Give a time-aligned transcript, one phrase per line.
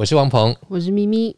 [0.00, 1.36] 我是王鹏，我是咪咪。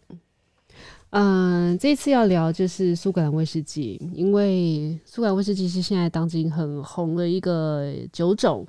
[1.11, 8.65] 嗯，这次要聊就是苏格兰威士忌，因为苏格兰威士忌是现在当今很红的一个酒种。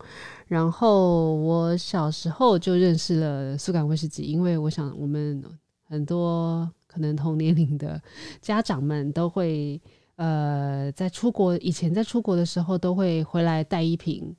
[0.47, 5.44] 然后我小时候就认识了苏格兰威士忌，因为我想我们
[5.83, 8.02] 很多可能同年龄的
[8.41, 9.80] 家长们都会。
[10.16, 14.35] 呃，在出国以前，在出国的时候都会回来带一瓶，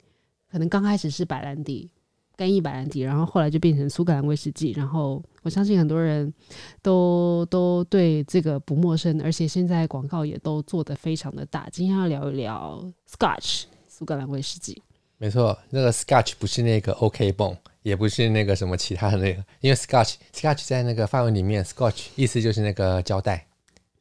[0.51, 1.89] 可能刚开始是白兰地，
[2.37, 4.71] 干邑白兰地，然后后来就变成苏格兰威士忌。
[4.71, 6.33] 然后我相信很多人
[6.81, 11.67] 都都对这个不陌生，而且现在广告也都做得非常的大。
[11.71, 14.81] 今天要聊一聊 Scotch 苏格兰威士忌。
[15.17, 23.47] 没错，那个 Scotch 不是那个 OK 绷，也不是那个什么其他的那个，因为 Scotch Scotch 在那个范围里面，Scotch 意思就是那个胶带。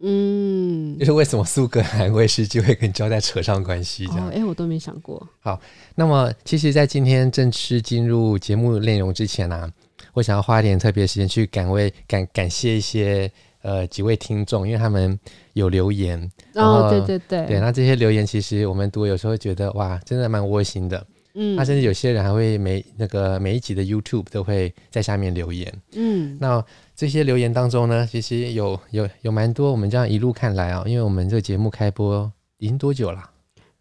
[0.00, 4.06] 嗯，就是为什么苏格兰威士忌会跟胶带扯上关系？
[4.06, 5.26] 这样，哎、哦欸，我都没想过。
[5.40, 5.58] 好，
[5.94, 9.72] 那么其实，在今天正式进入节目内容之前呢、啊，
[10.12, 13.30] 我想要花一点特别时间去感慰、感感谢一些
[13.62, 15.18] 呃几位听众，因为他们
[15.54, 16.30] 有留言。
[16.54, 21.06] 哦，对对对，对，那这些留言其实我们读有时候会觉得哇，真的蛮窝心的。
[21.34, 25.72] 嗯，那甚至有些人还会每那个每一集的 YouTube 都会在下面留言。
[25.92, 26.64] 嗯，那。
[26.96, 29.72] 这些留言当中呢，其实有有有蛮多。
[29.72, 33.28] 我们这样一路看来啊，因为我们这个节目开播已经多久了？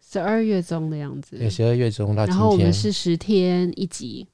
[0.00, 1.38] 十二月中的样子。
[1.38, 2.36] 对，十二月中到今天。
[2.36, 4.26] 然后我们是十天一集。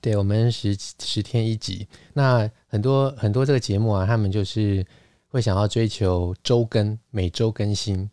[0.00, 1.86] 对，我们十十天一集。
[2.12, 4.84] 那很多很多这个节目啊，他们就是
[5.28, 8.10] 会想要追求周更，每周更新。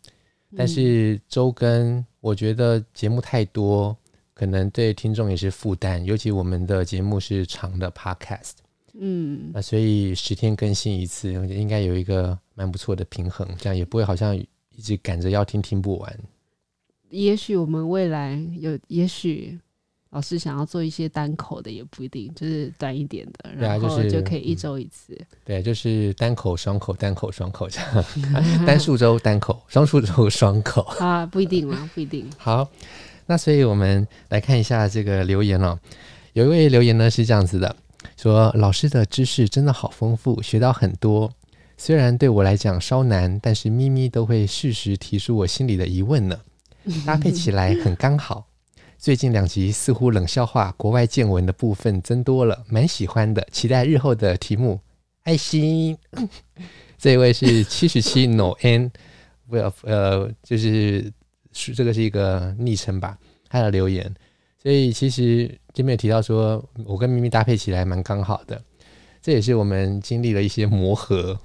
[0.56, 3.96] 但是周更，我觉得节目太多，
[4.34, 6.04] 可能对听众也是负担。
[6.04, 8.52] 尤其我们的节目是长的 Podcast。
[8.94, 16.18] 嗯，那所以十天更新一次，应该有一个蛮不错的平衡，这样也不会好像一直赶着要听听不完。
[17.08, 19.58] 也许我们未来有，也许
[20.10, 25.18] 老师想要做一些单口的，也不一定，就是短一点的，然后就可以一周一次。
[25.42, 28.04] 对，就是单口、双口、单口、双口这样，
[28.66, 32.30] 单数周单口，双数周双口啊，不一定嘛，不一定。
[32.36, 32.70] 好，
[33.26, 35.78] 那所以我们来看一下这个留言哦。
[36.32, 37.76] 有一位留言呢是这样子的。
[38.16, 41.32] 说老师的知识真的好丰富，学到很多。
[41.76, 46.40] 虽然对我来讲稍难，但是咪咪都会适时提出我心里的疑问呢。
[47.06, 48.46] 搭配起来很刚好。
[48.98, 53.46] 最近两集似乎冷笑话、国外见闻的部分增多了，蛮喜欢的。
[53.50, 54.80] 期待日后的题目。
[55.24, 55.96] 爱心，
[56.98, 58.90] 这一位是七十七 No N，
[59.82, 61.12] 呃，就是
[61.52, 63.18] 是这个是一个昵称吧，
[63.48, 64.12] 他的留言。
[64.62, 68.62] 所以其实前面有提到说，我跟咪咪搭配起来蛮刚好的，
[69.20, 71.38] 这也是我们经历了一些磨合。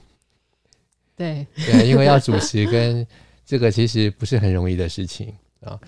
[1.16, 3.06] 对对，因为要主持跟
[3.44, 5.80] 这个其实不是很容易的事情啊。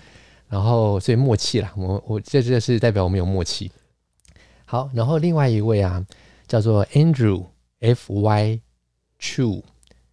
[0.48, 3.70] 然后所以默契啦，我我这这是代表我们有默契。
[4.64, 6.04] 好，然后另外一位啊，
[6.48, 7.46] 叫做 Andrew
[7.78, 8.60] F Y
[9.20, 9.62] Chu，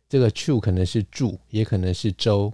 [0.08, 2.54] 这个 Chu 可能是祝，也可能是周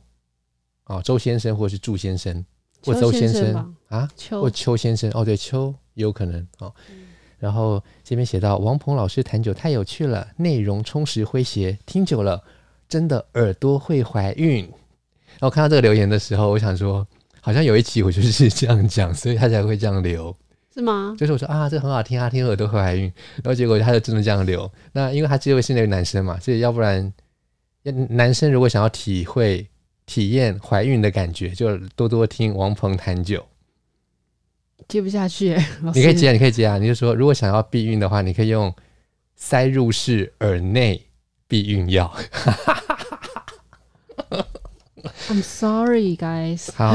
[0.84, 2.46] 啊，周先生或是祝先生。
[2.86, 6.70] 或周先生啊，或邱先生哦，对，邱有可能哦。
[6.90, 7.06] 嗯、
[7.40, 12.44] 然后这边写到王鹏老师谈酒太有趣了，内容充实诙谐，听久了
[12.90, 14.66] 真的耳朵会怀孕。
[15.40, 17.08] 然后看到这个留言的时候，我想说，
[17.40, 20.36] 好像有一期我就是这样讲，所以他才会这样留，
[20.74, 21.16] 是吗？
[21.18, 23.04] 就是我说啊，这很好听啊，听耳朵会怀孕。
[23.36, 24.70] 然后结果他就真的这样留。
[24.92, 27.14] 那因为他这位是那个男生嘛，所以要不然，
[28.10, 29.66] 男生如果想要体会。
[30.06, 33.46] 体验怀孕的感觉，就多多听王鹏谈酒。
[34.88, 35.56] 接不下去，
[35.94, 36.78] 你可以接啊，你可以接啊。
[36.78, 38.74] 你就说，如果想要避孕的话，你可以用
[39.36, 41.02] 塞入式耳内
[41.48, 42.14] 避孕药。
[45.30, 46.70] I'm sorry, guys。
[46.76, 46.94] 好，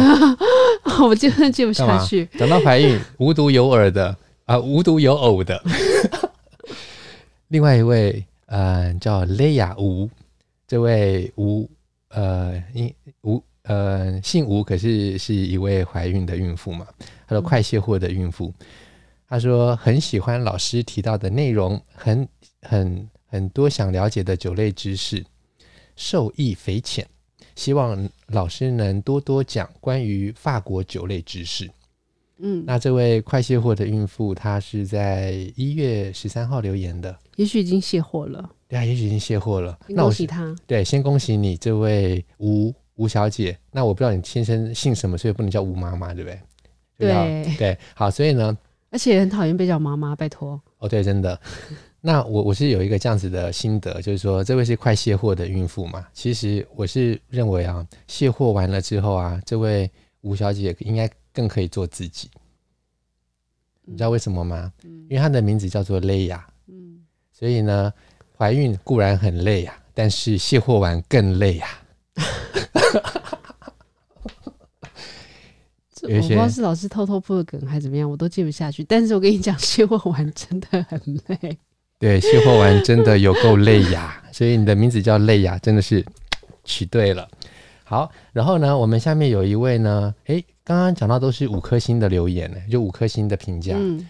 [1.07, 2.27] 我真的接不下去。
[2.39, 5.63] 讲到怀孕，无独有耳的啊，无独有偶的。
[7.49, 10.11] 另外一位呃，叫雷亚吴，
[10.67, 11.69] 这位吴，
[12.09, 16.87] 呃，因吴，呃，姓吴，可是是一位怀孕的孕妇嘛，
[17.27, 18.53] 她说快卸货的孕妇，
[19.29, 22.27] 她说很喜欢老师提到的内容，很
[22.63, 25.25] 很很多想了解的酒类知识，
[25.97, 27.07] 受益匪浅，
[27.55, 31.71] 希望老师能多多讲关于法国酒类知识。
[32.39, 38.49] 嗯，那这位快卸货的孕妇，她是在一月十三号留言的，也许已经卸货了。
[38.69, 39.77] 对啊，也许已经卸货了。
[39.97, 40.55] 恭喜她。
[40.67, 43.59] 对，先恭喜你这位吴吴小姐。
[43.73, 46.41] 那我不知道你先生姓什么，所以不能叫吴妈妈，对不对？
[46.99, 48.57] 对对，好，所以呢，
[48.91, 50.61] 而且很讨厌被叫妈妈，拜托。
[50.79, 51.41] 哦，对，真的。
[52.01, 56.07] 那我我是有一个这样子的心得，就是说，这位是快卸货的孕妇嘛。
[56.13, 61.11] 其实我是认为啊，卸货完了之后啊，这位吴小姐应该。
[61.31, 62.29] 更可以做自己，
[63.85, 64.73] 你知道为什么吗？
[64.83, 66.99] 嗯、因为她的名字叫做蕾雅，嗯，
[67.33, 67.93] 所以呢，
[68.39, 71.67] 怀孕固然很累呀，但是卸货完更累呀。
[76.03, 78.85] 我不知道是老师偷偷铺的梗还是怎么样，我都接不下去。
[78.85, 81.59] 但是我跟你讲，卸货完真的很累。
[81.99, 86.05] 对，卸货完真的有够累呀，所以你的名字叫累呀，真的是
[86.65, 87.29] 取对了。
[87.83, 90.45] 好，然后呢，我们下面有一位呢，诶。
[90.63, 93.73] 刚刚讲到都是五颗星的留言呢，就五颗星的评价。
[93.75, 94.07] 嗯，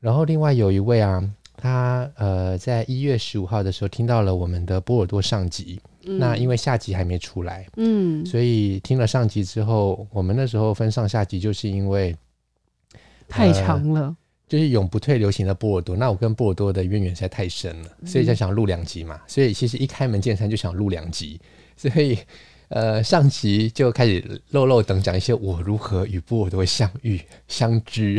[0.00, 1.22] 然后另外有一位啊，
[1.60, 12.16] 他呃在一月十五号的时候听到了我们的波尔多上集，嗯，那因为下集还没出来，嗯，所以听了上集之后，我们那时候分上下集，就是因为
[13.28, 14.16] 太长了，呃，
[14.48, 15.94] 就是永不退流行的波尔多。
[15.94, 19.20] 那我跟波尔多的渊源实在太深了，所以就想录两集嘛。
[19.26, 21.40] 所以其实一开门见山就想录两集，
[21.76, 22.18] 所以。
[22.70, 28.14] 呃，上集就开始漏漏等讲一些我如何与波尔多相遇相知，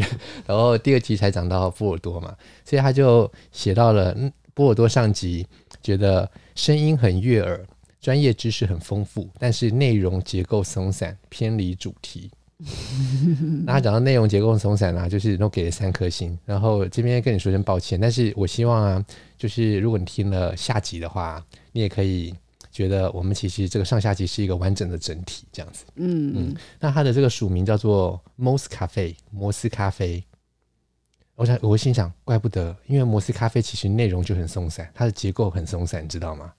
[0.45, 4.13] 然后第二集才讲到波尔多嘛，所以他就写到了
[4.53, 5.48] 波尔多上集，
[5.81, 7.65] 觉得声音很悦耳，
[8.01, 12.30] 专业知识很丰富，但是内容结构松散，偏离主题。
[13.65, 19.06] 那他讲到内容结构松散啊，就是都给了三颗星，然后这边跟你说声抱歉，但是我希望啊，
[19.38, 22.36] 就是如果你听了下集的话，你也可以。
[22.71, 25.85] 觉得我们其实这个上下级是一个完整的整体，这样子。
[25.95, 26.56] 嗯嗯。
[26.79, 30.23] 那它的这个署名叫做 Moss 咖啡，摩斯咖啡。
[31.35, 36.53] 我想，我心想，怪不得，因为摩斯咖啡其实内容就很松散，它的结构很松散，你知道吗？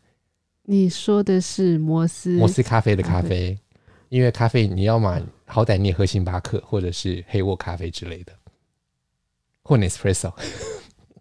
[0.65, 3.59] 你说的是摩斯摩斯咖啡的咖啡，
[4.09, 8.33] 因为咖啡你要嘛，好歹你也喝星巴克或者是黑沃咖啡之类的，
[9.63, 10.33] 或 Nespresso。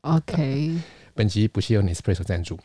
[0.01, 0.79] OK。
[1.13, 2.57] 本集不是由 Nespresso 赞助。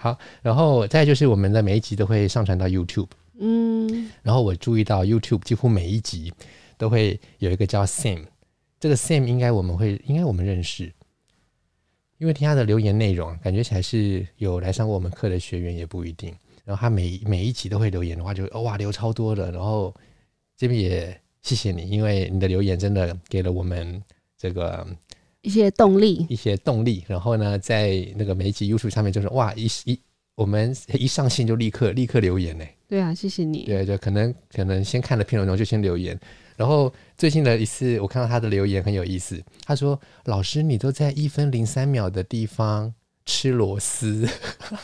[0.00, 3.08] 好，然后再就是我们的每一集都会上传到 YouTube，
[3.40, 6.32] 嗯，然后我注意到 YouTube 几乎每一集
[6.76, 8.24] 都会有一个叫 Sam，
[8.78, 10.92] 这个 Sam 应该我们会应该我们认识，
[12.18, 16.32] 因为听他的留言内容，感觉起来是有来上过我们课的学员也不一定。
[16.64, 19.50] 然后他每每一集都会留言的话就，就哇留超多的。
[19.50, 19.92] 然后
[20.56, 24.00] 这边也谢谢你，因为你的留言真的给了我们
[24.36, 24.86] 这个。
[25.42, 29.98] 一些动力，一些动力，然后呢，在那个每一集 YouTube 上面，就是哇，一一
[30.34, 32.64] 我们一上线就立刻立刻留言呢。
[32.88, 33.64] 对啊，谢谢你。
[33.64, 36.18] 对对，可能可能先看了片头就先留言，
[36.56, 42.94] 然后最近的一次我看到他的留言很有意思，他说：“老师，你都在一分零三秒的地方
[43.26, 44.26] 吃螺丝。”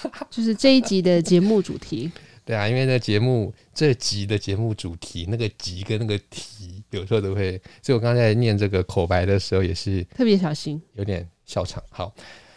[0.31, 2.13] 就是这一集的节目主题。
[2.45, 6.83] 对啊，因为那节目这集的节目主题那个集跟那个题。
[6.91, 11.83] 有时候都会，所以我刚才在念这个口白的时候也是特别小心，有点笑场。
[11.91, 12.15] 好，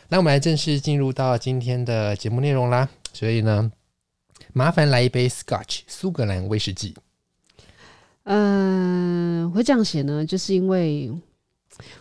[0.09, 2.87] 那我们来正式进入到今天的节目内容啦。
[3.13, 3.71] 所以呢，
[4.53, 6.93] 麻烦来一杯 Scotch 苏格兰威士忌。
[8.25, 11.11] 嗯、呃，会这样写呢，就是因为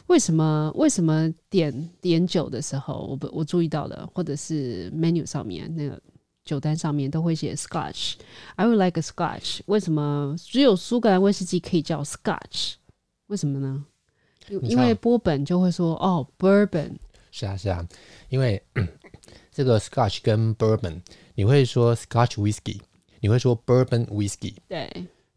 [0.08, 5.98] 为什么为什么点点酒的时候，我不我注意到了，或者是 menu 上面那个。
[6.46, 9.60] 酒单上面都会写 Scotch，I would like a Scotch。
[9.66, 12.74] 为什么只有苏格兰威士忌可以叫 Scotch？
[13.26, 13.84] 为什么呢？
[14.62, 16.92] 因为波本就会说哦，Bourbon。
[17.32, 17.86] 是啊，是啊，
[18.28, 18.62] 因为
[19.50, 21.00] 这个 Scotch 跟 Bourbon，
[21.34, 22.78] 你会说 Scotch Whisky，
[23.18, 24.54] 你会说 Bourbon Whisky。
[24.68, 24.88] 对，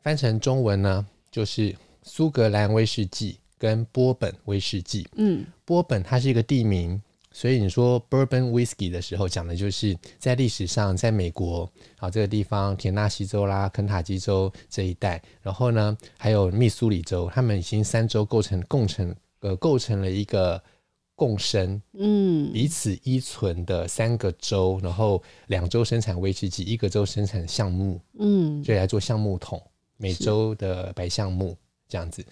[0.03, 5.07] 翻成中文呢，就是苏格兰威士忌跟波本威士忌。
[5.15, 7.01] 嗯，波本它是一个地名。
[7.31, 20.59] 所以你说 Bourbon Whiskey 的时候，讲的就是在历史上，在美国啊这个地方，田纳西州啦、肯塔基州这一带，然后呢，还有密苏里州，他们已经三州构成共成呃构成了一个
[21.13, 29.61] 共生，嗯，彼此依存的三个州，然后两州生产威士忌，一个州生产橡木，嗯，所以来做橡木桶，
[29.97, 31.55] 每州的白橡木
[31.87, 32.25] 这样子，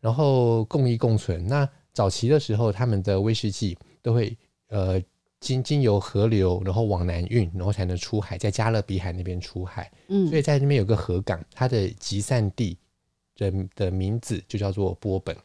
[0.00, 1.44] 然后共依共存。
[1.48, 3.76] 那早期的时候，他们的威士忌。
[4.08, 4.34] 都会
[4.68, 4.98] 呃
[5.38, 9.90] 经经由河流，然后往南运，然后才能出海，在加勒比海那边出海。
[10.06, 12.78] 嗯，所以在那边有个河港，它的集散地
[13.36, 15.36] 的的名字就叫做波本。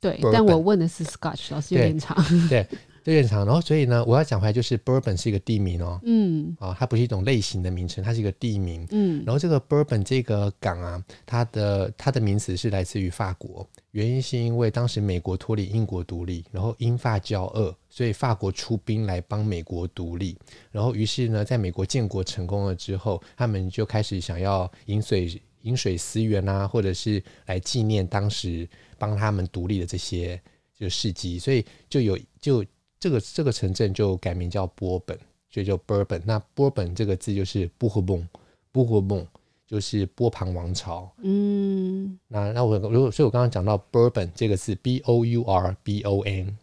[0.00, 2.16] 对，但我问的是 Scotch，老师有点长。
[2.48, 2.66] 对。
[3.04, 20.34] 对，有点长，然后所以呢，我要讲回来，就是 Bourbon 是一个地名哦，嗯，啊，它不是一种类型的名称，它是一个地名，嗯，然后这个 Bourbon 这个港啊，它的它的名词是来自于法国，原因是因为当时美国脱离英国独立，然后英法交恶，所以法国出兵来帮美国独立，
[20.72, 30.40] 然后于是呢，在美国建国成功了之后，他们就开始想要饮水饮水思源啊，或者是来纪念当时帮他们独立的这些
[30.74, 32.64] 就事迹，所以就有就。
[33.04, 35.14] 这个这个城镇就改名叫波本，
[35.50, 36.22] 所以叫 Bourbon。
[36.24, 38.26] 那波本这个字就是波赫 bon，
[38.72, 39.26] 波赫 bon
[39.66, 41.12] 就是波旁王朝。
[41.18, 46.56] 嗯，那那我如果所以我刚刚讲到 Bourbon 这个字，B O U R B O N，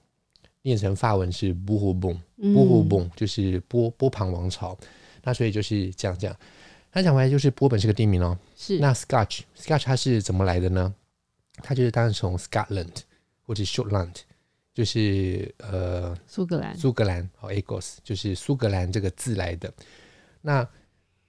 [0.64, 2.18] 念成法文是波赫 bon，
[2.56, 4.76] 波赫 bon 就是波波旁王朝。
[5.22, 6.36] 那所以就是这样讲。
[6.92, 8.36] 那讲回来就是波本是个地名哦。
[8.56, 8.80] 是。
[8.80, 10.92] 那 Scotch，Scotch 它是怎么来的呢？
[11.58, 13.02] 它就是当然从 Scotland
[13.46, 14.16] 或者 Shortland。
[14.74, 19.72] 就是呃，苏格兰，苏格兰哦，Agos 就是苏格兰这个字来的。
[20.42, 20.68] 那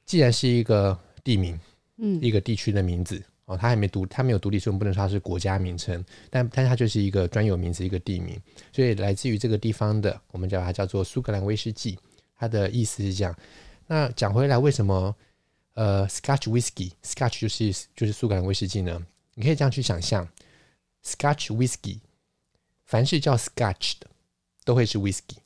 [0.07, 1.59] 既然是一个地名，
[1.97, 6.05] 嗯，一个地区的名字哦，它还没独，它没有独立，所以我们不能说它是国家名称。
[6.31, 8.41] 但，但它就是一个专有名词，一个地名。
[8.73, 11.99] 所以来自于这个地方的，我们叫它叫做苏格兰威士忌。
[12.37, 13.37] 它的意思是这样。
[13.87, 15.15] 那讲回来，为什么
[15.75, 19.05] 呃，Scotch Whisky，Scotch 就是就是苏格兰威士忌呢？
[19.35, 20.29] 你可以这样去想象
[21.05, 21.99] ，Scotch Whisky。
[22.93, 24.07] 凡是叫 Scotch 的，
[24.67, 25.39] 都会是 Whisky，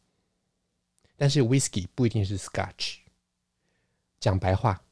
[1.17, 2.97] 但是 Whisky 不一定是 Scotch。
[4.19, 4.83] 讲白话，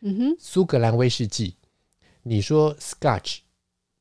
[0.00, 1.54] 嗯哼，苏格兰威士忌，
[2.24, 3.38] 你说 Scotch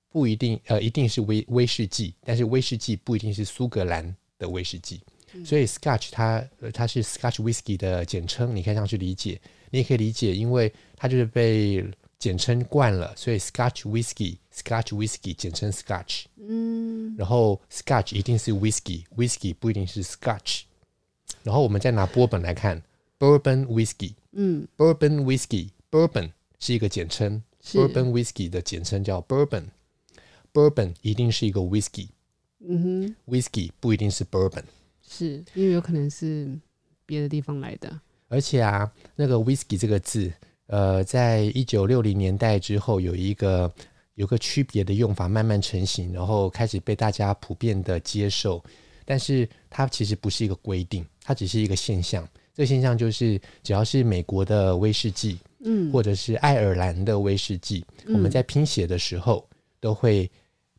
[0.09, 4.99] 不一定，呃，一定是威威士忌，但是威士忌不一定是苏格兰的威士忌，
[5.33, 6.43] 嗯、所以 Scotch 它
[6.73, 9.39] 它是 Scotch Whisky 的简称，你可以这样去理解，
[9.69, 11.87] 你也可以理解，因为它就是被。
[12.21, 16.25] 简称惯了，所以 Scotch Whisky，Scotch Whisky 简称 Scotch。
[16.37, 20.61] 嗯，然后 Scotch 一定是 Whisky，Whisky 不一定是 Scotch。
[21.41, 22.79] 然后我们再拿波本来看
[23.17, 32.09] ，Bourbon Whisky，嗯，Bourbon Whisky，Bourbon 是一个简称，Bourbon Whisky 的简称叫 Bourbon，Bourbon 一定是一个 Whisky。
[32.59, 34.65] 嗯哼，Whisky 不一定是 Bourbon，
[35.01, 36.55] 是因为有可能是
[37.07, 37.99] 别的地方来的。
[38.27, 40.31] 而且啊，那个 Whisky 这个字。
[40.71, 43.69] 呃，在一九六零年代之后，有一个
[44.13, 48.63] 有个区别的用法慢慢成型，然后开始被大家普遍的接受。
[49.03, 52.25] 但是它其实不是一个规定，它只是一个现象。
[52.53, 59.45] 这个现象就是，只要是美国的威士忌，嗯，或者是爱尔兰的威士忌，嗯，我们在拼写的时候
[59.81, 60.31] 都会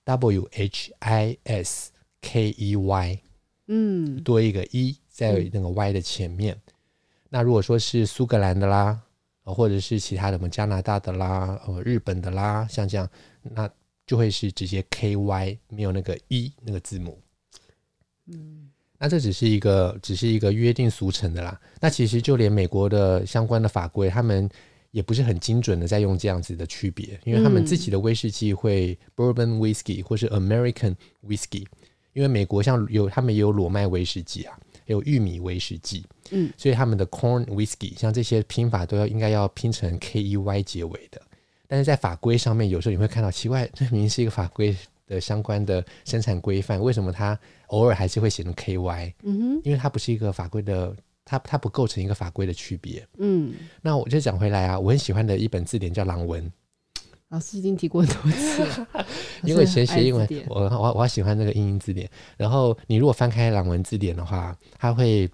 [0.05, 1.91] W H I S
[2.23, 3.19] K E Y，
[3.67, 6.55] 嗯，多一个 E 在那个 Y 的前面。
[6.55, 6.73] 嗯，
[7.29, 8.99] 那如果说是苏格兰的啦。
[9.45, 13.09] 或者是其他的，什么加拿大的啦，呃，日本的啦，像这样，
[13.43, 13.69] 那
[14.07, 17.19] 就会是直接 K Y，没有那个 E 那个字母。
[18.27, 21.61] 嗯，那这只是一个，只是一个约定俗成的啦。
[21.81, 24.49] 那其实就连美国的相关的法规，他们
[24.93, 30.95] 也不是很精准的在用这样子的区别，因为他们自己的威士忌会 Bourbon Whiskey 或是 American
[31.27, 31.67] Whiskey，
[32.13, 34.57] 因为美国像有他们也有裸麦威士忌啊。
[34.93, 41.21] 有玉米威士忌，嗯，所以他们的 corn whiskey 像这些拼法都要应该要拼成 k e y 结尾的，
[41.67, 49.15] 但是在法规上面，有时候你会看到奇怪，这明明是一个法规的相关的生产规范，为什么它偶尔还是会写成 k y？
[49.23, 50.95] 嗯哼，因为它不是一个法规的，
[51.25, 53.07] 它它不构成一个法规的区别。
[53.19, 56.51] 嗯，那我就讲回来啊，我很喜欢的一本字典叫朗文。
[57.33, 59.07] 老师已经提过很多次了，
[59.43, 62.07] 因为以前学英文，我我我喜欢那个英英字典。
[62.37, 65.27] 然后你如果翻开朗文字典的话，它会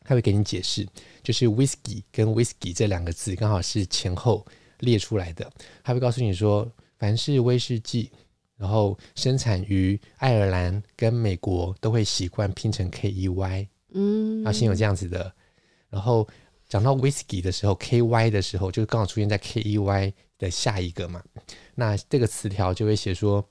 [0.00, 0.84] 它会给你解释，
[1.22, 4.44] 就是 whisky 跟 whisky 这两个字刚好是前后
[4.80, 5.48] 列出来的。
[5.84, 6.68] 它会告诉你说，
[6.98, 8.10] 凡是威士忌，
[8.56, 13.68] 然后生产于爱尔兰跟美国，都会习惯拼成 K E Y。
[13.92, 15.32] 嗯，然后先有这样子的，
[15.88, 16.26] 然后
[16.68, 20.12] 讲到 whisky 的时候，K Y 的时候，就刚好出现在 K E Y。
[20.38, 21.22] 的下一个嘛，
[21.74, 23.44] 那这个词条就会写说，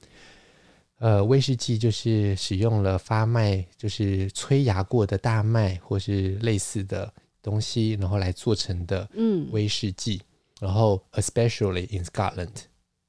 [0.99, 10.21] 呃，威士忌就是使用了发麦，就是催芽过的大麦或是类似的东西，然后来做成的，嗯，威士忌。
[10.59, 12.49] 然后，especially in Scotland，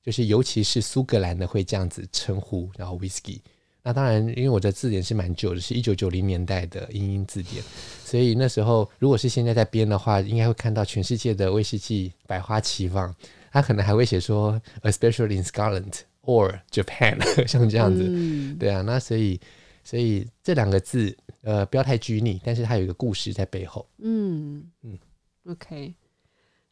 [0.02, 3.40] 就是尤其是苏格兰的会这样子称呼，然后 whisky。
[3.82, 7.64] 那当然，因为我的字典是蛮旧的，是一九九零年代的英英字典，
[8.04, 13.14] 所以那时候如果是现在在编的话，应该会看到全世界的威士忌百花齐放。
[13.50, 18.83] 他可能还会写说，especially in Scotland or Japan， 像这样子，嗯、对啊。
[18.83, 19.40] 那所以
[19.83, 23.88] 所以这两个字，呃，不要太拘泥，但是它有一个故事在背后。
[23.99, 24.99] 嗯嗯
[25.47, 25.95] ，OK。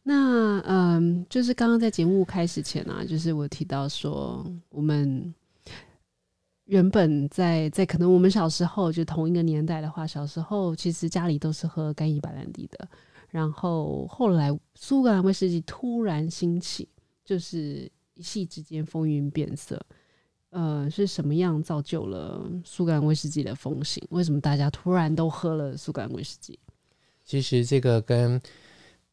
[0.03, 5.33] 那嗯，就是刚刚在节目开始前啊，就是我提到说，我们
[6.65, 12.87] 原本在在可能我们小时候就同一个年代的话，小时候其实家里都是喝干邑白兰地的。
[13.29, 16.87] 然后后来苏格兰威士忌突然兴起，
[17.23, 19.79] 就是一夕之间风云变色。
[20.49, 24.05] 呃，是什么样造就了苏格兰威士忌的风行？
[24.09, 26.57] 为什么大家突然都喝了苏格兰威士忌？
[27.25, 28.41] 其实这个跟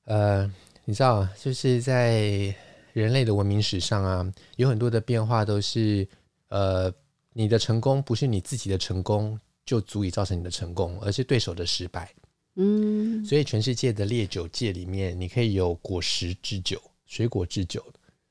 [0.05, 0.53] 呃。
[0.87, 2.55] 你知道，就是在
[2.93, 6.07] 人类的文明史上啊，有很多的变化都是，
[6.49, 6.93] 呃，
[7.33, 12.13] 你的成功不是你自己的成功就足以造成你的成功，而是对手的失败。
[12.57, 17.85] 嗯，所以全世界的烈酒界里面，你可以有果实制酒、水果制酒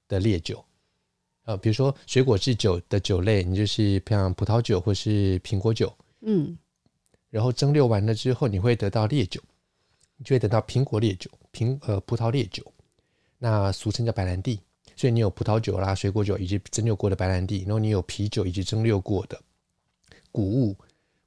[0.08, 0.64] 的烈酒，
[1.46, 6.58] 呃，比如说水果制酒的酒类，你就是像葡萄酒或是苹果酒，嗯，
[7.30, 9.42] 然后蒸馏完了之后，你会得到烈酒。
[10.24, 12.64] 就会得到苹果烈酒、苹呃葡萄烈酒，
[13.40, 14.58] 那俗称叫白兰地。
[14.96, 19.38] 所以你有葡萄酒啦、水果酒以及蒸馏过的白兰地，然后你有啤酒以及蒸馏过的
[20.32, 20.78] 谷物、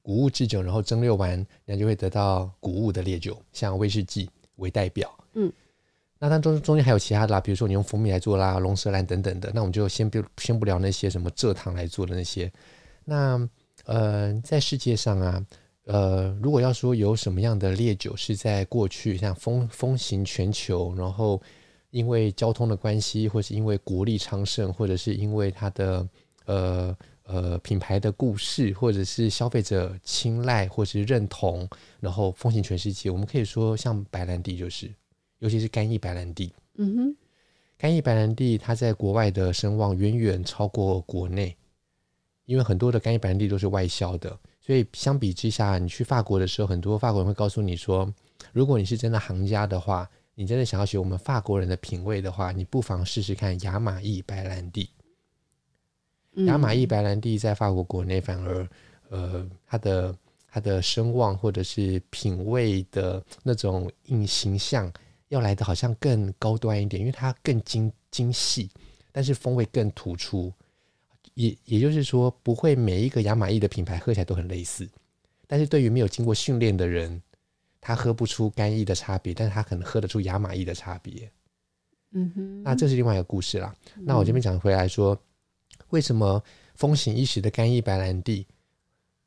[0.07, 5.13] 谷物制酒，然后蒸馏完，那就会得到谷物的烈酒，像威士忌为代表。
[5.33, 5.51] 嗯，
[6.17, 12.49] 那当中中间还有其他的啦，比如说你用蜂蜜来做啦、龙舌兰等等的，那我们就先不先不聊那些什么蔗糖来做的那些。
[13.03, 13.49] 那
[13.83, 15.45] 呃，在世界上啊。
[15.89, 21.41] 呃，如果要说有什么样的烈酒是在过去像风风行全球，然后
[21.91, 26.05] 因为交通的关系，或是因为国力昌盛，或者是因为它的
[26.43, 26.97] 呃
[27.27, 31.69] 呃品牌的故事，或者是消费者青睐或者是认同，
[31.99, 34.91] 然后风行全世界，我们可以说像白兰地就是，
[35.39, 36.51] 尤其是干邑白兰地。
[36.75, 37.15] 嗯哼，
[37.77, 41.55] 干邑白兰地它在国外的声望远远超过国内，
[42.45, 44.39] 因为很多的干邑白兰地都是外销的。
[44.61, 48.11] 所以相比之下，你去法国的时候，很多法国人会告诉你说，
[48.51, 54.89] 如果你是真的行家的话，你真的想要学我们法国人的品味的话，你不妨试试看雅玛邑白兰地。
[56.45, 58.69] 亚玛邑白兰地在法国国内反而，
[59.09, 60.15] 呃，它的
[60.47, 64.91] 它的声望或者是品味的那种印形象
[65.29, 68.69] 要来的好像更高端一点，因为它更精精细，
[69.11, 70.53] 但是风味更突出。
[71.33, 74.89] 也也就是说，不会每一个亚玛邑的品牌喝起来都很类似，
[75.45, 77.21] 但是对于没有经过训练的人，
[77.79, 81.31] 他喝不出干邑的差别，但是他可能喝得出亚玛邑的差别。
[82.13, 83.75] 嗯哼，那这是另外一个故事啦。
[83.97, 85.15] 嗯、那我这边讲回来说，
[85.89, 86.43] 为什么
[86.75, 88.45] 风行一时的干邑白兰地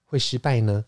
[0.04, 0.84] 会失败呢？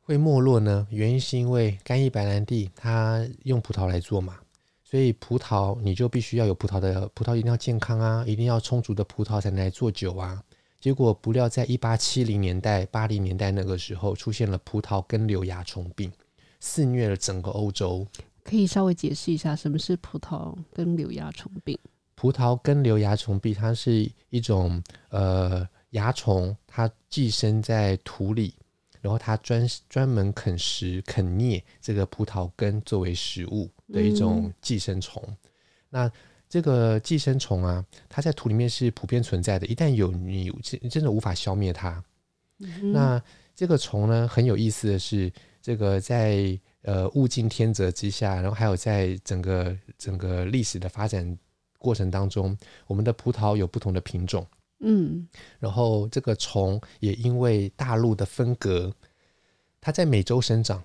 [0.00, 0.86] 会没落呢？
[0.90, 4.38] 原因是因为干邑白兰地它用葡萄来做嘛。
[4.82, 10.40] 所以葡萄你就必须要有葡萄的葡萄一定要健康啊，一定要充足的葡萄才能来做酒啊。
[10.78, 16.12] 结果不料在一八七零年代、八零年代那个时候出现了葡萄根瘤蚜虫病，
[16.60, 18.06] 肆虐了整个欧洲。
[18.44, 21.76] 可以稍微解释一下什么是葡萄根瘤蚜虫病？
[22.14, 28.54] 葡萄根瘤蚜虫病它是一种呃蚜虫，它寄生在土里，
[29.00, 33.70] 然后它专专门啃食啃啮这个葡萄根作为食物。
[33.92, 35.36] 的一种寄生虫，嗯、
[35.90, 36.12] 那
[36.48, 39.66] 这个寄生虫啊，它在土里面是普遍存在的。
[39.66, 42.02] 一旦有你真真的无法消灭它，
[42.60, 43.22] 嗯、那
[43.54, 51.38] 这个虫呢，很有意思的是，这个在呃物竞天择之下，然后还有在整个整个历史的发展
[51.84, 54.46] 过程当中，我们的葡萄有不同的品种，
[54.80, 55.28] 嗯，
[55.60, 58.90] 然后这个虫也因为大陆的分隔，
[59.80, 60.82] 它在美洲生长。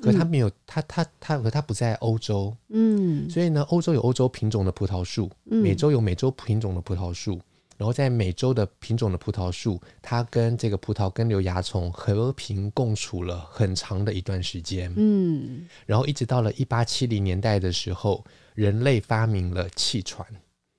[0.00, 7.40] 可它没有，它它它和它不在欧洲，嗯，所以呢，欧洲有欧洲品种的葡萄树，美洲有美洲品种的葡萄树，
[7.76, 18.24] 然后在美洲的品种的葡萄树，它跟这个葡萄根瘤蚜虫和平共处了很长的一段时间，嗯，然后一直到了一八七零年代的时候，
[18.58, 20.26] 人类发明了汽船，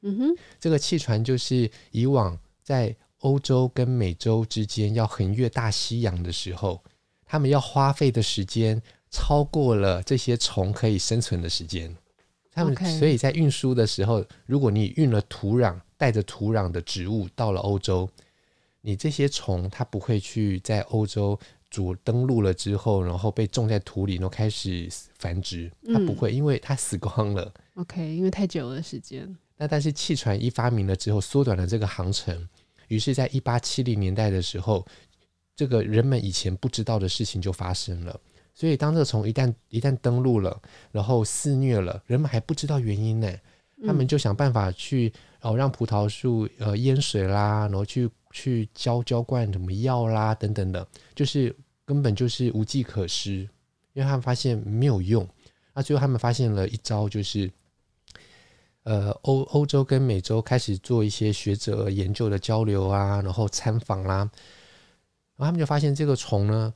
[0.01, 6.83] 嗯哼，这个汽船就是以往在欧洲跟美洲之间要横越大西洋的时候，
[7.25, 8.81] 他们要花费的时间。
[9.11, 11.95] 超过了这些虫可以生存的时间，
[12.51, 18.07] 他们所以在运输的时候，如果你运了土壤，带着土壤的植物到了欧洲，
[18.81, 21.39] 你这些虫它不会去在欧洲
[21.71, 24.87] 主登陆了之后，然后被种在土里，然后开始
[25.17, 27.51] 繁殖，它不会，因为它死光了。
[27.79, 29.33] OK，因为太久了时间。
[29.55, 32.47] 那但是汽船一发明了之后，缩短了这个航程，
[32.89, 34.85] 于是，在一八七零年代的时候，
[35.55, 38.19] 这个人们以前不知道的事情就发生了。
[38.53, 40.61] 所以，当这个虫一旦一旦登陆了，
[40.91, 43.31] 然后肆虐了，人们还不知道原因呢，
[43.87, 53.47] 他们就想办法去哦，让葡萄树呃淹水啦，然后去去浇浇灌什么药啦等等的，就是根本就是无计可施，
[53.93, 55.25] 因为他们发现没有用。
[55.73, 57.49] 那最后他们发现了一招，就是
[58.89, 64.17] 呃欧欧洲跟美洲开始做一些学者研究的交流啊，然后参访啦，
[65.37, 66.73] 然后他们就发现这个虫呢，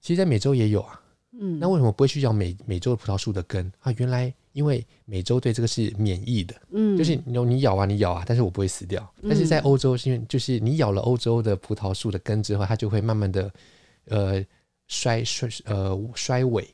[0.00, 0.98] 其实在美洲也有啊。
[1.40, 3.92] 嗯，那为什么不会去咬美美洲的葡萄树的根啊？
[3.98, 9.06] 原来因为美洲对这个是免疫的，嗯，就是你你咬啊你咬啊，但是我不会死掉。
[9.22, 13.52] 但是在欧洲是因为就是你咬了欧洲的葡萄树的根之后，它就会慢慢的
[14.06, 14.42] 呃
[14.86, 16.66] 衰衰呃衰萎，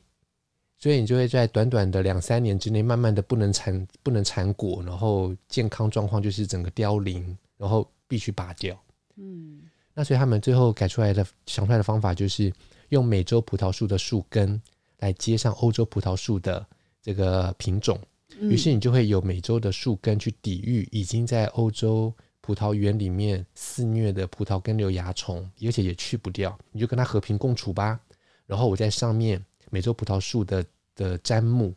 [0.85, 8.79] 所以你就会在短短的两三年之内，慢慢的不能产不能产果，然后健康状况就是整个凋零，然后必须拔掉。
[9.15, 9.63] 嗯，
[9.95, 12.53] 那所以他们最后改出来的想出来的方法就是。
[12.89, 14.61] 用美洲葡萄树的树根
[14.99, 16.63] 来接上欧洲葡萄树的
[17.01, 17.99] 这个品种，
[18.39, 27.99] 于是你就会有美洲的树根去抵御已经在欧洲葡萄园里面肆虐的葡萄根瘤蚜虫，而且也去不掉，你就跟它和平共处吧。
[28.45, 30.63] 然后我在上面美洲葡萄树的
[30.95, 31.73] 的砧木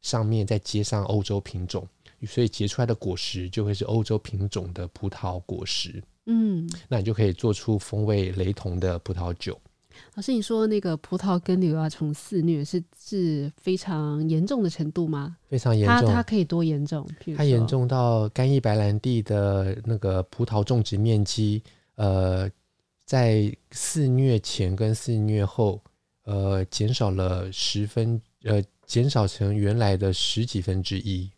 [0.00, 1.86] 上面再接上欧洲品种，
[2.26, 6.02] 所以结出来的果实就会是欧洲品种的葡萄果实。
[6.26, 9.58] 嗯，那你就可以做出风味雷同的葡萄酒。
[10.14, 15.36] 老师，你说那个葡萄根瘤蚜虫肆虐是是非常严重的程度吗？
[15.48, 16.08] 非常严重。
[16.08, 17.06] 它它可以多严重？
[17.36, 21.62] 它严重到干邑白兰地的那个葡萄种植面积，
[21.96, 22.50] 呃，
[23.04, 25.80] 在肆虐前跟肆虐后，
[26.24, 31.30] 呃，减少了十分，呃，减少成原来的十几分之一。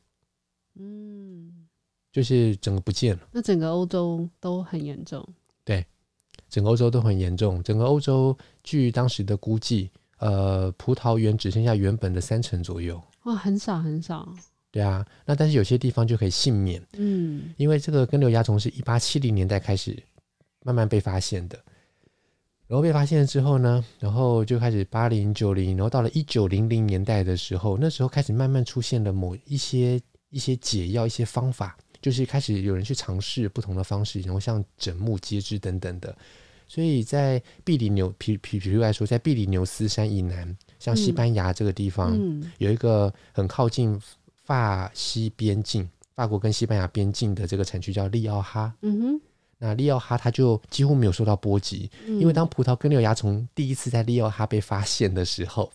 [0.76, 1.66] 嗯，
[2.12, 3.28] 就是整个不见了。
[3.32, 5.26] 那整个欧洲都很严重。
[5.64, 5.84] 对。
[6.48, 7.60] 整个欧洲都很严重。
[7.64, 13.02] 整个欧洲据当时的估计，呃，葡萄园只剩下原本的三成左右。
[13.24, 14.32] 哇，很少很少。
[14.70, 16.80] 对啊，那但是有些地方就可以幸免。
[16.92, 20.00] 嗯，因为这个根瘤蚜虫是一八七零年代开始
[20.64, 21.58] 慢慢被发现的，
[22.66, 30.00] 然后被发现了之后呢，然后就开始八零九零，然后到了一九零零年代的时候，那时候开始慢慢出现了某一些
[30.30, 36.16] 一些解药、一些方法，就是开始有人去尝试不同的方式，然后像枕木接枝等等的。
[36.66, 42.18] 所以在比里牛，比比比如来说，在比里牛斯山以南，像西班牙这个地方，
[42.56, 44.00] 有一个很靠近
[44.44, 48.72] 法西边境，法国跟西班牙边境的这个产区叫利奥哈。
[48.80, 49.20] 嗯哼，
[49.58, 55.72] 那利奥哈他就几乎没有受到波及，嗯、因为当葡萄根瘤蚜虫第一次在利奥哈被发现的时候，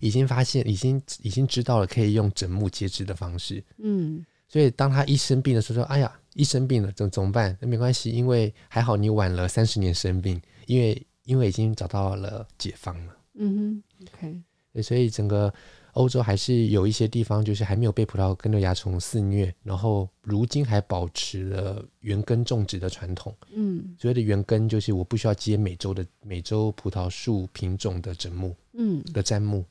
[0.00, 3.62] 已经发现，已经已经知道了可以用整木截肢的方式。
[3.78, 7.54] 嗯，所以当他一生病的时候说：“哎呀。”一生病了，怎怎么办？
[7.60, 13.14] 那没关系，因为还好你晚了三十年生病，因为因为已经找到了解方了。
[13.34, 14.82] 嗯哼，OK。
[14.82, 15.52] 所以整个
[15.92, 23.34] 欧洲还是有一些地方，就是还没有被葡萄根瘤蚜虫肆虐，然后如今还保持了原根种植的传统。
[23.52, 29.64] 嗯，所谓的原根就是我不需要接美洲的美洲葡萄树品种的砧木，嗯，的砧木。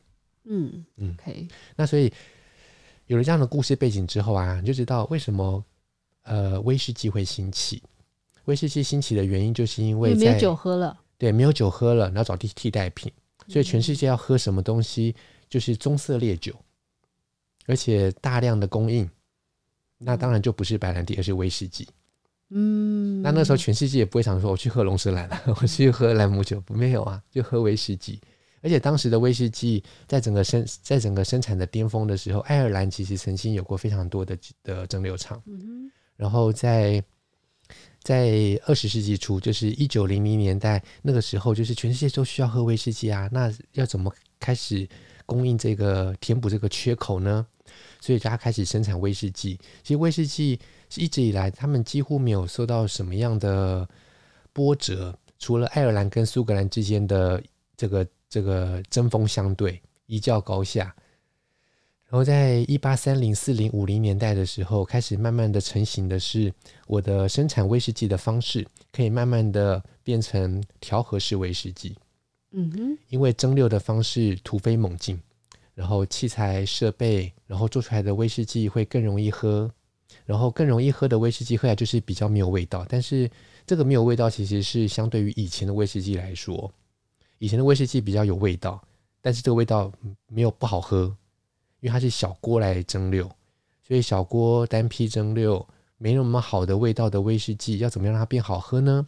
[0.45, 1.47] 嗯嗯，OK。
[1.75, 2.11] 那所以
[3.07, 5.63] 有了这样的故事背景之后啊，你就知道为什么。
[6.23, 7.81] 呃，威士忌会兴起。
[8.45, 10.95] 威士忌兴起的原因，就是因为在没有酒喝了。
[11.17, 13.11] 对，没有酒喝了，然后找替替代品。
[13.47, 15.15] 所以全世界要喝什么东西，
[15.51, 16.55] 就是棕色烈酒，
[17.67, 19.07] 而且大量的供应。
[19.99, 21.87] 那当然就不是白兰地，而是威士忌。
[22.49, 28.19] 嗯，那那时候全世界也不会想说我去喝龙舌兰了，我去喝兰姆酒，没有啊，就喝威士忌。
[28.63, 35.41] 而且当时的威士忌在整个生在整个生产的巅峰的时候，爱尔兰其实曾经有过非常多的的蒸馏厂。
[35.45, 37.03] 嗯然后在
[38.03, 43.27] 在二十世纪初，就是一九零零年代那个时候，就是全世界都需要喝威士忌啊。
[43.31, 44.87] 那要怎么开始
[45.31, 47.47] 供应这个填补这个缺口呢？
[48.01, 49.57] 所以大家开始生产威士忌。
[49.81, 53.87] 其实威士忌是一直以来他们几乎没有受到什么样的
[54.51, 57.41] 波折，除了爱尔兰跟苏格兰之间的
[57.77, 60.93] 这个这个针锋相对，一较高下。
[62.09, 66.53] 然后在一八三零、四零、五零年代的时候，开始慢慢的成型的是
[66.87, 71.95] 我的生产威士忌的方式，可以慢慢的变成调和式威士忌。
[72.51, 75.19] 嗯哼，因为蒸馏的方式突飞猛进，
[75.73, 79.71] 然后器材设备，然后做出来的威士忌会更容易喝，
[80.25, 82.85] 然后更容易喝的威士忌喝起来就是比较没有味道。
[82.89, 83.29] 但是
[83.65, 86.71] 这个没有味道，其实是相对于以前的威士忌来说，
[87.39, 88.81] 以前的威士忌比较有味道，
[89.21, 89.91] 但是这个味道
[90.27, 91.15] 没有不好喝。
[91.79, 93.27] 因为它是小锅来蒸馏，
[93.87, 95.65] 所以小锅单批蒸馏
[95.97, 99.07] 没那么好的味道的威士忌，要怎么样让它变好喝呢？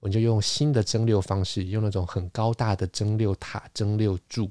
[0.00, 4.50] 我们就用新的蒸馏方式，用那种很高大的蒸馏塔、蒸馏柱，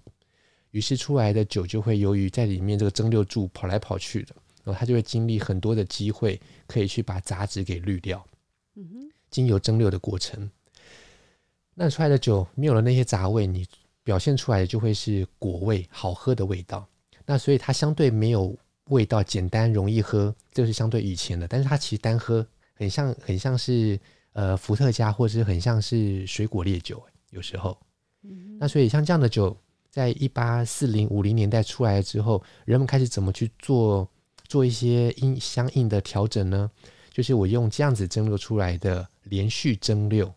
[0.71, 8.23] 于是出来的酒就会由于在里面这个蒸馏柱跑来跑去的，然后它就会经历很多的机会，可以去把杂质给滤掉。
[8.75, 10.49] 嗯哼，经由蒸馏的过程。
[11.73, 13.65] 那出来的酒没有了那些杂味，你
[14.03, 16.87] 表现出来的就会是果味，好喝的味道。
[17.25, 18.55] 那所以它相对没有
[18.89, 21.47] 味道，简单容易喝，这是相对以前的。
[21.47, 23.99] 但是它其实单喝很像，很像是
[24.39, 27.77] 呃伏特加，或者是很像是水果烈酒，有时候。
[28.57, 29.55] 那所以像这样的酒，
[29.89, 34.09] 在一八四零五零年代出来之后，人们开始怎么去做
[34.47, 36.71] 做一些应相应的调整呢？
[37.11, 40.31] 就是我用这样子蒸馏出来的连续蒸馏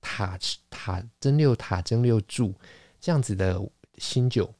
[0.00, 0.36] 塔
[0.68, 2.52] 塔蒸馏塔蒸馏柱
[3.00, 3.62] 这样子的
[3.98, 4.52] 新酒，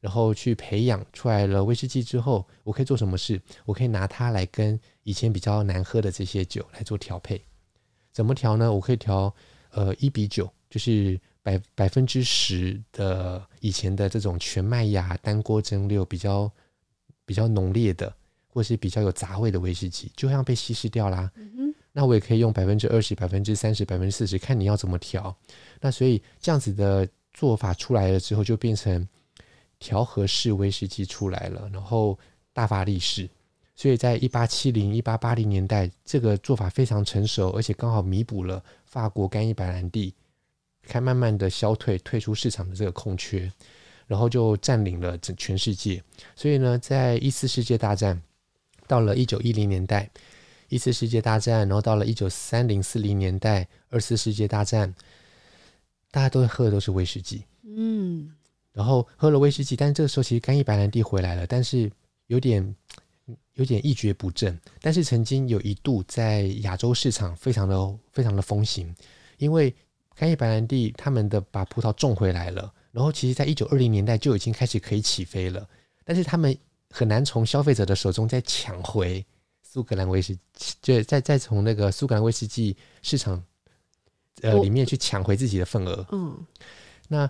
[0.00, 3.40] 然后去培养出来了威士忌之后，我可以做什么事？
[3.64, 7.42] 我可以拿它来跟以前比较难喝的这些酒来做调配。
[8.12, 8.72] 怎么调呢？
[8.72, 9.34] 我可以调
[9.70, 11.18] 呃一比九，就是。
[11.44, 16.48] 百百分之十的以前的这种全麦芽单锅蒸馏比较
[17.24, 18.14] 比较浓烈的，
[18.46, 21.28] 或是比较有杂味的威士忌，就像被稀释掉啦。
[21.34, 21.74] 嗯哼。
[21.90, 25.36] 那我也可以用百分之二十、百分之三十、百分之四十，看你要怎么调。
[25.80, 29.08] 那所以这样子的做法出来了之后，就变成
[29.80, 32.16] 调和式威士忌出来了，然后
[32.52, 33.28] 大发利市。
[33.74, 40.14] 所以在一八七零、一八八零年代，这个做法非常成熟，而且刚好弥补了法国干邑白兰地。
[40.84, 43.48] 开慢慢的消退，退出市场的这个空缺，
[44.08, 46.02] 然后就占领了整全世界。
[46.34, 48.20] 所以呢，在一次世界大战
[48.88, 50.10] 到了一九一零年代，
[50.68, 54.92] 一次世界大战，然后到了一九三零四零年代，二次世界大战，
[56.10, 58.34] 大家都喝的都是威士忌，嗯，
[58.72, 61.88] 然后喝了威士忌，但是这个时候其实干邑白兰地回来了，但是
[62.26, 62.74] 有点
[63.54, 64.58] 有点一蹶不振。
[64.80, 68.94] 但是曾经有一度在亚洲市场非常的非常的风行，
[69.38, 69.74] 因为。
[70.14, 75.66] 干邑白兰地，他们的把葡萄种回来了，然后其实在一九二零年代就已经开始可以起飞了，
[76.04, 76.56] 但是他们
[76.90, 79.24] 很难从消费者的手中再抢回
[79.62, 83.42] 苏格兰威士忌，就再再从那个苏格兰威士忌市场
[84.42, 86.06] 呃里面去抢回自己的份额。
[86.12, 86.38] 嗯，
[87.08, 87.28] 那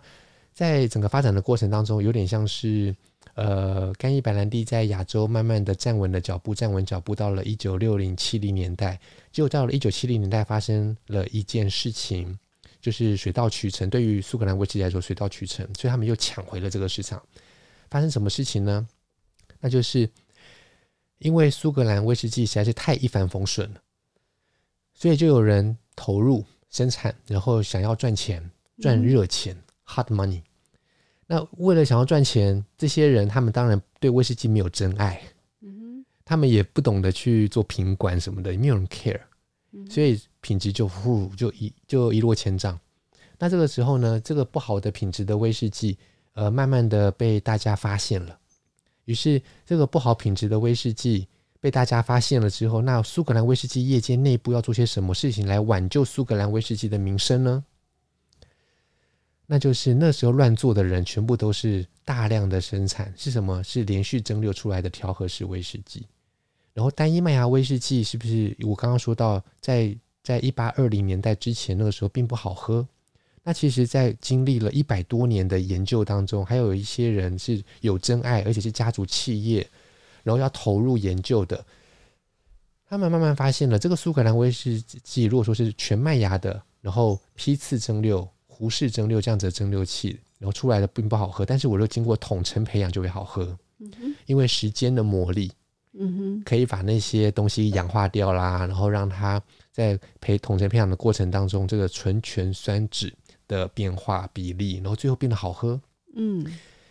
[0.53, 2.95] 在整个发展的过程当中，有点像是
[3.35, 12.39] 呃干邑白兰地在亚洲慢慢的站稳了脚步，站稳脚步到了一九六零七零年代，结果到了一九七零年代发生了一件事情。
[12.81, 17.23] 就是水到渠成，对于苏格兰威士忌来说，水到渠成，所以他们又抢回了这个市场。
[17.89, 18.85] 发生什么事情呢？
[19.61, 20.11] 那就是
[21.19, 23.81] 因为苏格兰威士忌实在是太一帆风顺了，
[24.95, 30.43] 所以就有人投入生产，然后想要赚钱，赚热钱，嗯、（hard money。
[31.33, 35.19] 那为了想要赚钱，这些人他们当然对威士忌没有真爱，
[35.63, 39.19] 嗯，他们也不懂得去做品管什么的，也没有人 care。
[39.89, 42.79] 所以品质就呼就一就一落千丈。
[43.39, 45.97] 那这个时候呢，这个不好的品质的威士忌，
[46.35, 48.39] 呃，慢慢的被大家发现了。
[49.07, 51.27] 于是这个不好品质的威士忌
[51.63, 57.65] 被大家发现了之后，那苏格兰威士忌业界内部要做些什么事情来挽救苏格兰威士忌的名声呢？
[59.53, 63.63] 那就是那时候乱做的人全部都是大量的生产，是什么？
[63.63, 66.07] 是连续蒸馏出来的调和式威士忌。
[66.73, 72.89] 然后单一麦芽威士忌是不是我刚刚说到，在在一八二零年代之前那个时候并不好喝？
[73.43, 79.69] 那其实，在经历了一百多年的研究当中，还有一些人是有真爱，而且是家族企业，
[80.23, 81.63] 然后要投入研究的，
[82.89, 88.27] 他们慢慢发现了这个苏格兰威士忌，如果说是全麦芽的，然后批次蒸馏、
[88.63, 93.59] 壶式蒸馏这样子的蒸馏器，然后出来的并不好喝，但是我若经过统称培养就会好喝，
[94.27, 95.51] 因为时间的磨砺。
[95.95, 103.13] 嗯哼，可以把那些东西氧化掉啦，然后让它在培统成培养的过程当中，这个醇醛酸酯
[103.49, 105.79] 的变化比例，然后最后变得好喝。
[106.15, 106.47] 嗯，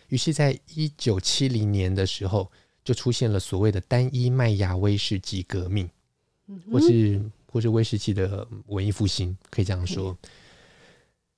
[0.08, 2.52] 于是，在一九七零年的时候，
[2.84, 5.88] 就出现了所谓的单一麦芽威士忌革命，
[6.70, 10.14] 或是或是威士忌的文艺复兴，可以这样说。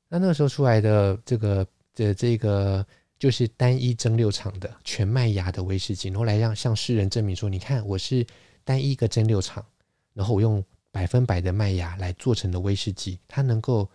[0.09, 2.85] 那那个时候出来的这个的这个。
[3.17, 8.27] 就是单一蒸馏厂的全麦芽的威士忌，然后来让向世人证明说：你看，我是
[8.64, 9.64] 单一个蒸馏厂，
[10.12, 13.88] 然后我用百分百的麦芽来做成的威士忌，它能够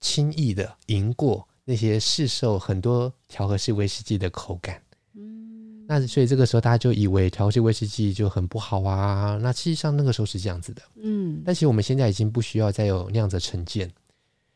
[0.00, 4.82] 轻易的赢过那些市售很多调和式威士忌的口感。
[5.14, 9.38] 嗯，那所以这个时候大家就以为调和式威士忌就很不好啊。
[9.40, 10.82] 那实际上那个时候是这样子的。
[10.96, 13.88] 嗯，但其实我们现在已经不需要再有那样子的成见。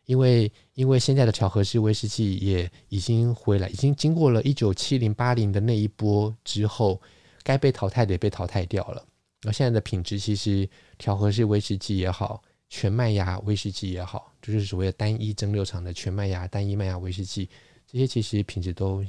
[0.07, 7.01] 因为因为现在的调和式威士忌也已经回来，已经经过了一九七零八零的那一波之后，
[7.43, 9.05] 该被淘汰的也被淘汰掉了。
[9.47, 17.49] 而现在的品质，其实调和式威士忌也好，全麦芽威士忌也好，就是所谓的单一蒸馏厂的全麦芽、单一麦芽威士忌，
[17.87, 19.05] 这些其实品质都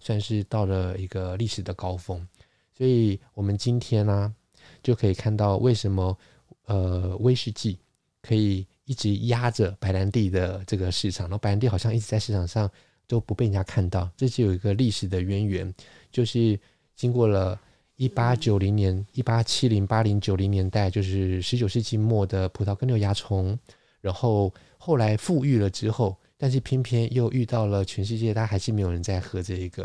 [0.00, 2.26] 算是到了一个历史的高峰。
[2.76, 4.34] 所以，我们今天呢、啊，
[4.82, 6.16] 就可以看到为什么
[6.66, 7.78] 呃威士忌。
[8.20, 12.68] 可以一直压着白兰地的这个市场，然后白兰地好像一直在市场上
[13.06, 15.74] 都不被人家看到，这是有一个历史的渊源，
[16.10, 16.58] 就是
[16.96, 17.60] 经过了
[17.96, 23.58] 一八九零年、一八七零、八零、九零年代，就是十九世纪末的葡萄根瘤蚜虫，
[24.00, 29.82] 然后后来富裕了之后，但是偏偏又遇到了全世界，大家还是没有人在喝这一个，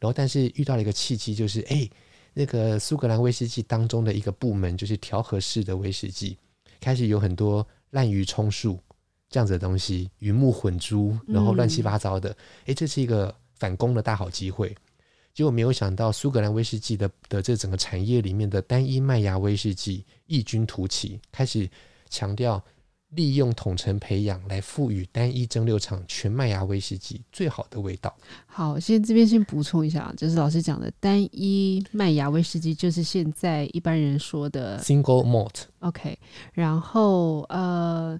[0.00, 1.88] 然后但是遇到了一个契机，就是哎。
[2.32, 6.38] 那个苏格兰威士忌当中的一个部门，就是调和式的威士忌，
[6.80, 8.78] 开始有很多滥竽充数
[9.28, 12.36] 这样子的东西，鱼目混珠，然后乱七八糟的。
[12.66, 14.74] 哎、这是一个反攻的大好机会。
[15.32, 21.68] 结果没有想到，苏格兰威士忌的的这整个产业里面的单一麦芽威士忌异军突起，开始
[22.08, 22.62] 强调。
[23.10, 28.16] 利用统称培养来赋予单一蒸馏厂全麦芽威士忌最好的味道。
[28.46, 35.62] 好，先这边先补充一下，就是老师讲的单一麦芽威士忌，就是现在一般人说的 single malt。
[35.80, 36.16] OK，
[36.52, 38.18] 然后呃，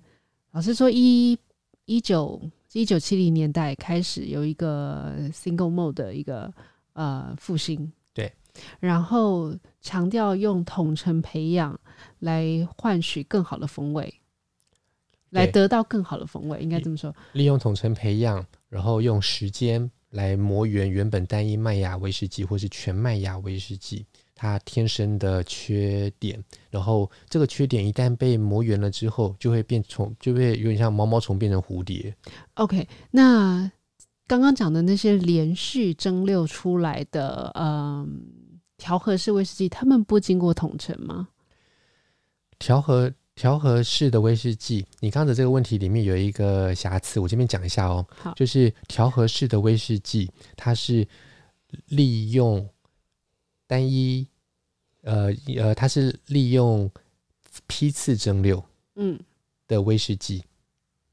[0.50, 1.38] 老师说一
[1.84, 2.40] 一九
[2.72, 6.52] 一九七零年代开始有一个 single malt 的一个
[6.94, 8.32] 呃复兴，对，
[8.80, 11.78] 然后强调用统称培养
[12.18, 14.12] 来换取更好的风味。
[15.30, 17.14] 来得到更好的风味，应该这么说。
[17.32, 32.14] 利用统称培养，然后用时间来磨圆原本单一麦芽威士忌或是全麦芽威士忌它天生的缺点，然后这个缺点一旦被磨圆了之后，就会变虫，就会有点像毛毛虫变成蝴蝶。
[32.54, 33.70] OK，那
[34.26, 38.22] 刚刚讲的那些连续蒸馏出来的，嗯，
[38.78, 41.28] 调和式威士忌，他们不经过统称吗？
[42.58, 43.12] 调和。
[43.40, 48.06] 调和式的威士忌，你刚刚的这个问题里面有一个瑕疵，我这边讲一下哦。
[48.10, 51.08] 好，就是调和式的威士忌，它是
[51.86, 52.68] 利用
[53.66, 54.28] 单一，
[55.04, 56.90] 呃呃，它是利用
[57.66, 58.62] 批次蒸馏，
[58.96, 59.18] 嗯，
[59.66, 60.44] 的威士忌，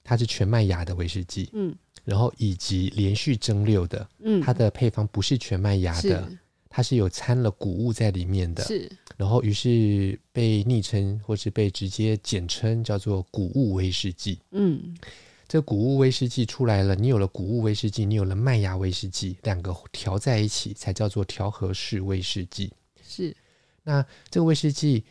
[0.04, 6.30] 它是全麦芽的威士忌，嗯，然后以及连续蒸馏的，嗯，它的配方不是全麦芽的。
[6.78, 14.40] 它是有掺了谷物在里面的，是，然后于是被昵称或是被直接简称叫做谷物威士忌。
[14.52, 14.96] 嗯，
[15.48, 22.72] 这谷物威士忌出来了，你有了谷物威士忌，你有了麦芽威士忌，两个调在一起才叫做调和式威士忌。
[23.04, 23.36] 是，
[23.82, 25.04] 那这个威士忌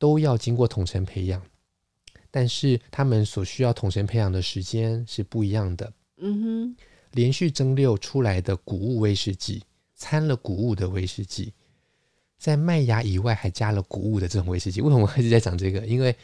[0.00, 1.40] 都要经过统称培养，
[2.28, 5.92] 但是他们所需要统称培养的时间是不一样的。
[6.16, 6.76] 嗯哼，
[7.12, 9.62] 连续蒸馏出来的谷物威士忌。
[9.98, 11.52] 掺了谷物的威士忌，
[12.38, 15.84] 在麦芽以外还加了谷物的这种威士忌，为什么我一直在讲这个？
[15.86, 16.14] 因为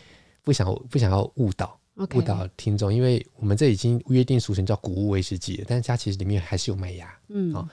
[0.43, 7.13] 不想不想要误导误.导听众，因为我们这已经约定俗成叫谷物威士忌了，但是它其实里面还是有麦芽。
[7.29, 7.69] 嗯，好、哦，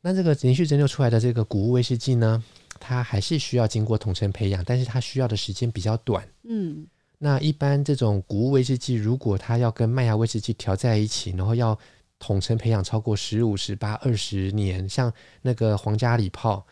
[0.00, 2.42] 那这个连续蒸馏出来的这个谷物威士忌呢，
[2.80, 6.26] 它还是需要经过统称培养，但是它需要的时间比较短。
[6.44, 6.86] 嗯，
[7.18, 11.78] 那一般这种谷物威士忌，如果它要跟麦芽威士忌调在一起，然后要
[12.22, 16.64] 统称培养超过十五、十八、二十年，像那个皇家礼炮，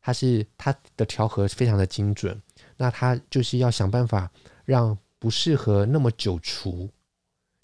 [0.00, 2.40] 它是它的调和非常的精准。
[2.78, 4.30] 那它就是要想办法
[4.64, 6.88] 让不适合那么久储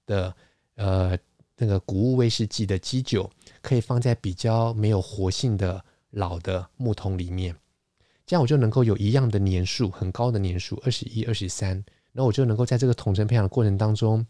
[0.05, 0.37] 的
[0.74, 1.16] 呃
[1.57, 3.31] 那个谷物威士忌的基酒，
[3.62, 7.57] 可以放在比较没有活性的老的木桶里面，
[8.26, 11.70] 这样我就能够有一样的年数，很高的年数，二十一、二十三，
[12.12, 14.26] 然后我就能够在这个统称培养的过程当中。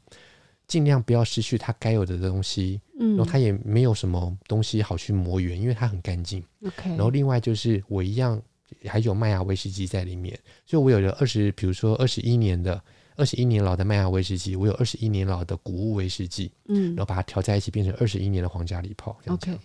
[0.70, 6.40] 尽量不要失去它该有的东西，嗯，然后它也没有什么东西好去磨圆，因为它很干净。
[6.64, 8.40] OK，然后另外就是我一样
[8.86, 12.80] 还有麦芽威士忌在里面，所以我有了二十，比如说二十一年的
[13.16, 19.18] 二十一年老的麦芽威士忌，我有二十一年老的谷物威士忌，嗯，然后把它调在一起变成二十一年的皇家礼炮。
[19.26, 19.58] OK，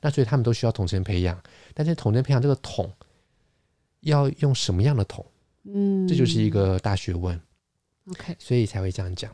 [0.00, 1.38] 那所以他们都需要统称培养，
[1.74, 2.90] 但是统称培养这个桶
[4.00, 5.26] 要用什么样的桶？
[5.64, 7.38] 嗯，这就是一个大学问。
[8.10, 9.30] OK，所以才会这样讲。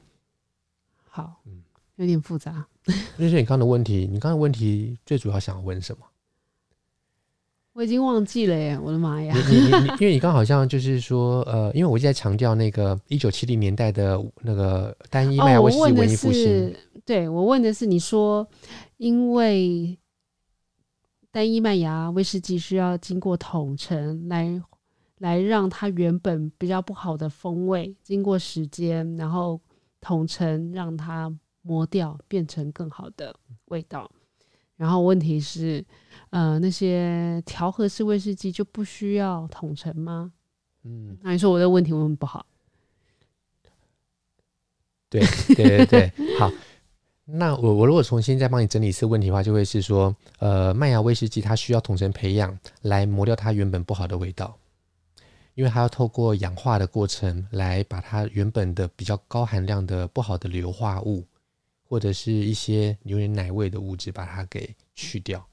[1.15, 1.63] 好，嗯，
[1.95, 2.67] 有点复杂。
[3.17, 6.05] 就是你刚刚的问题，你刚刚的问题最主要想要问什么？
[7.73, 8.77] 我已经忘记了耶！
[8.83, 9.33] 我的妈呀！
[9.49, 16.75] 你你你，因为你刚好像就是说，呃，因为我一直在强调那个一九七零年代的那个单一麦芽威士忌文艺复兴。
[17.05, 18.45] 对，我问的是，你说
[18.97, 19.97] 因为
[21.31, 24.61] 单一麦芽威士忌需要经过统称来
[25.19, 29.61] 来让它原本比较不好的风味经过时间，然后。
[30.05, 33.35] 统称让它磨掉，变成更好的
[33.65, 34.11] 味道。
[34.77, 35.83] 然后问题是，
[36.29, 40.31] 呃，那些调和式威士忌就不需要统称吗？
[40.83, 42.45] 嗯，那你说我的问题问不好？
[45.09, 45.23] 对
[45.55, 46.53] 对对对，好。
[47.25, 54.55] 那我我如果重新再帮你整理一次问题的话，就会是说，呃，麦芽威士忌它需要统称培养来磨掉它原本不好的味道。
[55.55, 61.25] 因为它要透过氧化的过程来把它原本的比较高含量的不好的硫化物，
[61.83, 65.45] 或者是一些有点奶味的物质，把它给去掉。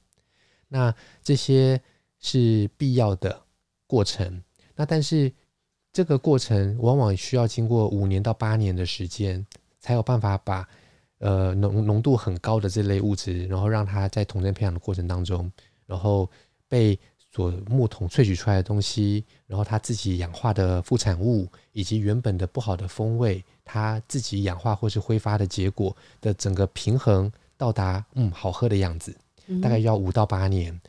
[0.67, 1.79] 那这些
[2.19, 3.41] 是必要的
[3.85, 4.41] 过程。
[4.75, 5.31] 那但是
[5.93, 9.45] 这个过程往往需要经过五年到八年的时间，
[9.79, 10.67] 才有办法把
[11.19, 15.51] 呃浓浓度很高的这类物质，然后让它在桶针培养的过程当中，
[15.85, 16.27] 然后
[16.67, 16.97] 被
[17.33, 29.15] 所木桶萃取出来的东西，然后它自己氧化的副产物，以及原本的不好的风味，它自己氧化或是挥发的结果的整个平衡到达嗯好喝的样子，
[29.61, 30.79] 大概要五到八年。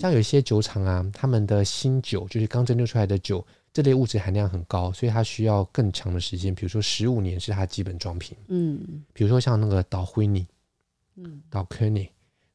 [0.00, 6.54] 像有一些酒厂啊，他们的新酒就是刚蒸馏出来的酒，这类物质含量很高，所以它需要更长的时间。
[6.54, 8.36] 比如说十五年是它基本装瓶。
[8.46, 10.46] 嗯，比如说像那个岛灰尼，
[11.16, 12.08] 嗯，岛科尼，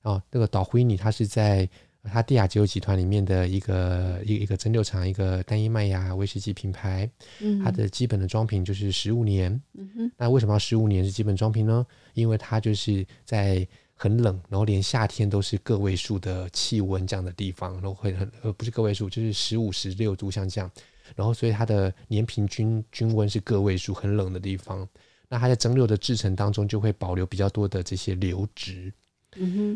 [0.04, 1.70] 哦，那个岛灰尼，它是在
[2.12, 7.10] 它帝亚吉欧集团里面的一个一个一个蒸馏厂，一个单一麦芽威士忌品牌。
[7.40, 9.62] 嗯，它的基本的装瓶就是十五年。
[9.74, 11.86] 嗯，那为什么要十五年是基本装瓶呢？
[12.14, 20.70] 因为它就是在很冷，然后连夏天都是个位数的气温这样的地方，然后会很呃不是个位数，就是十五、十六度像这样，
[21.16, 24.88] 然后所以它的年平均均温是个位数，很冷的地方，
[25.28, 28.94] 那它在蒸馏的制程当中就会保留比较多的这些流质，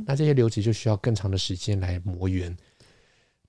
[0.05, 2.55] 那这些流质就需要更长的时间来磨圆。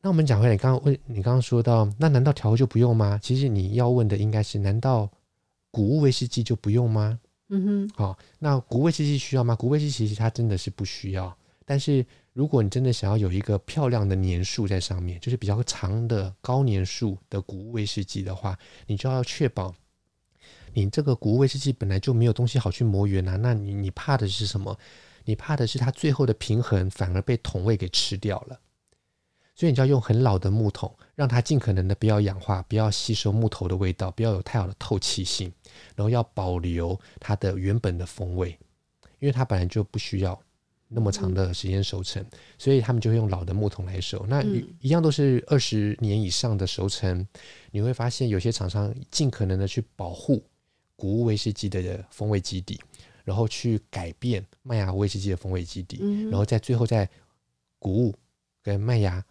[0.00, 3.20] 那我们讲回来，你刚刚问，你刚刚说到，那难道调和就不用吗？
[3.22, 5.08] 其实你要问的应该是，难道
[5.70, 7.20] 谷物威士忌就不用吗？
[7.50, 9.54] 嗯哼，好，那谷物威士忌需要吗？
[9.54, 11.36] 谷物威士忌其实它真的是不需要。
[11.64, 18.58] 但是如果你真的想要有一个漂亮的年数在上面，就是比较长的高年数的谷物威士忌的话，
[18.88, 19.72] 你就要确保
[20.74, 23.36] 你这个谷物威士忌本来就没有东西好去磨圆啊。
[23.36, 24.76] 那你你怕的是什么？
[25.24, 28.58] 你怕的是它最后的平衡反而被桶味给吃掉了。
[29.54, 35.52] 所以你就要用很老的木桶，让它尽可能的不要氧化，不要吸收木头的味道，不要有太好的透气性，
[35.94, 38.58] 然后要保留它的原本的风味，
[39.18, 40.40] 因为它本来就不需要
[40.88, 42.24] 那么长的时间熟成，
[42.56, 44.24] 所以他们就会用老的木桶来熟。
[44.26, 44.42] 那
[44.80, 47.26] 一样都是二十年以上的熟成，
[47.70, 50.42] 你会发现有些厂商尽可能的去保护
[50.96, 52.80] 谷物威士忌的风味基底，
[53.24, 55.98] 然后去改变麦芽威士忌的风味基底，
[56.30, 57.08] 然后在最后再
[57.78, 58.14] 谷物
[58.62, 59.24] 跟麦芽。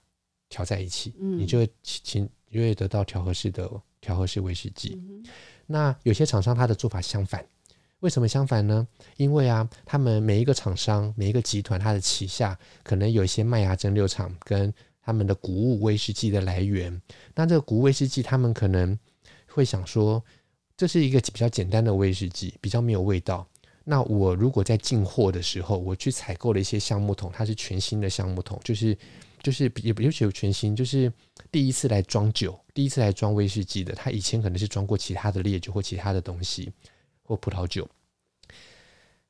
[0.53, 3.71] 调在一起，你就会请，就会得到调和式的
[4.01, 5.01] 调和式威士忌。
[5.01, 5.23] 嗯、
[5.65, 7.41] 那有些厂商他的做法相反，
[8.01, 8.85] 为什么相反呢？
[9.15, 17.01] 因为啊，他们每一个厂商、每一个集团，它的旗下可能有一些麦芽蒸馏厂跟他们的谷物威士忌的来源。
[17.33, 18.99] 那这个谷物威士忌，他们可能
[19.47, 20.21] 会想说，
[20.75, 23.47] 这是一个比较简单的威士忌，比较没有味道。
[23.83, 28.97] 那我如果在进货的时候，我去采购了一些橡木桶，它是全新的橡木桶，就是。
[29.43, 31.11] 就是也不是有全新，就是
[31.51, 36.71] 第一次来装酒，第一次来装威士忌的，他以前可能是装过其他的烈酒或其他的东西
[37.23, 37.89] 或葡萄酒。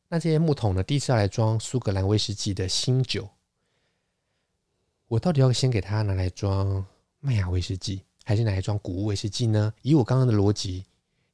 [0.10, 3.30] 那这些木桶呢，第一次要来装苏格兰威士忌的新酒，
[5.08, 6.86] 我到底要先给他拿来装
[7.22, 9.74] 麦芽威士忌，还是拿来装谷物威士忌呢？
[9.82, 10.84] 以我刚刚的逻辑，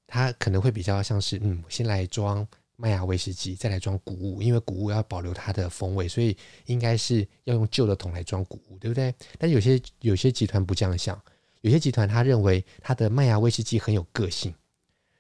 [0.06, 2.48] 他可能会比较像是，嗯，先来装。
[2.80, 9.12] 麦芽威士忌再来装谷物，因为谷物要保留它的风味，所以应该是要用旧的桶来装谷物，对不对？
[9.40, 11.20] 但有些有些集团不这样想，
[11.62, 14.54] 有些集团他认为他的麦芽威士忌很有个性，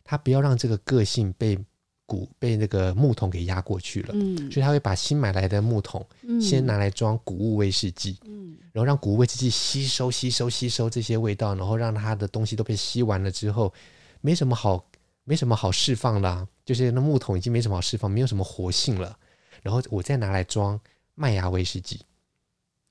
[0.03, 1.57] 他不要让这个个性被
[2.05, 6.05] 谷被那个木桶给压过去了，嗯，所以他会把新买来的木桶
[6.39, 13.73] 先拿来装谷物威士忌，嗯，然后让谷物威士忌吸收吸收吸收这些味道，然后让它的东西都被吸完了之后，
[14.21, 14.87] 没什么好。
[15.29, 19.17] 没什么好释放的啊，就是那木桶已经没什么好释放，没有什么活性了。
[19.61, 20.77] 然后我再拿来装
[21.15, 22.01] 麦芽威士忌，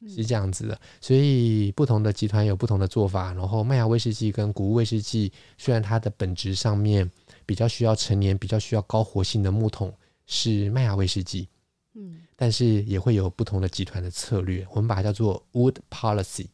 [0.09, 0.81] 是这样子的。
[0.99, 3.35] 所以不同的集团有不同的做法。
[3.35, 7.09] 然后麦芽威士忌跟谷物威士忌，虽然它的本质上面
[7.45, 9.93] 比较需要陈年、比较需要高活性的木桶
[10.24, 11.47] 是麦芽威士忌，
[11.93, 14.66] 嗯，但是也会有不同的集团的策略。
[14.70, 16.47] 我们把它叫做 Wood Policy。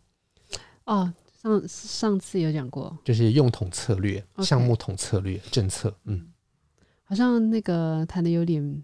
[0.86, 1.14] 哦。
[1.42, 5.92] 上上次有讲过，就是用桶策略、橡木桶策略政策。
[6.04, 6.28] 嗯，
[7.12, 8.82] 好像那个谈的有点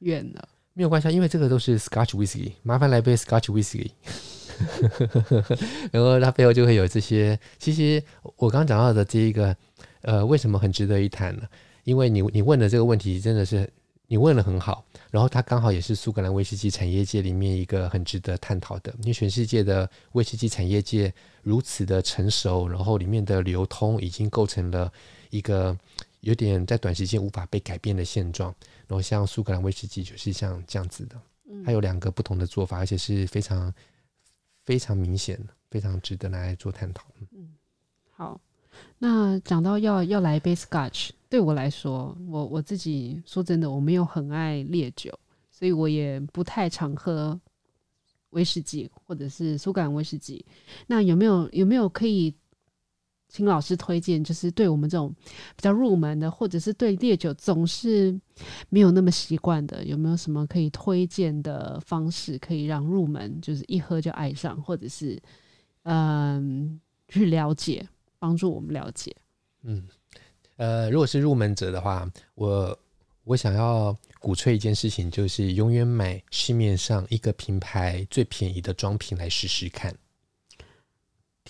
[0.00, 3.92] 远了，没有关系，因为这个都是 Scotch Whisky，麻烦来杯 Scotch Whisky。
[5.90, 7.40] 然后它背后就会有这些。
[7.58, 8.04] 其实
[8.36, 9.56] 我刚刚讲到的这一个，
[10.02, 11.48] 呃，为什么很值得一谈呢？
[11.84, 13.66] 因为你你问的这个问题真的是。
[14.08, 18.92] 你问的很好，然后它刚好也是苏格兰威士忌产业界里面一个很值得探讨的。
[18.98, 21.10] 因为全世界的威士忌产业界
[21.42, 24.92] 如此的成熟，然后里面的流通已经构成了
[25.30, 25.74] 一个
[26.22, 28.52] 有点在短时间无法被改变的现状。
[28.88, 31.20] 然后像苏格兰威士忌就是像这样子的，
[31.64, 33.72] 它有两个不同的做法，而且是非常
[34.64, 37.04] 非常明显的，非常值得拿来做探讨。
[37.32, 37.54] 嗯，
[38.10, 38.40] 好。
[38.98, 45.16] 那讲到要要来一杯 Scotch，对我来说，我我自己说真的，我没有很爱烈酒，
[45.50, 47.38] 所以我也不太常喝
[48.30, 50.44] 威士忌或者是苏格兰威士忌。
[50.86, 52.34] 那有没有有没有可以？
[53.32, 55.10] 请老师推荐，就是对我们这种
[55.56, 58.14] 比较入门的，或者是对烈酒总是
[58.68, 65.18] 没有那么习惯的，有没有什么可以推荐的方式，可以让入门就是一喝就爱上，或者是
[65.84, 66.78] 嗯
[67.08, 69.16] 去了解，帮助我们了解。
[69.62, 69.88] 嗯，
[70.56, 72.78] 呃，如果是入门者的话，我
[73.24, 79.96] 我想要鼓吹一件事情，就是永远买市面上一个品牌最便宜的装瓶来试试看。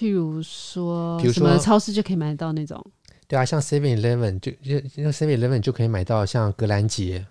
[0.02, 2.84] 譬如说，比如说超市就可以买到那种，
[3.28, 7.24] 对啊，像 Seven Eleven 就就像 Seven Eleven 就可以买到像格兰杰，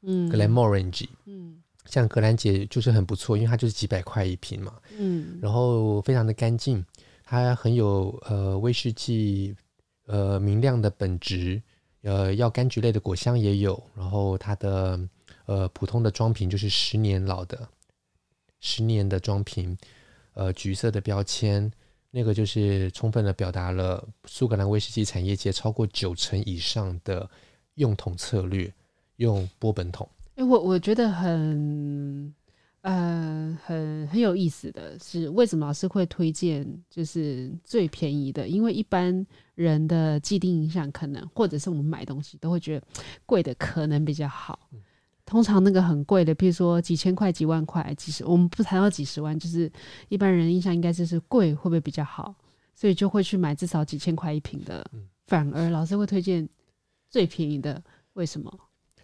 [0.00, 6.82] 嗯，格兰莫兰吉，嗯，像格兰杰就是很不错，因为它就是几百块一瓶嘛，嗯，然后非常的干净，
[7.26, 9.54] 它很有呃威士忌
[10.06, 11.60] 呃明亮的本质，
[12.04, 14.98] 呃要柑橘类的果香也有，然后它的
[15.44, 17.68] 呃普通的装瓶就是十年老的，
[18.60, 19.76] 十年的装瓶，
[20.32, 21.70] 呃橘色的标签。
[22.16, 27.28] 那个就是充分的表达了苏格兰威士忌产业界超过九成以上的
[27.74, 28.72] 用桶策略，
[29.16, 30.08] 用波本桶。
[30.36, 32.32] 哎，我我觉得很，
[32.82, 38.46] 呃，很很有意思的是，为什么老师会推荐就是最便宜的？
[38.46, 42.86] 因为一般人的既定印象可能，或者是我们买东西都会觉得
[43.26, 44.68] 贵的可能比较好。
[44.72, 44.80] 嗯
[45.26, 49.70] 通常那个很贵的，譬如说几千块、几万块、几十，我们不谈到几十万，就是
[50.08, 52.34] 一般人印象应该就是贵会不会比较好，
[52.74, 54.84] 所以就会去买至少几千块一瓶的。
[55.26, 56.48] 反而老师会推荐
[57.08, 58.52] 最便宜的，为什么？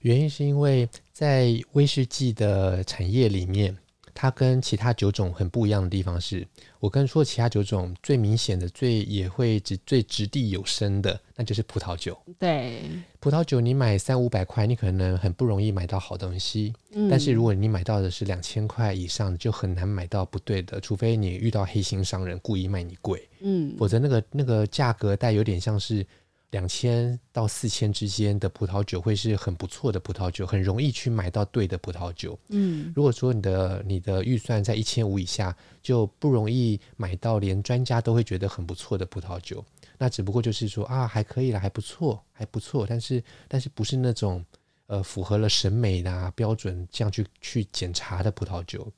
[0.00, 3.76] 原因是因为在威士忌的产业里面。
[4.14, 6.46] 它跟其他九种很不一样的地方是，
[6.78, 12.16] 我跟说其他九种最明显的、最也会直最掷地有声的，那就是葡萄酒。
[12.38, 12.82] 对，
[13.18, 16.72] 葡萄酒你买三五百块，你可能很不容易买到好东西。
[16.92, 23.28] 嗯，但是如果你买到的是两千块以上，就很难买到不对的，除非你遇到黑心商人故意卖你贵。
[23.40, 26.06] 嗯，否则那个那个价格带有点像是。
[26.50, 32.36] 两千到四千之间的葡萄酒会是很不错的葡萄酒，很容易去买到对的葡萄酒。
[32.48, 39.64] 嗯，如果说你的你的预算在一千五以下，就不容易买到连专家都会觉得很不错的葡萄酒。
[39.96, 44.44] 那只不过就是说啊，还可以了，还不错，还不错，但是但是不是那种
[44.86, 48.90] 呃符合了审美的、啊、标准这样去去检查的葡萄酒。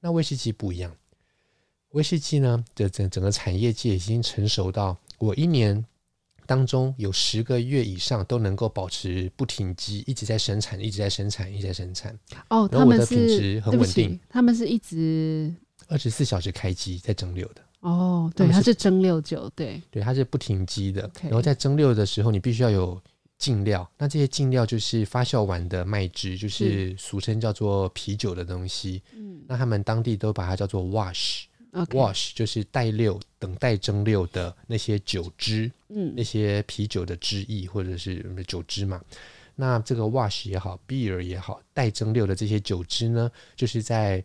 [0.00, 0.94] 那威士忌不一样，
[1.92, 5.82] 威士忌呢的整整个产业界已经成熟到我一年。
[6.46, 12.18] 当中有十个月以上都能够保持不停机，一直在生产，一直在生产，一直在生产。
[12.48, 14.18] 哦，然后我的品质很稳定。
[14.28, 15.54] 他们是一直
[15.88, 17.62] 二十四小时开机在蒸馏的。
[17.80, 21.10] 哦，对，它是蒸馏酒，对，对，它是不停机的。
[21.22, 22.98] 然后在蒸馏的时候，你必须要有
[23.36, 23.86] 净料。
[23.98, 29.02] 那这些净料就是发酵完的麦汁，就是俗称叫做啤酒的东西。
[29.14, 31.44] 嗯，那他们当地都把它叫做 wash。
[31.90, 39.02] Wash 就是待馏、等待蒸馏的那些酒汁，嗯，那些啤酒的汁液或者是酒汁嘛。
[39.56, 44.24] 那这个 Wash 也好，Beer 也好，待蒸馏的这些酒汁呢，就是在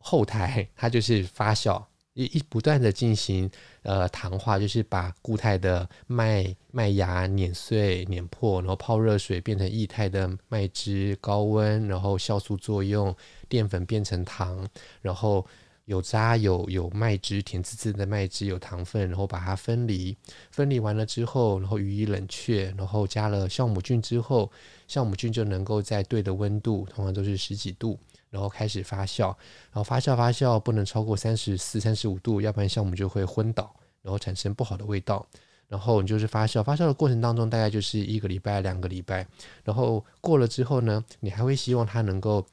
[0.00, 1.80] 后台，它就是发酵，
[2.14, 3.48] 一一不断的进行
[3.82, 13.14] 呃糖化，就是把固态的麦麦芽碾碎、碾破，然后泡热水变成液态的麦汁，高温，然后酵素作用，
[13.48, 14.68] 淀粉变成糖，
[15.00, 15.46] 然后。
[15.86, 20.16] 有渣有有麦汁，甜滋滋的麦汁，有糖分，然后把它分离，
[20.50, 24.50] 分离完了之后，然后予以冷却，然后加了酵母菌之后，
[24.88, 27.96] 酵母菌就能够在对的温度，通常都是十几度，
[28.30, 33.72] 然后开始发酵，然后发酵发酵不能超过三十四、三十五度，要不然酵母就会昏倒，
[34.02, 35.24] 然后产生不好的味道。
[35.68, 39.24] 然后你就是发酵，发酵的过程当中大概就是一个礼拜、两个礼拜，
[39.62, 42.44] 然后过了之后呢，你还会希望它能够。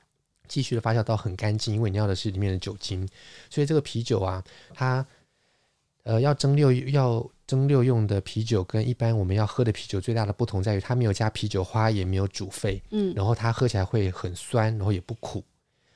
[0.53, 3.09] 继续的发酵到很干净，因为你要的是里面的酒精，
[3.49, 5.03] 所以这个啤酒啊，它
[6.03, 15.43] 呃要蒸馏要蒸馏用的啤酒，跟一般我们要喝的啤酒最大的不同在于，它没有加啤酒花，也没有煮沸，嗯，然后它喝起来会很酸，然后也不苦，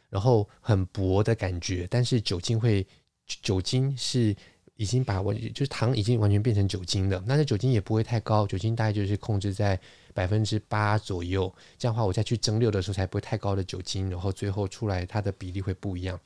[0.10, 2.84] 然后很薄的感觉，但是酒精会
[3.28, 4.36] 酒精是。
[4.78, 9.80] 已经把完就是糖已经完全变成酒精了，那这酒精也不会太高，酒精大概就是控制在
[10.14, 11.54] 百分之八左右。
[11.78, 16.20] 这样的话，我再去蒸馏的时候才不会太高的酒精，然后最后出来它的比例会不一样。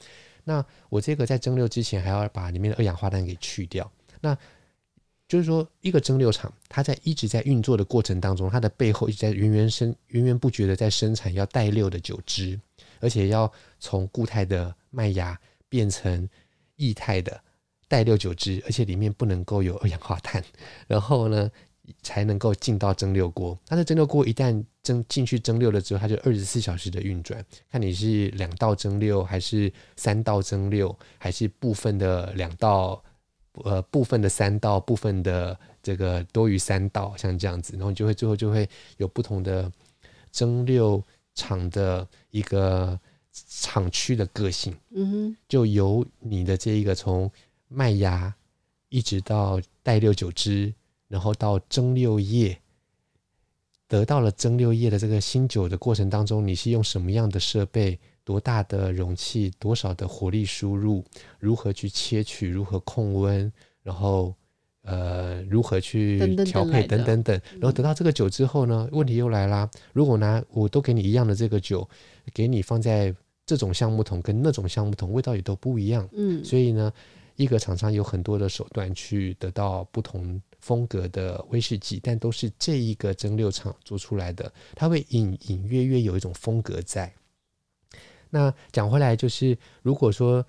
[0.44, 3.90] 那我这个在蒸馏之前还要把里面的二氧化碳给去掉。
[4.20, 4.38] 那
[5.30, 12.60] 就是说，一个蒸馏厂它在一直在运作的过程当中，它的背后一直在源源生源源不绝的在生产要带馏的酒汁，
[13.00, 13.50] 而且要
[13.80, 15.40] 从固态的麦芽
[15.70, 16.28] 变成
[16.76, 17.42] 液态的。
[17.92, 20.42] 带六酒汁，而且里面不能够有二氧化碳，
[20.88, 21.52] 然后呢
[22.02, 23.60] 才能够进到蒸馏锅。
[23.68, 33.04] 但是蒸馏锅一旦蒸进去蒸馏了之后，它就二十四小时的运转，看你是两道蒸馏，还是三道蒸馏，还是部分的两道，
[33.66, 39.70] 呃，部分的三道，部分的这个多余三道，像这样子，然后你就会最后就会有不同的
[40.32, 41.04] 蒸馏
[41.36, 42.98] 厂的一个。
[43.48, 47.32] 厂区的个性，嗯哼，就由你的这一个从
[47.72, 48.34] 麦芽
[48.90, 50.74] 一直到带六酒汁，
[51.08, 52.58] 然后到蒸馏液，
[53.88, 61.04] 得到了蒸馏液的这个新酒的过程当中，你是用什么样的设备、多大的容器、多少的火力输入，
[61.40, 63.52] 如何去切取、如何控温，
[63.82, 64.36] 然后
[64.84, 71.88] 呃如何去调配等等等，然后得到这个酒之后呢，问题又来啦，如果拿我都给你一样的这个酒。
[72.36, 73.14] 给你放在
[73.48, 76.08] 这种橡木桶跟那种橡木桶，味道也都不一样。
[76.14, 76.94] 嗯，所以呢，
[77.36, 87.12] 一个厂商有很多的手段去得到不同风格的威士忌，但都是这一个蒸馏厂做出来的，它会隐隐约约有一种风格在。
[88.30, 90.46] 那讲回来，就是如果说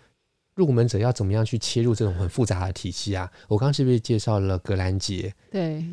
[0.54, 3.30] 入门者要怎么样去切入这种很复杂的体系啊？
[3.48, 5.34] 我刚刚是不是介绍了格兰杰？
[5.50, 5.84] 对，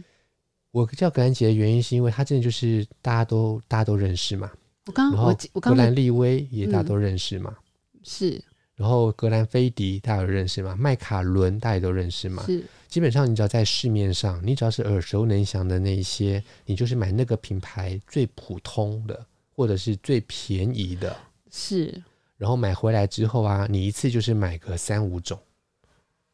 [0.72, 4.52] 我叫格兰杰的原因是因为它真的就是大家都大家都认识嘛。
[4.86, 7.56] 我刚我我刚格兰利威也大家都认识嘛，
[7.94, 8.44] 嗯、是。
[8.80, 12.63] 然后格兰菲迪大家有认识吗，麦卡伦大家都认识吗，是。
[12.88, 21.13] 基本上你只要在市面上，你只要是耳熟能详的那一些，你就是买那个品牌最普通的或者是最便宜的，
[21.51, 22.01] 是。
[22.38, 25.38] 然后买回来之后啊，你一次就是买个三五种。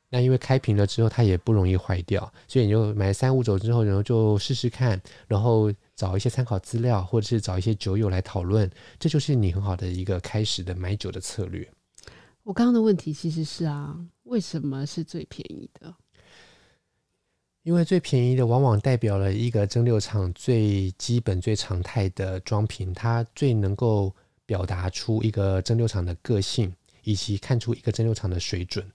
[0.09, 5.73] 那因为开瓶了之后它也不容易坏掉，所以你就买三五种之后，然后就试试看，然后。
[5.95, 8.69] 找一些参考资料，或者是找一些酒友来讨论，
[8.99, 11.65] 这就是你很好的一个开始的买酒的策略。
[12.45, 15.91] 我刚刚的问题其实是啊，为什么是最便宜的？
[17.63, 24.15] 因为最便宜的往往代表了一个蒸馏厂最基本、最常态的装瓶，它最能够
[24.45, 26.71] 表达出一个蒸馏厂的个性，
[27.03, 28.85] 以及看出一个蒸馏厂的水准。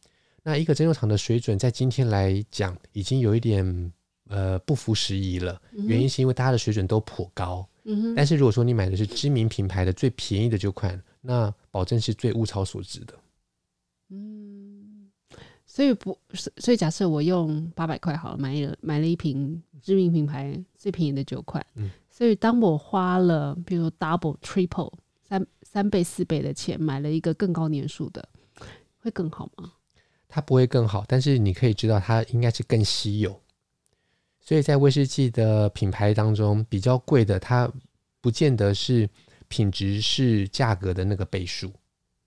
[0.44, 3.92] 那一个蒸馏厂的水准，在今天来讲，已经有一点。
[4.28, 5.60] 呃，不符时宜了。
[5.72, 7.68] 原因是因为大家的水准都颇高。
[7.82, 8.14] 嗯哼。
[8.14, 13.14] 但是如果说你买的是知名品牌的最便宜的酒款，那保证是最物超所值的。
[14.10, 15.10] 嗯。
[15.66, 16.18] 所以不，
[16.56, 21.64] 所以假设我用八百块好了，买了买了一瓶知名品牌最便宜的酒款。
[21.76, 21.90] 嗯。
[22.08, 24.92] 所以当我花了，比如说 double、triple
[25.22, 28.28] 三三倍、四倍的钱买了一个更高年数的，
[28.98, 29.72] 会更好吗？
[30.28, 33.40] 它不会更好，但是你可以知道它应该是更稀有。
[34.40, 37.70] 所以在威士忌的品牌当中，比较贵的，它
[38.20, 39.08] 不见得是
[39.48, 41.72] 品质是价格的那个倍数，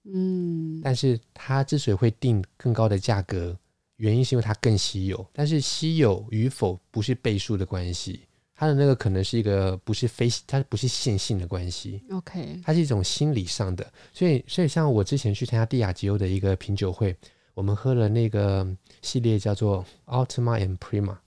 [0.06, 3.58] 嗯，但是它之所以会定更高的价格，
[3.98, 5.26] 原因是因为它更稀有。
[5.32, 8.22] 但是稀有与否不是倍数的关系，
[8.54, 12.04] 它的那个可能是一个不是非它不是线性的关系。
[12.12, 13.92] OK，它是一种心理上的。
[14.14, 17.16] 所以，所以像我之前去参加蒂亚吉欧的一个品酒会，
[17.54, 18.68] 我们喝了那个
[19.02, 21.18] 系列叫做 Ultima and Prima。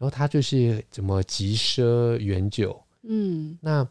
[0.00, 3.84] 然后它就是怎么极奢原酒，嗯，那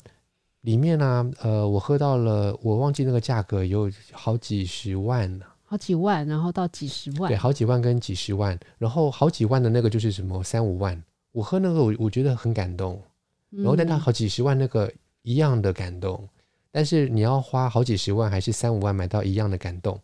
[0.67, 5.31] 里面呢、啊，呃，我喝到了，我忘记那个价格，有好几十万。
[5.37, 11.01] 呢，好几万，然后到几十万，对，好几万跟几十万，然后好几万的那个就是什么三五万，
[11.31, 13.01] 我喝那个我我觉得很感动，
[13.49, 14.91] 然后但它好几十万那个
[15.21, 16.29] 一样的感动，嗯、
[16.69, 19.97] 但是你要花好几十万还是三五万买到一样的感动。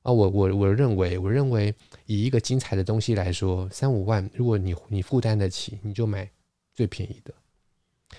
[0.00, 1.74] 啊，我我我认为，我认为
[2.06, 6.26] 以一个精彩的东西来说，三五万，如果你你负担得起，你就买
[6.72, 7.34] 最便宜的。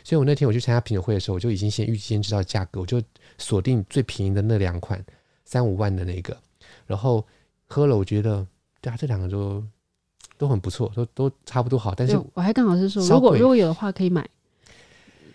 [0.03, 3.01] 所以我那天我去参加品酒会的时候，我就已经先预先知道价格，我就
[3.37, 5.03] 锁定最便宜的那两款，
[5.45, 6.37] 三五万的那个，
[6.87, 7.25] 然后
[7.67, 8.45] 喝了，我觉得
[8.81, 9.63] 对啊，这两个都
[10.37, 11.93] 都很不错，都都差不多好。
[11.95, 14.27] 但是我还刚好是说，如果如果有的话可以买。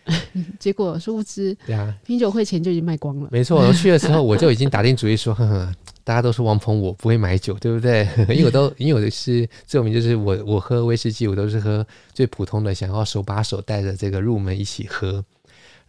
[0.60, 3.28] 结果殊不知，对啊，品酒会前就已经卖光了。
[3.32, 5.74] 没错，我去的时候我就已经打定主意说，呵呵，
[6.06, 8.08] 大家都是王鹏，我不会买酒，对不对？
[8.30, 11.84] 因为我都， 因为我的是最有名，就是我我喝威士忌，我都是喝
[12.14, 15.24] 最普通的，想要手把手带着这个入门一起喝。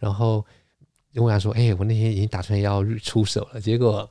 [0.00, 0.44] 然后
[1.14, 3.60] 跟我想说，哎、欸，我那天已经打算要出手了。
[3.60, 4.10] 结果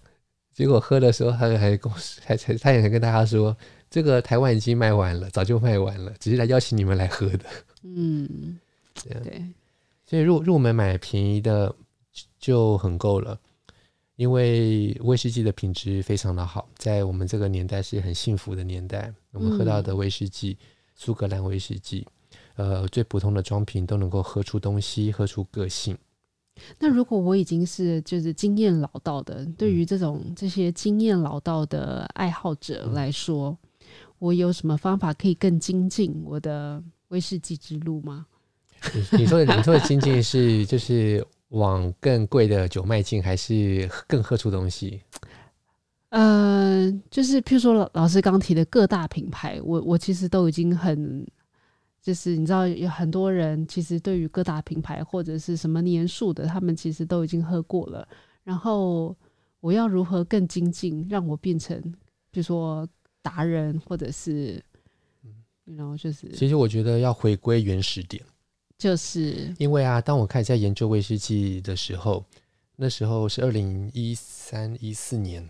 [0.54, 3.54] 结果喝的时候，他还跟我还还他也还跟大家说，
[3.90, 7.46] 这个台湾已经卖完了，早就卖完了，只是来邀请你们来喝的。
[7.84, 8.58] 嗯，
[9.04, 9.44] 对。
[10.06, 11.76] 所以入入门买便宜的
[12.40, 13.38] 就很够了，
[14.18, 19.14] 因为威士忌的品质非常的好，在我们这个年代是很幸福的年代。
[19.32, 20.58] 我们喝到的威士忌，
[20.96, 22.06] 苏格兰威士忌，
[22.56, 25.96] 呃，最普通的装瓶都能够喝出东西，喝出个性。
[26.80, 33.88] 那如果我已经是就是经验老道的，对于这种这些经验老道的爱好者来说，嗯、
[34.18, 38.26] 我有什么方法可以更精进我的威士忌之路吗？
[39.12, 45.02] 你说的你说的精进是就是往更贵的酒迈进，还是更喝出东西？
[46.10, 51.26] 呃，就是譬如说老老师刚提的各大品牌，我我其实都已经很。
[52.00, 58.08] 就是你知道有很多人其实对于各大品牌或者是什么年数的，他们其实都已经喝过了。
[58.46, 59.14] 然后
[59.60, 61.78] 我要如何更精进，让我变成
[62.32, 62.88] 比如说
[63.22, 64.64] 达人，或者是
[65.66, 68.24] 然后就是，其实我觉得要回归原始点，
[68.78, 72.24] 就是因为啊，当我开始在研究威士忌的时候，
[72.76, 75.50] 那时候是二零一三一四年，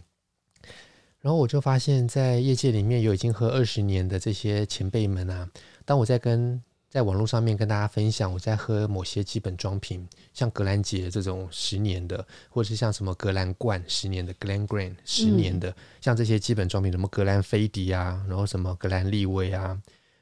[1.19, 5.49] 然后我就发现，在业界里面有已经喝二十年的这些前辈们啊。
[5.83, 19.77] 当我在跟在网络上面跟大家分享我在喝某些基本装瓶，像格兰杰这种十年的，或者是像什么格兰冠十年的 Glen Grant 十年的，像这些基本装瓶，什么格兰菲迪啊，然后什么格兰利威啊，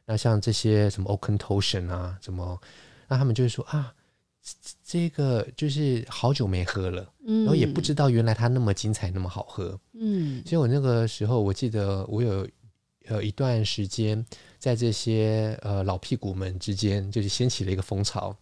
[0.08, 2.60] 那像这些什么 Auchentoshan 啊，什么，
[3.08, 3.94] 那他们就会说啊，
[4.84, 12.48] 这个就是好久没喝了，然后也不知道原来它那么精彩，那么好喝，嗯，所以我那个时候我记得我有
[13.08, 14.26] 呃一段时间。
[14.58, 18.36] 在这些呃老屁股们之间，就是掀起了一个风潮。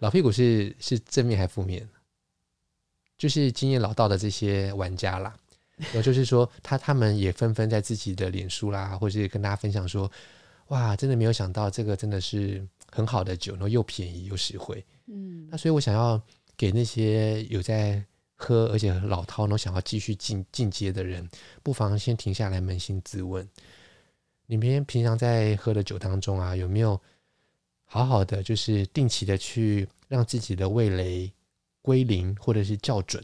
[0.00, 1.88] 老屁股是是正面还是负面？
[3.16, 5.32] 就是经验老道的这些玩家啦。
[5.76, 10.10] 然后就是说，他他们也纷纷在自己的脸书啦，或者是跟大家分享说
[10.74, 16.20] ：“哇，真的没有想到这个真的是很好的酒，然后又便宜又实惠。”嗯，那所以我想要
[16.56, 18.02] 给那些有在
[18.36, 21.28] 喝而且老饕，然后想要继续进进阶的人，
[21.62, 23.46] 不妨先停下来扪心自问。
[24.46, 27.00] 你们平常在喝的酒当中啊，有没有
[27.84, 31.32] 好好的就是定期的去让自己的味蕾
[31.82, 33.22] 归零，或者是校准，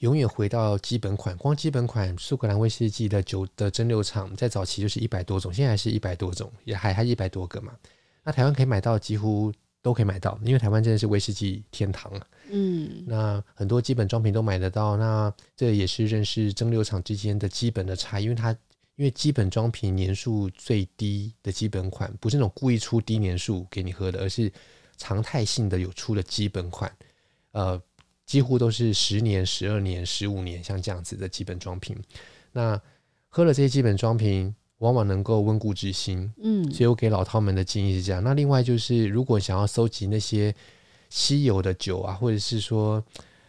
[0.00, 1.36] 永远回到基本款？
[1.36, 7.74] 光基本款苏格兰威士忌的酒的蒸馏厂，在早期就是一百多种，现在还是一百多种，也还还一百多个嘛。
[8.24, 9.52] 那台湾可以买到，几乎
[9.82, 12.26] 都可以买到，因为台湾真的是威士忌天堂啊。
[12.50, 18.56] 嗯，那很多基本装瓶都买得到，那这也是认识蒸馏厂之间的基本的差异，因为它。
[18.96, 24.48] 因为基本装瓶年数最低的基本款，不是那种故意出低年数给你喝的，而是
[24.96, 26.96] 常态性的有出的基本款，
[27.50, 27.82] 呃，
[28.24, 32.00] 几乎都是十年、十二年、十五年，像这样子的基本装瓶。
[32.52, 32.80] 那
[33.28, 36.32] 喝了这些基本装瓶，往往能够温故知新。
[36.42, 38.22] 嗯，所以我给老饕们的建议是这样。
[38.22, 40.54] 那另外就是，如果想要收集那些
[41.10, 43.04] 稀有的酒啊，或者是说。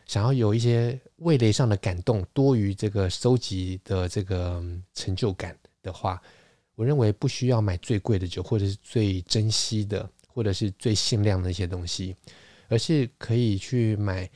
[0.08, 4.64] 想要有一些味蕾上的感动，多于这个收集的这个
[4.94, 6.22] 成就感的话，
[6.76, 12.16] 我认为不需要买最贵的酒，或者是最珍惜的，或者是最限量的一些东西，
[12.68, 14.30] 而是可以去买，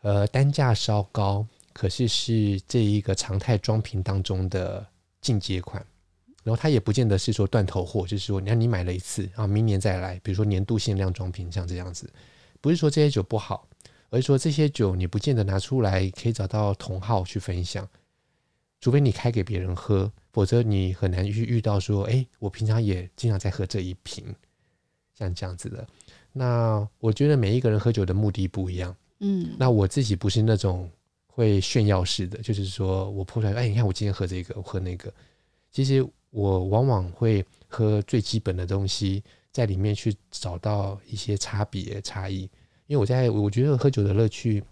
[0.00, 4.86] 呃，单价稍高，可是是这一个常态装瓶当中的
[5.22, 5.82] 进阶款。
[6.44, 12.12] 然后它也不见得是说断头货，就是说，你看你买了一次啊，明年再来，比如说年度限量装瓶像这样子，
[12.60, 13.66] 不是说这些酒不好。
[14.10, 17.88] 而是说这些酒你不见得拿出来可以找到同好去分享，
[18.78, 24.22] 除非你开给别人喝，否则你很难去遇到说，哎，我平常也经常在喝这一瓶，
[25.18, 25.88] 像这样子的。
[26.30, 30.90] 那我觉得每一个人喝酒的目的不一样，嗯，那我自己不是那种
[31.34, 35.12] 会炫耀式的，就是说我泼出来，哎，你看我今天喝这个，我喝那个。
[35.70, 42.42] 其实我往往会喝最基本的东西，在里面去找到一些差别差异。
[42.86, 44.62] 因为我在我觉得喝酒的乐趣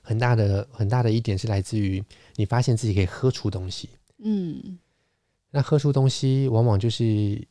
[0.00, 2.02] 很大的很大的一点是来自于
[2.36, 3.90] 你发现自己可以喝出东西，
[4.22, 4.78] 嗯，
[5.50, 7.04] 那喝出东西往往就是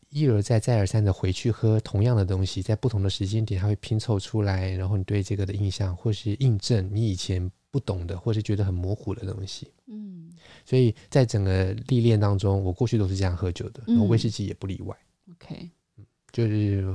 [0.10, 10.32] 一而再再而三的回去喝同样的东西，在不同的时间点它会拼凑出来，然后你对这个的印象或是印证你以前不懂的或是觉得很模糊的东西，嗯，
[10.64, 14.96] 所以在整个历练当中，我过去都是这样喝酒的，然后威士忌也不例外。
[15.32, 16.86] OK，嗯，就是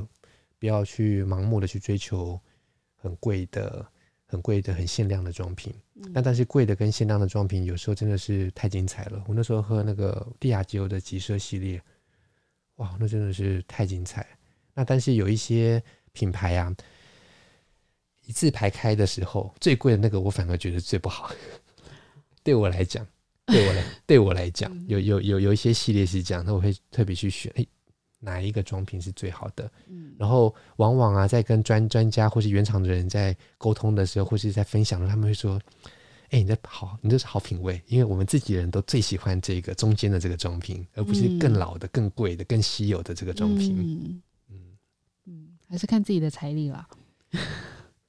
[0.58, 2.40] 不要去盲目的去追求。
[3.00, 3.86] 很贵的、
[4.26, 9.24] 很贵的、很限量的装瓶，那、嗯、但是贵的跟限量的装瓶有时候真的是太精彩了。
[9.28, 11.80] 我那时候喝那个蒂亚吉欧的极奢系列，
[12.78, 14.26] 哇，那真的是太精彩。
[14.74, 15.80] 那但是有一些
[16.12, 16.74] 品牌啊，
[18.28, 21.32] 一字排开的时候，最贵的那个我反而觉得最不好。
[22.44, 23.06] 对我来讲，
[23.46, 27.50] 对我来对我来讲，有有有有一些系列是这样，那我会特别去选。
[28.20, 29.70] 哪一个装瓶是最好的？
[29.86, 35.58] 嗯，然后往往啊，在跟专专家或是原厂的人在沟通的时候，或是在分享的时候，他们会说
[36.30, 44.20] ：“哎，你这好，你这是好品味，因为我们自己人都最喜欢这个中间的这个装瓶，而不是更老的、更贵的、更稀有的这个装瓶。”嗯
[44.50, 44.78] 嗯
[45.26, 46.88] 嗯，还是看自己的财力啦。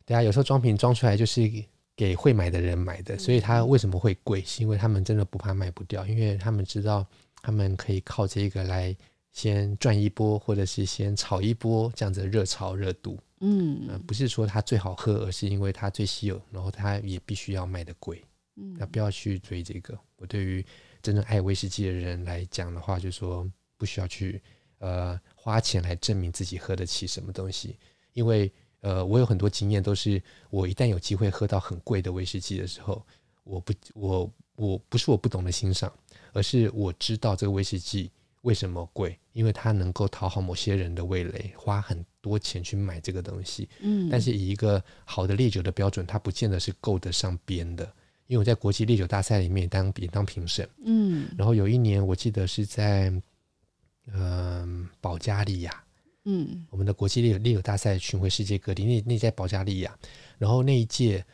[0.10, 1.48] 对啊，有时候装瓶装出来就是
[1.96, 4.42] 给会买的人买的，所以它为什么会贵？
[4.42, 7.06] 是因为他们真的不怕卖不掉，因为他们知道
[7.44, 8.96] 他们可以靠这个来
[9.32, 13.20] 先赚一波，或者是先炒一波这样子的热潮热度。
[13.42, 18.20] 嗯，呃，不是说它最好喝，而是因为它最稀有，然后它也必须要卖得贵。
[18.56, 19.96] 嗯，那不要去追这个。
[20.18, 20.66] 我对于
[21.04, 23.48] 真正爱威士忌的人来讲的话，就是说
[23.78, 24.42] 不需要去
[24.80, 27.78] 呃花钱来证明自己喝得起什么东西，
[28.14, 28.52] 因为。
[28.82, 33.06] 呃，我有很多经验，都是我一旦有机会喝到很贵的威士忌的时候，
[33.44, 35.92] 我不，我我不是我不懂得欣赏，
[36.34, 38.10] 而是我知道这个威士忌
[38.42, 43.68] 为什么贵，因为它能够讨好某些人的味蕾，花很多钱去买这个东西。
[43.82, 47.84] 嗯，但是以一个好的烈酒的标准，它不见得是够得上边的。
[48.28, 53.10] 因为我在国际烈酒大赛里面当也当评审，嗯，然后有一年我记得是在
[54.06, 55.84] 嗯、呃、保加利亚。
[56.32, 59.98] 嗯，我们的国际猎猎友大赛巡回世界各地，那那在保加利亚，
[60.38, 61.26] 然后那一届，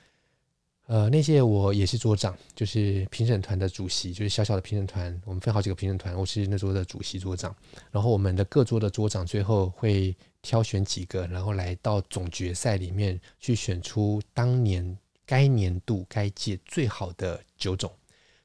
[0.85, 7.53] 呃，那届我也是桌长，就是评审团的主席，就是小小的评审团，我们分好几个评审团，我是那桌的主席桌长，
[7.91, 17.91] 然后我们的各桌的桌长最后会挑选几个，然后来到总决赛里面去选出当年该年度该届最好的酒种，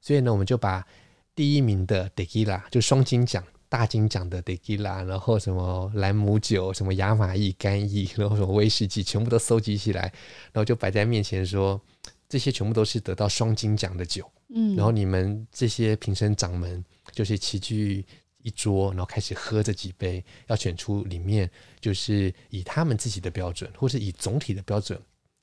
[0.00, 0.84] 所以呢，我们就把
[1.36, 3.44] 第一名的 d e g i l a 就双金奖。
[3.70, 10.12] 大金奖的 Tequila，然后什么兰姆酒，什么亚马逊干邑，然后什么威士忌，全部都搜集起来，
[10.52, 11.80] 然后就摆在面前说，
[12.28, 14.28] 这些全部都是得到双金奖的酒。
[14.48, 18.04] 嗯，然后你们这些评审长们就是齐聚
[18.42, 21.48] 一桌，然后开始喝这几杯，要选出里面
[21.80, 25.00] 就是以他们自己的标准，或是以总体的标准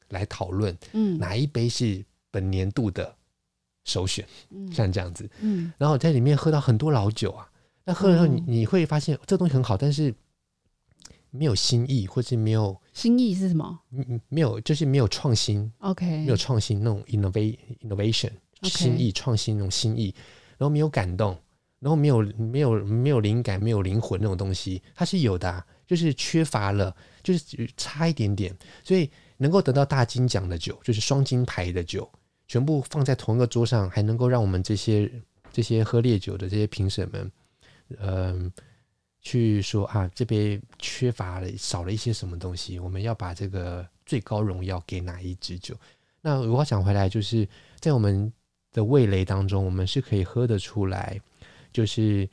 [0.10, 3.16] 来讨论，嗯，哪一杯是本年度的
[3.86, 7.50] 首选，嗯，像这样子，嗯，然后在里面喝到很多老酒啊。
[7.88, 10.14] 那喝了以后，你你会发现这东西很好，但是
[11.30, 13.80] 没有新意，或是没有新意是什么？
[13.92, 15.72] 嗯，没有，就是没有创新。
[15.80, 18.70] OK，没有创新那种 innovate innovation Okay.
[18.70, 20.14] 新意创新那种新意，
[20.58, 21.38] 然后没有感动，
[21.80, 28.54] 然后没有没有没有灵感，没有灵魂那种东西，它是有的啊，就是缺乏了，就是差一点点。
[28.84, 32.10] 所以能够得到大金奖的酒，就是双金牌的酒，
[32.48, 35.10] 全部放在同一个桌上，还能够让我们这些
[35.54, 37.32] 这些喝烈酒的这些评审们。
[38.00, 38.52] 嗯，
[39.22, 45.76] 去说啊，这边缺乏了少了一些什么东西，我们要把这个最高荣耀给哪一支酒？
[46.22, 47.48] 那如果讲回来，就是
[47.80, 48.32] 在我们
[48.72, 51.20] 的味蕾当中，我们是可以喝得出来，
[51.72, 52.30] 就是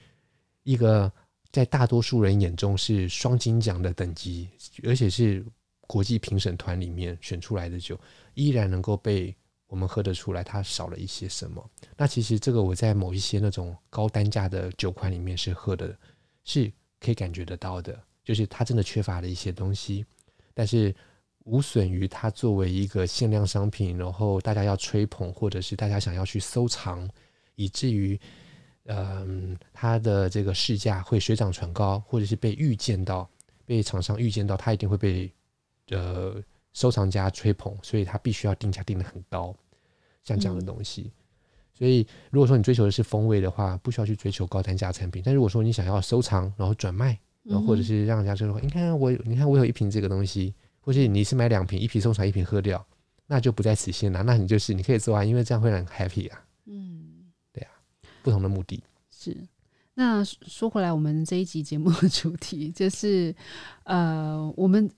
[0.62, 1.10] 一个
[1.52, 4.48] 在大多数人眼中是双金奖的等级，
[4.82, 5.44] 而且是
[5.82, 7.98] 国际评审团里面选出来的酒，
[8.34, 9.34] 依然能够被。
[9.74, 11.68] 我们喝得出来，它少了一些什么？
[11.96, 15.98] 那其实这个我在某一些那种高单价的酒款里面是喝的，
[16.44, 20.06] 是可以感觉得到的，就是它真的缺乏了一些东西，
[20.54, 20.94] 但是
[21.40, 27.10] 无损于它作为一个限量商品，然后大家要吹捧，或者是大家想要去收藏，
[27.56, 28.16] 以至于
[28.84, 33.28] 嗯，它的这个市价会水涨船高，或者是被预见到，
[33.66, 35.32] 被厂商预见到，它一定会被
[35.88, 36.40] 呃
[36.74, 39.52] 收藏家吹捧，所以它必须要定价定得很高。
[40.24, 41.12] 像这样的东西，嗯、
[41.74, 45.22] 所以如果说你追求的是风味的话，不需要去追求高单价产品。
[45.24, 52.84] 但如果说你想要收藏，然后转卖，然后或者是让人家就说，你看我，你看我有一瓶这个东西，或是你是买两瓶，一瓶收藏，一瓶喝掉，
[53.26, 54.22] 那就不在此限了。
[54.22, 56.44] 那你就是你可以做啊，因为这样会很 happy 啊。
[56.64, 57.70] 嗯，对啊，
[58.22, 58.82] 不同的目的。
[59.10, 59.36] 是。
[59.96, 63.32] 那说回来，我们这一集节目的主题就是，
[63.84, 64.90] 呃，我们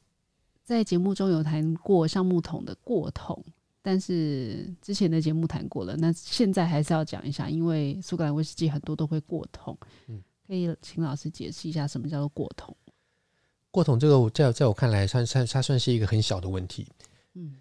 [0.62, 3.44] 在节目中有谈过橡木桶的过桶。
[3.88, 9.78] 但是之前的节目谈过了，那现在还是要讲一下，因为苏格兰威士忌很多都会过桶，
[10.08, 12.76] 嗯，可以请老师解释一下什么叫做过桶？
[13.70, 16.84] 过桶这个在在我看来，算算它算是一个很小的问题，
[17.34, 17.54] 嗯，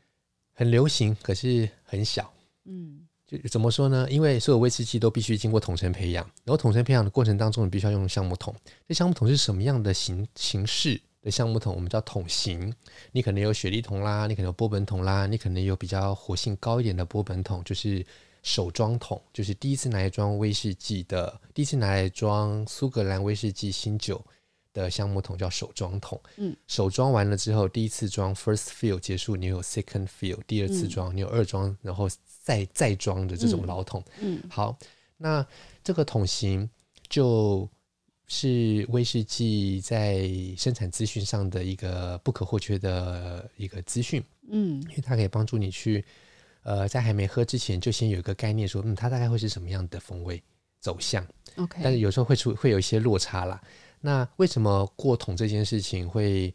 [0.52, 4.10] 很流行，可是很小，嗯，就怎么说呢？
[4.10, 8.52] 因为所有威士忌都必须经过桶陈培养，然后桶陈培养的过程当中，你必须要用橡木桶。
[8.88, 11.00] 这橡木桶是什么样的形形式？
[11.26, 12.72] 的橡木桶，我们叫桶型。
[13.12, 18.06] 你可能有雪莉桶啦，你可能有波本桶啦，你可能有比较活性高一点的波本桶，就是
[18.44, 24.24] 手装桶，就是第一次拿来装威士忌的，第一次拿来装苏格兰威士忌新酒
[24.72, 26.22] 的橡木桶叫手装桶。
[26.36, 32.08] 嗯，手装完了之后，第一次装 first fill 结束，你有 second fill，第二次装你有二装，然后
[32.44, 34.04] 再再装的这种老桶。
[34.20, 34.78] 嗯，好，
[35.18, 35.44] 那
[35.84, 36.70] 这个桶型
[37.10, 37.68] 就。
[38.28, 46.04] 是威士忌在生产资讯上的一个不可或缺的一个资讯，嗯，因为它可以帮助你去，
[46.64, 50.42] 呃，在还没喝之前就先有一个概念，说，嗯，它大概会是什么样的风味
[50.80, 51.26] 走向
[51.58, 53.62] ，OK，但是有时候会出会有一些落差啦。
[54.02, 56.54] 那为什么过桶这件事情会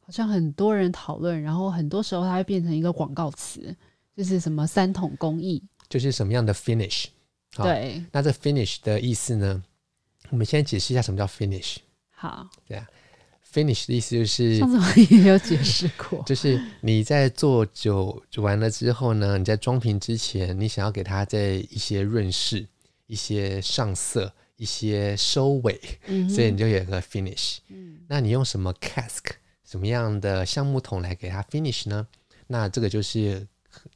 [0.00, 3.74] 好像很多人讨论，然后很多时候它会变成一个广告词，
[4.16, 7.06] 就是什么三桶工艺，就是什么样的 finish。
[7.56, 9.62] 对，那这 finish 的意思呢？
[10.30, 11.76] 我们先解释一下什么叫 finish。
[12.10, 12.86] 好，对啊
[13.52, 22.66] ，finish 的意思就是上次我也有解释过，就是你在做酒完了之后呢，你在装瓶之前，你想要给它在一些润饰、
[23.06, 27.58] 一些上色、一些收尾，嗯、所以你就有一个 finish。
[27.68, 29.24] 嗯，那你用什么 cask，
[29.64, 32.06] 什么样的橡木桶来给它 finish 呢？
[32.48, 33.46] 那这个就是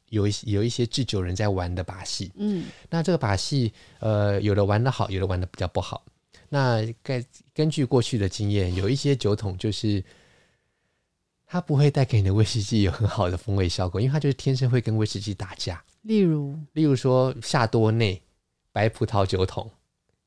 [0.07, 2.31] 有一有一些制酒人在玩的把戏。
[2.37, 6.05] 嗯，那这个把戏，呃，有的玩的好，有的玩的比较不好。
[6.53, 10.03] 那根根据过去的经验，有一些酒桶就是
[11.47, 15.83] 它不会带给你的威士忌有很好的风味效果，因为它就是天生会跟威士忌打架。
[16.03, 18.21] 例如，例如说夏多内
[18.71, 19.67] 白葡萄酒桶，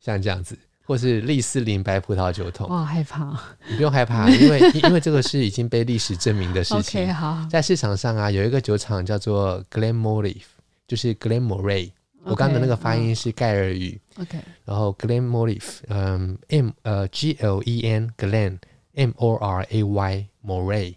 [0.00, 2.68] 像这样子，或是利斯林白葡萄酒桶。
[2.70, 3.40] 哇，害怕！
[3.68, 7.02] 你不用害怕，因为因为这个是已经被历史证明的事情。
[7.06, 10.42] OK，好，在市场上啊，有一个酒厂叫做 Glenmorangie，
[10.88, 11.92] 就是 Glenmorangie。
[12.26, 18.58] 我刚刚的那个发音是盖尔语，OK，然后 Glenmorangie，嗯，M 呃 G L E N Glen
[18.94, 20.94] M O R A Y Moray，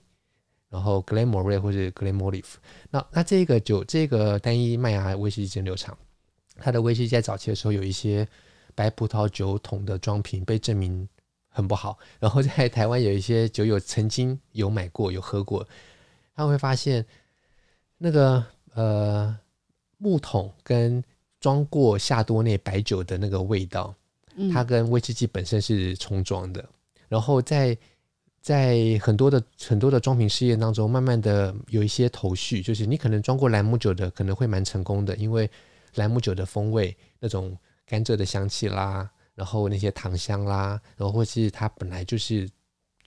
[0.69, 2.43] 然后 Glenmorangie 或者 Glenmorangie，
[2.89, 5.97] 那那这个酒这个单一麦芽威士忌蒸馏厂，
[6.57, 8.27] 它的威士忌在早期的时候有一些
[8.73, 11.07] 白葡萄酒桶的装瓶被证明
[11.47, 15.67] 很不好， 然后在台湾有一些酒友曾经有买过有喝过，
[16.36, 17.05] 他会发现
[17.97, 19.38] 那个呃
[19.97, 21.03] 木桶跟
[21.40, 23.96] 装过夏多内白酒的那个味道，
[24.52, 26.62] 它跟威士忌本身是重装的。
[26.62, 26.70] 嗯、
[27.08, 27.78] 然后在
[28.42, 35.50] 在很多的很多的装瓶试验当中，慢慢的有一些头绪，就是你可能装过兰姆酒的可能会蛮成功的，因为
[35.96, 42.50] 兰姆酒的风味那种甘蔗的香气啦，然后那些糖香啦，然后或是它本来就是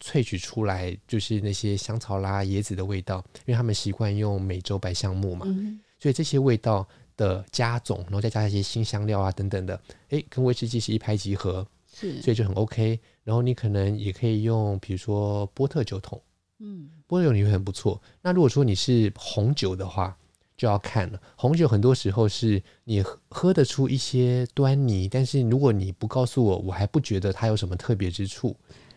[0.02, 6.88] 萃取出来就是那些香草啦、椰子的味道，因为他们习惯用美洲白橡木嘛，嗯、所以这些味道。
[7.22, 11.64] 的加总，然后再加一些新香料啊等等的，诶，跟威士忌是一拍即合，
[11.94, 12.98] 是，所以就很 OK。
[13.22, 16.20] 然后你可能也可以用，比如说波特酒桶，
[16.58, 18.02] 嗯，波特酒你会很不错。
[18.20, 20.16] 那如果说你是红酒的话，
[20.56, 21.20] 就要看了。
[21.36, 28.56] 红酒很多时候是你喝得出一些端倪，但是如果你不告诉我，我还不觉得它有什么特别之处。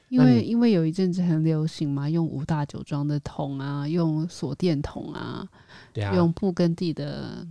[0.09, 5.47] 因为因为有一阵子很流行嘛，用五大酒庄的桶啊，用锁电桶啊，
[5.93, 7.45] 对啊，用布根地的。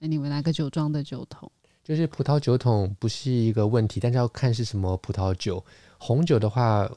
[0.00, 1.48] 那你们哪个酒庄的酒桶？
[1.84, 5.62] 就是葡萄酒桶不是一个问题，但是要看是什么葡萄酒。
[5.98, 6.90] 红酒的话，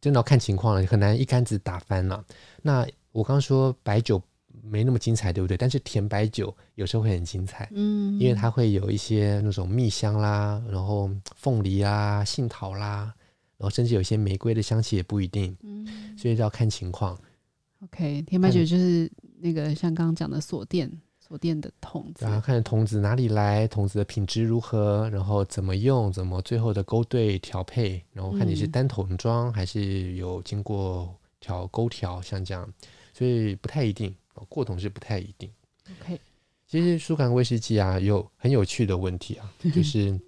[0.00, 2.24] 真的要看情况了，很难一竿子打翻了。
[2.62, 4.22] 那我刚刚说白酒
[4.62, 5.56] 没那么精彩，对不对？
[5.56, 13.12] 但是甜白酒有时候会很精彩，嗯，因为它会有一些那种蜜香啦，然后凤梨啦、杏桃啦，
[13.56, 17.18] 然后甚至有些玫瑰的香气也不一定，嗯，所以要看情况。
[17.82, 20.90] OK，甜白酒就是那个像刚刚讲的锁店。
[21.28, 32.66] 锁店的桶子，然后看桶子哪里来，桶子的品质如何，然后怎么用，怎么最后的勾兑调配，然后看你是单桶装还是有经过调勾调，像这样，
[33.12, 34.14] 所以不太一定，
[34.48, 35.52] 过桶是不太一定。
[36.00, 36.18] OK，
[36.66, 40.18] 其实苏格兰威士忌啊，有很有趣的问题啊， 就是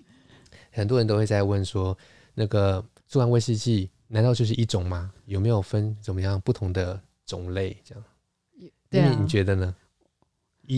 [0.70, 1.96] 很多人都会在问说，
[2.34, 5.10] 那个苏格兰威士忌难道就是一种吗？
[5.24, 7.74] 有没有分怎么样不同的种类？
[7.82, 8.04] 这样，
[8.90, 9.74] 对你觉得呢？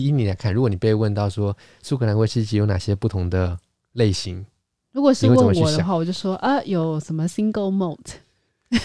[0.01, 3.55] 以你来看，如果你被问到说苏格兰威士忌有哪些不同的
[3.91, 4.43] 类型，
[4.91, 8.79] 如果是问我的话，我就说啊，有什么 single malt，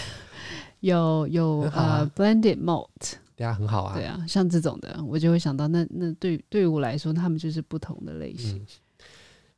[0.81, 8.57] 有 有、啊、呃 blended malt，对啊，很好啊，对啊，像这种的，我就会想到那那对对于我来说，他们就是不同的类型。
[8.57, 8.67] 嗯、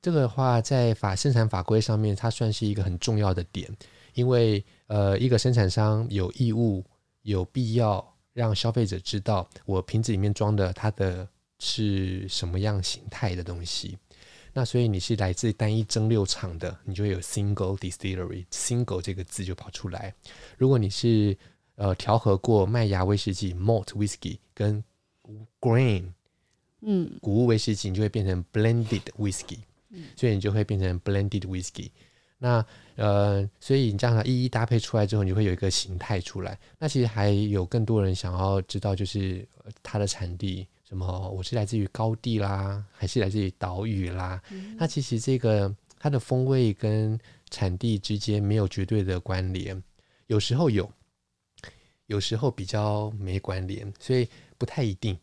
[0.01, 3.69] 这个的话，在法生产法规上面，它算是一个很重要的点，
[4.13, 6.81] 因为呃，一个生产商有义务、
[7.23, 11.27] 有必要让消费者知道，我瓶子里面装的它的。
[11.63, 13.95] 是什么样形态的东西？
[14.51, 20.11] 那所以你是来自单一蒸馏厂的，你就会有 single distillery，single 这个字就跑出来。
[20.57, 21.37] 如果你是
[21.75, 24.83] 呃调和过麦芽威士忌 malt whisky 跟
[25.59, 26.11] grain，
[26.81, 29.59] 嗯，谷物威士忌，你就会变成 blended whisky，
[29.91, 31.91] 嗯，所以你就会变成 blended whisky。
[32.39, 36.59] 那呃，所以你这样一一搭配出来之后，你会有一个形态出来。
[36.79, 39.47] 那其实还有更多人想要知道，就是
[39.83, 40.67] 它的产地。
[40.91, 41.29] 什么？
[41.29, 44.41] 我是来自于高地啦，还是来自于岛屿啦？
[44.51, 47.17] 嗯、那其实这个它的风味跟
[47.49, 49.81] 产地之间没有绝对的关联，
[50.27, 50.91] 有时候有，
[52.07, 54.27] 有时候比较没关联，所以
[54.57, 55.17] 不太一定。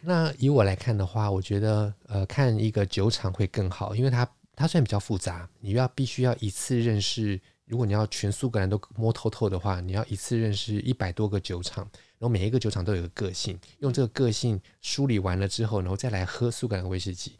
[0.00, 11.88] 那以我来看的话，我觉得呃，看一个酒厂会更好，因为它它虽然比较复杂，你要必须要一次认识如果你要全苏格兰都摸透透的话，你要一次认识一百多个酒厂，
[12.20, 17.32] 然后每一个酒厂都有个个性，用这个个性梳理完了之后，然后再来喝苏格兰威士忌，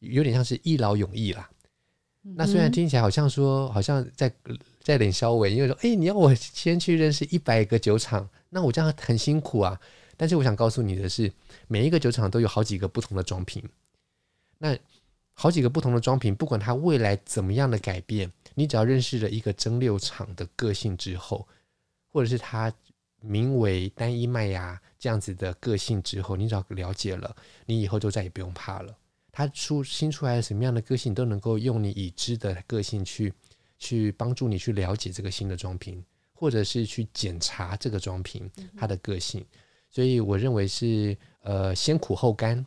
[0.00, 1.48] 有点像是一劳永逸啦。
[2.24, 4.34] 嗯、那虽然听起来好像说，好像在
[4.82, 9.80] 在脸稍微，因为说，哎，你要我先去认识一百个酒厂，那我这样很辛苦啊。
[10.16, 11.32] 但是我想告诉你的是，
[11.68, 13.62] 每一个酒厂都有好几个不同的装瓶，
[14.58, 14.76] 那
[15.34, 18.32] 好几个不同的装瓶，不管它未来怎么样的改变。
[18.54, 21.46] 你只要认识了一个蒸馏厂的个性之后，
[22.08, 22.72] 或者是它
[23.20, 27.34] 名为单一麦芽这样子的个性之后，你只要了解了，
[27.66, 28.96] 你以后就再也不用怕了。
[29.32, 33.32] 它出新出来的什么样的个性，都能够用你已知的个性去
[33.78, 36.02] 去帮助你去了解这个新的装瓶，
[36.32, 39.44] 或者是去检查这个装瓶它的个性。
[39.90, 42.64] 所以我认为是呃先苦后甘，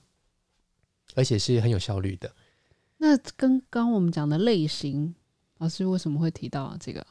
[1.15, 2.31] 而且是很有效率的。
[2.97, 5.15] 那跟刚刚我们讲的类型。
[5.59, 7.05] 老师为什么会提到这个？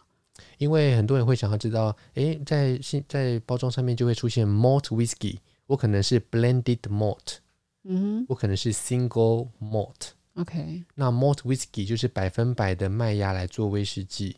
[0.59, 7.38] 因为很多人会想要知道，诶，在新在包装上面就会出现 malt whisky，我可能是 blended malt，
[7.84, 10.11] 嗯哼，我可能是 single malt。
[10.34, 14.36] OK，那 malt whisky 就是百分百的麦芽来做威士忌，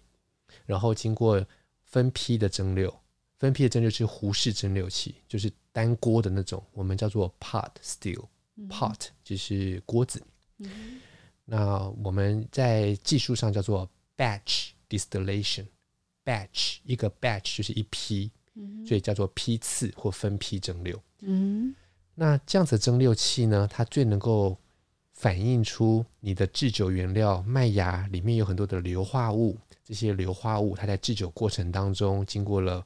[0.64, 1.44] 然后经过
[1.82, 2.92] 分批的蒸馏，
[3.38, 10.22] 分批的蒸馏是壶式蒸馏器，就是单锅的那种，我们叫做 pot still，pot、嗯、就是锅子。
[10.58, 11.00] 嗯、
[11.44, 14.70] 那我们在技术上叫做 Batch
[16.30, 20.98] distillation，batch 一个 batch 就是一批，嗯、所以叫做批次或分批蒸馏。
[21.20, 21.74] 嗯，
[22.14, 24.56] 那这样子蒸馏器呢，它最能够
[25.12, 32.84] 反映出你的制酒原料麦芽里面有很多的硫化物，这些硫化物它在制酒过程当中经过了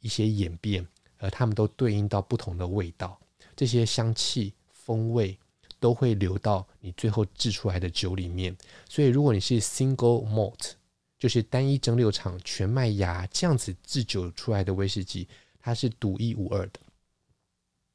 [0.00, 0.86] 一些演变，
[1.18, 3.18] 而它们都对应到不同的味道，
[3.54, 5.38] 这些香气风味。
[5.78, 8.56] 都会流到你最后制出来的酒里面，
[8.88, 10.72] 所以如果你是 single malt，
[11.18, 15.26] 就是单一蒸馏厂全麦芽这样子制酒出来的威士忌，
[15.58, 16.80] 它是独一无二的。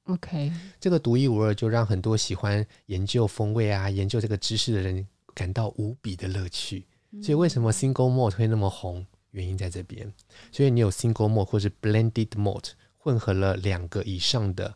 [0.06, 6.86] OK，这个独一无二就让很多喜欢研究风味啊、研究这个知识的人感到无比的乐趣。
[7.22, 9.06] 所以为什么 single malt 会那么红？
[9.32, 10.12] 原因在这边。
[10.52, 14.76] 所以你有 single malt 或是 blended malt 混合了两个以上的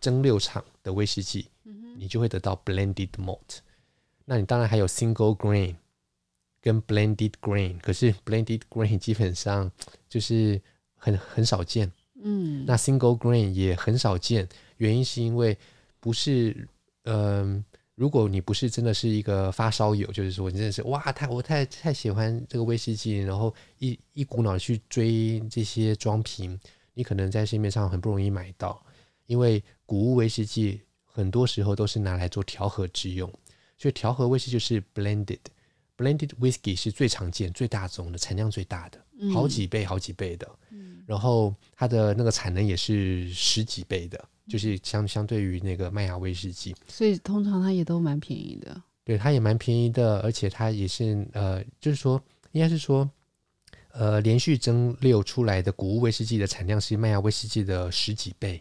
[0.00, 1.48] 蒸馏厂的威士忌。
[1.98, 3.60] 你就会得到 blended malt，
[4.26, 5.74] 那你当然还有 single grain
[6.66, 9.70] 跟 blended grain，可是 blended grain 基本上
[10.08, 10.60] 就是
[10.96, 11.88] 很很少见，
[12.20, 14.48] 嗯，那 single grain 也很少见，
[14.78, 15.56] 原因是因为
[16.00, 16.68] 不是，
[17.04, 17.64] 嗯、呃，
[17.94, 26.58] 如果你不是真的是一个发烧友，就是说你真的是哇，太我太太喜欢这个威士忌，然后一一股脑去追这些装瓶，
[26.94, 28.84] 你可能在市面上很不容易买到，
[29.26, 30.80] 因为谷物威士忌。
[31.04, 33.26] 很多时候都是拿来做调和之用，
[33.78, 34.82] 所以调和威士忌就是
[35.96, 38.98] blended，blended whisky 是最常见、最大宗的、产量最大的，
[39.32, 40.48] 好几倍、好几倍的。
[41.06, 46.74] 然后它的那个产能也是十几倍的，就是相相对于那个麦芽威士忌。
[46.88, 48.82] 所以通常它也都蛮便宜的。
[49.04, 52.20] 对，它也蛮便宜的，而且它也是呃，就是说
[52.50, 53.08] 应该是说，
[53.92, 58.60] 呃，连续蒸馏出来的谷物威士忌的产量是麦芽威士忌的十几倍。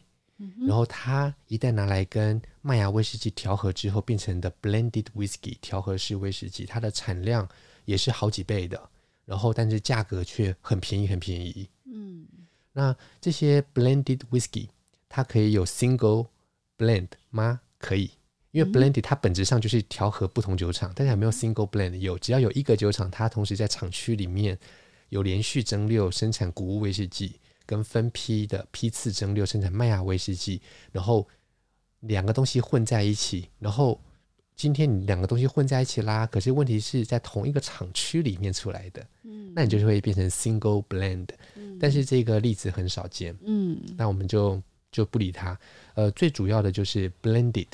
[0.68, 7.48] 然后它一旦拿来跟麦芽威士忌调和之后，变成的 blended whisky 调和式威士忌，它的产量
[7.86, 8.90] 也是好几倍的。
[9.24, 11.68] 然后，但是价格却很便宜，很便宜。
[11.86, 12.28] 嗯，
[12.74, 14.68] 那这些 blended whisky
[15.10, 16.28] 它可以有 single
[16.78, 17.62] blend 吗？
[17.80, 18.12] 可以，
[18.52, 21.96] 因为 blended 它本质上就是调和不同酒厂，但是还没有 single blend。
[21.96, 24.60] 有，只要有一个酒厂，它同时在厂区里面
[25.10, 27.40] 有连续蒸馏生产谷物威士忌。
[27.66, 30.62] 跟分批的批次蒸馏生产麦芽威士忌，
[30.92, 31.28] 然后
[32.02, 34.00] 两个东西混在一起，然后
[34.56, 44.62] 今天你两个东西混在一起啦，可是问题是在同一个厂区里面出来的，嗯，那你就会变成 single blend，嗯，但是这个例子很少见，嗯，那我们就
[44.92, 45.60] 就不理它，
[45.96, 47.68] 呃，最主要的就是 blended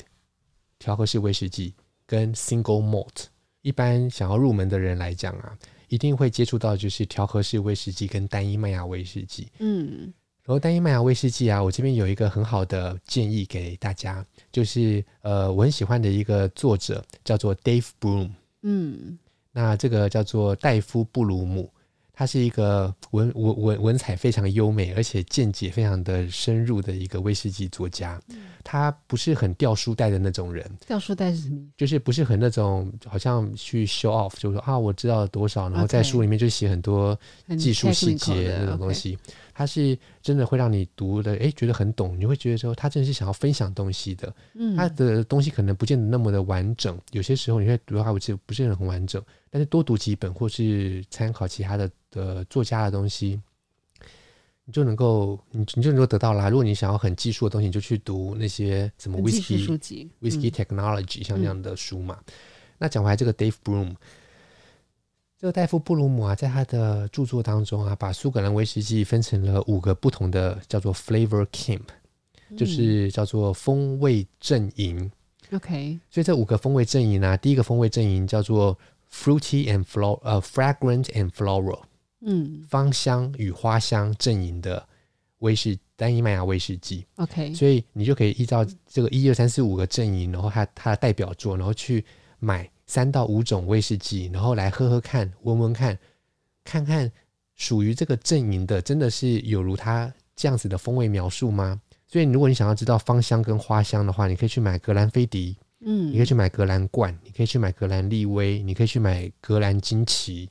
[0.78, 1.74] 调和式威士忌
[2.06, 3.26] 跟 single malt，
[3.60, 5.56] 一般想要入门的人来讲啊。
[5.92, 9.46] 一定会接触到就是调和式威士忌跟单一麦芽威士忌。
[9.58, 10.10] 嗯，
[10.42, 18.30] 然后单一麦芽威士忌啊，我这边有一个很好的建议给大家，就是呃，我很喜欢的一个作者叫做 Dave Bloom。
[18.62, 19.18] 嗯，
[19.52, 21.70] 那这个叫做戴夫布鲁姆。
[22.12, 28.20] 他是一个文文文文采非常优美，而且见解非常的深入的一个威士忌作家。
[28.62, 30.70] 他不是很掉书袋的那种人。
[30.86, 31.58] 掉书袋是什么？
[31.76, 37.18] 就是不是很那种，好像去 show off，就是说啊，我知道了多少，然后在书里面就写很多
[37.58, 39.18] 技术细节那种东西。
[39.62, 42.18] 他是真的会让你读的，哎，觉得很懂。
[42.18, 44.34] 你会觉得说，他真的是想要分享东西的。
[44.54, 49.22] 嗯，他的东西可能不见得那么的完整，有些时候你会读到他不是不是很完整。
[49.50, 53.40] 但是多读几本，或是参考其他的的作家的东西，
[54.64, 56.48] 你就能够你你就能够得到啦。
[56.48, 59.64] 如果你想要很技术的东西，你就去读那些什么 whisky
[60.20, 62.18] whisky technology 像这样的书嘛。
[62.26, 62.32] 嗯、
[62.78, 63.94] 那讲回来，这个 Dave Bloom。
[65.42, 71.82] 这个戴夫·布鲁姆啊，在他的著作当中啊，把苏格兰威士忌分成了五个不同的叫做 flavor camp，
[72.56, 75.10] 就是叫做风味阵营。
[75.50, 78.78] OK，所以这五个风味阵营呢，第一个风味阵营叫做
[79.12, 81.80] fruity and floral，呃，fragrant and floral，
[82.20, 84.86] 嗯，芳香与花香阵营的
[85.40, 87.04] 威士单一麦芽威士忌。
[87.16, 92.04] OK，所以你就可以依照这个一二三四五个阵营，然后它它的代表作，然后去
[92.38, 92.70] 买。
[92.92, 95.98] 三到五种威士忌，然后来喝喝看，闻闻看，
[96.62, 97.10] 看看
[97.56, 101.80] 属于这个阵营的，真的是有如它这样子的风味描述吗？
[102.06, 110.50] 所以，如果你想要知道芳香跟花香的话，你可以去买格兰菲迪，嗯，你可以去买格兰冠，你可以去买格兰利威，你可以去买格兰金奇，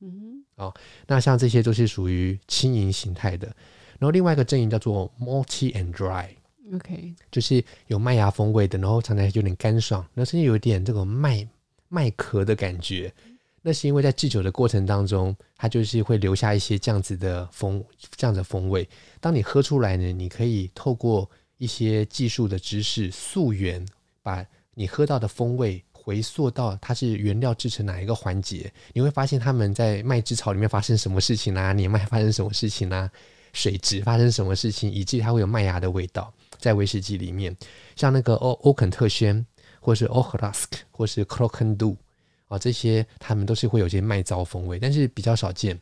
[0.00, 0.72] 嗯，哦，
[1.08, 3.48] 那像这些都是属于轻盈形态的。
[3.98, 11.44] 然后另外一个阵营叫做 Malty and Dry，OK，就是有麦芽风味的，然后尝起来有点干爽，然后甚至有一点这个麦。
[11.94, 13.12] 麦壳的感觉，
[13.60, 17.84] 那是因为在制酒的过程当中，它就是会留下一些这样子的风，
[18.16, 18.88] 这样的风味。
[19.20, 23.86] 当你喝出来呢，你可以透过一些技术的知识溯源，
[24.22, 24.42] 把
[24.72, 33.10] 你喝到的风味回溯到它是原料制成哪一个环节，你会发现他们在麦汁槽里面发生什么事情啊，年麦发生什么事情啊，
[33.52, 37.54] 水质发生什么事情，以及它会有麦芽的味道在威士忌里面，
[37.96, 39.44] 像那个欧欧肯特轩。
[39.82, 41.96] 或是 Ochlask 或是 Clockendou
[42.46, 45.78] 啊，这些他们都是会有些麦糟风味，但是比较少见。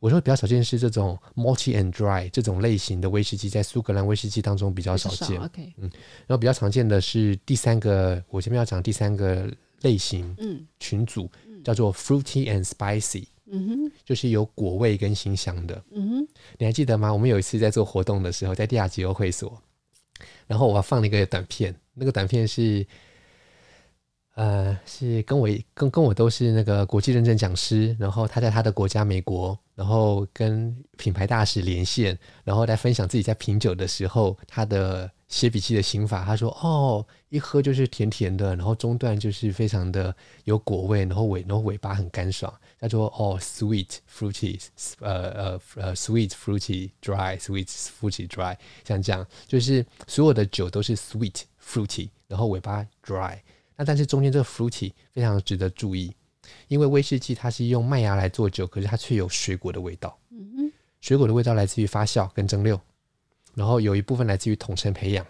[0.00, 5.38] 我说比较少见是这种 Malty and Dry 这种类型的威士忌，在苏格兰威士忌当中比较少见。
[5.76, 5.88] 嗯，
[6.26, 9.48] 然后比较常见的是第三个，我前面要讲第三个
[9.82, 11.30] 类型，嗯，群组
[11.62, 16.28] 叫做 Fruity and Spicy，嗯哼，就是有果味跟辛香的，嗯哼，
[16.58, 17.12] 你还记得吗？
[17.12, 19.62] 我们有一次在做活动的时候，在地亚吉欧会所，
[20.46, 21.74] 然后我还放了一个短片。
[21.94, 22.86] 那个短片是，
[24.34, 36.24] 呃，是跟我跟跟我都是那个国际认证讲师，然后他在他的国家美国，然后跟品牌大使连线，然后来分享自己在品酒的时候他的写笔记的心法。
[36.24, 40.14] 他说：“哦，一喝就是甜甜的，然后中段就是非常的
[40.44, 44.60] 有果味，然后尾然后尾巴很干爽。”他说：“哦，sweet fruity，
[45.00, 53.38] 呃呃呃，sweet fruity dry，sweet fruity dry，像这样，就是所有的酒都是 sweet。” fruity，然后尾巴 dry，
[53.76, 56.12] 那但是中间这个 fruity 非常值得注意，
[56.66, 60.18] 因为威士忌它是用麦芽来做酒，可是它却有水果的味道。
[60.30, 62.78] 嗯哼，水果的味道来自于发酵跟蒸馏，
[63.54, 65.26] 然后有一部分来自于桶陈培养，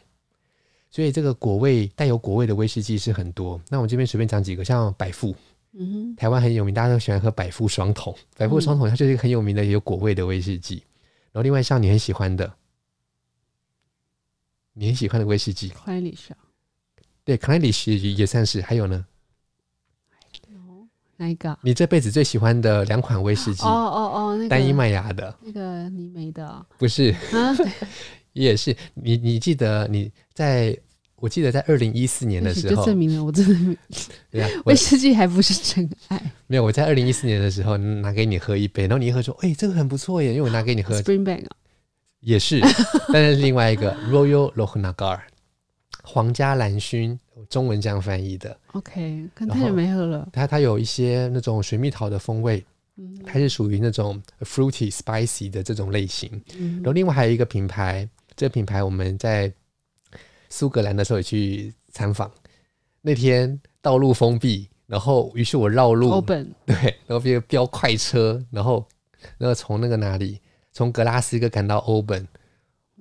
[0.91, 3.61] 所以这个果味带有果味的威士忌是很多。
[3.69, 5.35] 那我这边随便讲几个，像百富，
[5.73, 10.83] 嗯哼，台湾很有名，大家都喜欢喝百富双桶，百富双桶它就是一个很有名的有果味的威士忌。
[11.33, 12.53] 然后另外像你很喜欢的。
[14.75, 15.69] 你很喜欢的威士忌
[17.25, 18.63] 对，Clynelish 也算是。
[18.63, 19.05] 还有呢？
[21.23, 21.57] 哪一个？
[21.63, 23.63] 你这辈子最喜欢的两款威士忌？
[23.65, 27.15] 哦哦哦，那个单一麦芽的，那个泥煤的、哦，不是？
[27.33, 27.57] 啊、
[28.35, 28.77] 也是。
[28.95, 30.77] 你你记得你在？
[31.23, 33.47] 我记得在二零一四年的时候，就证明了我真
[34.33, 36.21] 的威士忌还不是真爱。
[36.49, 41.45] 没有，我在二零一四年的时候拿给你喝一杯，然后你一喝说：“哎、欸，这个很不错耶！”因为我拿给你喝 Springbank
[42.19, 42.61] 也是，
[43.13, 45.21] 但是另外一个 Royal Lochnagar
[46.13, 47.19] 皇家蓝薰，
[47.49, 48.55] 中文这样翻译的。
[48.73, 50.29] OK，看太久没喝了。
[50.31, 52.63] 它它有一些那种水蜜桃的风味，
[53.25, 56.31] 它是属于那种 fruity spicy 的这种类型。
[56.59, 58.07] 嗯、然后另外还有一个品牌，
[58.37, 59.51] 这个品牌我们在
[60.51, 62.31] 苏格兰的时候也去参访，
[63.01, 66.77] 那天道路封闭，然后于是我绕路，Open 对，
[67.07, 68.87] 然后飙飙快车，然后
[69.39, 70.39] 然后从那个哪里？
[70.75, 72.29] 从格拉斯哥赶到欧本，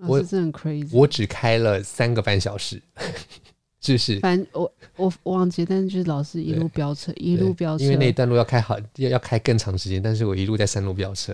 [0.08, 0.90] 我真的很 crazy。
[0.92, 2.82] 我只开了三个半小时，
[3.80, 11.34] 就是反正我我我忘记，但是就是老是一路飙车，一路飙车，因为那一段路要开好要要开更长时间，但是我一路在山路飙车，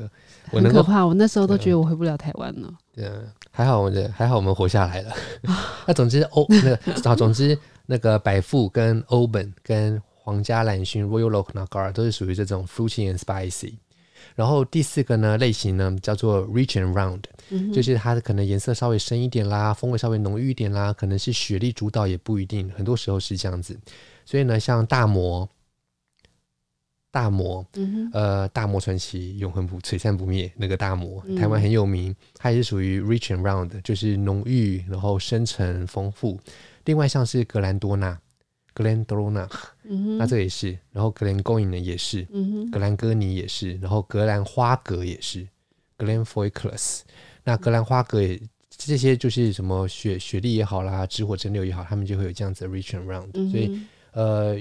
[0.51, 1.05] 我很可怕。
[1.05, 2.73] 我那时候都觉得我回不了台湾了。
[2.93, 3.13] 对啊，
[3.51, 5.13] 还好我的还好我们活下来了。
[5.85, 13.75] 那总之欧那个啊，总之那个百富跟欧本跟皇家蓝勋 Royal Lochnagar 都是属于这种 fruity and spicy。
[14.37, 23.75] 然后第四个呢类型呢叫做 Rich and Round，嗯、就是它的可能颜色稍微深一点啦，风味稍微浓郁一点啦，可能是雪莉主导也不一定，很多时候是这样子。
[24.25, 25.49] 所以呢，像大摩、
[27.09, 27.65] 大摩，
[28.13, 36.39] 呃，大摩传奇永恒不璀璨不灭那个大摩，嗯台湾很有名，它也是属于 rich and round，就是浓郁然后深沉丰富。
[36.85, 38.15] 另外像是格兰多纳
[38.77, 39.51] ，Glendronach，
[39.83, 42.27] 嗯，那这也是，然后格兰高影呢也是，
[42.71, 45.47] 格兰哥尼也是，然后格兰花格也是
[45.97, 46.99] ，Glenfoyclus，
[47.43, 48.39] 那格兰花格也
[48.69, 53.81] 这些就是什么雪雪莉也好啦，直火蒸馏也好，他们就会有这样子的 rich and round，、嗯所以。
[54.13, 54.55] 呃，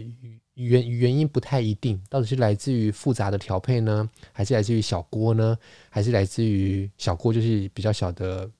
[0.55, 5.57] 原原因不太一定，到底是来自于复杂的调配呢，还是来自于小锅呢，
[5.89, 8.51] 还是来自于小锅就是比较小的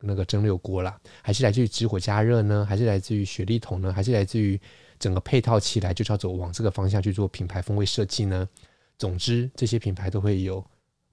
[0.00, 4.60] 那个蒸馏锅啦，还是来自于直火加热呢，还是来自于雪莉桶呢，还是来自于
[5.04, 8.48] 整个配套起来就叫做往这个方向去做品牌风味设计呢？
[8.96, 10.64] 总之，这些品牌都会有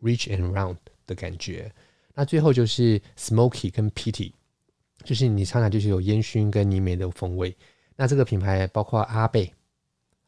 [0.02, 1.70] rich and round 的感觉。
[2.14, 4.32] 那最后就是 smoky 跟 petty，
[5.04, 7.54] 就是你常常就是有烟熏跟泥煤的风味。
[7.98, 9.54] 那这个品牌包括阿贝、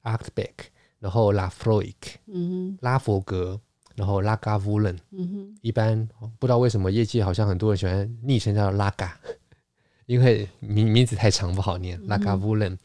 [0.02, 0.66] a r t b e c k
[1.00, 3.58] 然后拉弗洛伊克、嗯哼，拉佛格，
[3.96, 4.94] 然后拉嘎乌伦。
[5.12, 6.06] 嗯哼，一般
[6.38, 9.18] 不知道为什么业界好像很多人喜欢昵称叫拉嘎，
[10.06, 11.98] 因为名名字太长不好念。
[12.08, 12.78] 拉嘎乌伦、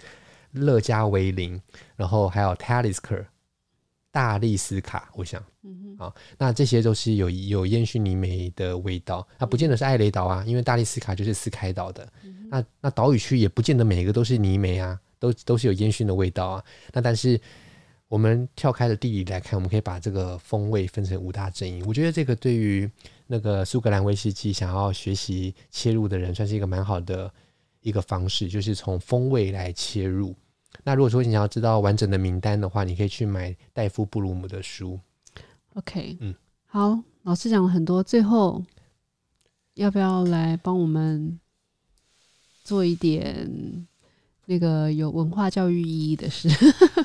[0.60, 1.60] 乐嘉维林，
[1.96, 3.24] 然后还有 Talisker、
[4.10, 9.26] 大力斯卡，我想，嗯哼，好，那这些都是有有烟熏泥煤的味道。
[9.38, 12.10] 那不见得是艾雷岛啊，因为大力斯卡就是斯开岛的。
[12.50, 16.64] 那那岛屿区也不见得每一个都是泥煤啊，都都是有烟熏的味道啊。
[16.92, 17.38] 那但是
[18.08, 21.84] 我们跳开了地理来看，我们可以把这个风味分成五大阵营。
[21.86, 22.90] 我觉得这个对于
[23.26, 27.30] 那个苏格兰威士忌想要学习切入的人，算是一个蛮好的
[27.82, 30.34] 一个方式，就是从风味来切入。
[30.84, 34.98] 那如果说你想要知道完整的名单的话，你可以去买戴夫布鲁姆的书。
[35.74, 36.34] OK，嗯，
[36.66, 38.62] 好，老师讲了很多，最后
[39.74, 41.38] 要不要来帮我们
[42.64, 43.86] 做一点
[44.46, 46.48] 那个有文化教育意义的事？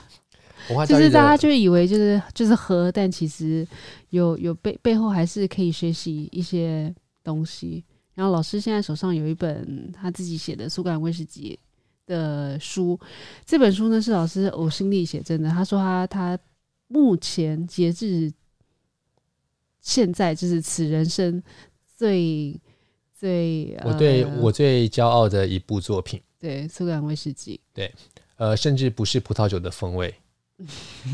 [0.70, 3.68] 文化教育就是大家就以为就是就是喝，但其实
[4.12, 6.94] 有有背背后还是可以学习一些
[7.24, 7.84] 东西。
[8.16, 11.60] 然后老师现在手上有一本他自己写的苏格兰威士忌
[12.06, 13.00] 的书，
[13.46, 15.50] 这本书呢是老师呕心沥血真的。
[15.50, 16.40] 他说他他
[16.88, 18.32] 目前截至
[19.82, 21.42] 现在就是此人生
[21.96, 22.60] 最
[23.18, 26.22] 最我对呃我最骄傲的一部作品。
[26.40, 27.90] 对苏格兰威士忌，对
[28.36, 30.14] 呃，甚至不是葡萄酒的风味，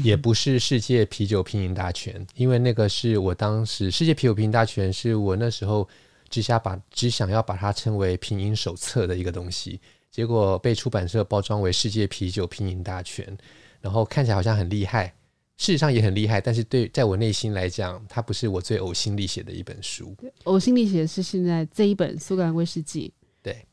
[0.03, 5.87] 也不是世界啤酒品饮大全，因为那个是我当时世界啤酒品饮大全是我那时候
[6.29, 9.79] 只想把只想要把它称为品饮手册的一个东西，
[10.11, 13.37] 结果被出版社包装为世界啤酒品饮大全，
[13.81, 15.13] 然后看起来好像很厉害，
[15.57, 20.15] 事实上也很厉害，但是对在我内心来讲，它不是我最呕心沥血的一本书。
[20.45, 23.13] 呕心沥血是现在这一本苏格兰威士忌。
[23.41, 23.65] 对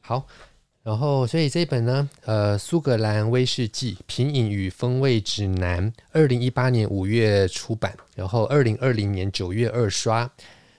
[0.00, 0.26] 好。
[0.82, 10.30] 然后，所以这一本呢，呃，苏格兰威士忌品饮与风味指南，二零一八年五月出版，然后二零二零年九月二刷。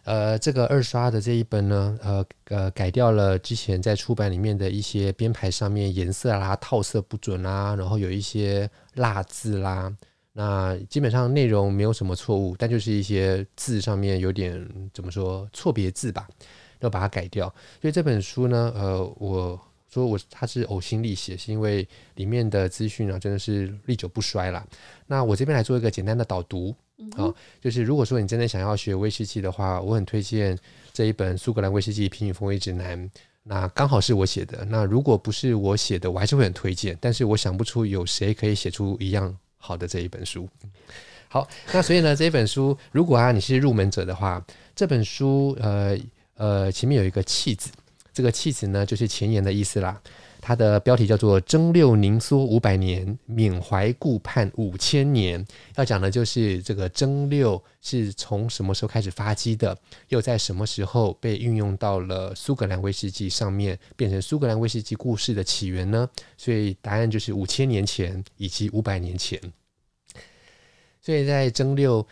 [0.06, 9.94] 呃，这个二刷的这一本呢，呃呃，改掉了之前在出版里面的一些编排上面颜色啦、套色不准啦，然后有一些落字啦。
[10.32, 16.28] 那基本上内容没有什么错误，但就是一些字上面有点怎么说错别字吧，
[16.80, 17.54] 要把它改掉。
[17.82, 19.60] 所以这本书呢，呃，我。
[19.88, 24.68] 说我它是呕心沥血，是因为里面的资讯啊，真的是历久不衰啦。
[25.08, 30.58] 那我这边来做一个简单的导读、嗯哼哦，就是如果说你真的想要学威士忌的话，我很推荐
[30.94, 32.98] 这一本《苏格兰威士忌品饮风味指南》。
[33.44, 36.98] 那刚好是我写的，那如果不是我写的，我还是会很推荐。
[37.00, 40.50] 但是我想不出有谁可以写出一样好的这一本书。
[41.28, 44.44] 好，那所以呢，这本书如果啊你是入门者的话，
[44.76, 45.98] 这本书呃
[46.38, 47.70] 呃前面有一个气字。
[48.14, 50.02] 这个气”字呢，就是前言的意思啦。
[50.48, 55.44] 它的标题叫做“蒸馏凝缩五百年，缅怀顾盼五千年”。
[55.76, 59.76] 要讲的就是这个蒸馏是从什么时候开始发迹的，
[60.10, 66.08] 又在什么时候被运用到了苏格兰威士忌上面，变成苏格兰威士忌故事的起源呢？
[66.38, 69.42] 所以答案就是五千年前以及五百年前。
[71.02, 72.06] 所以在蒸馏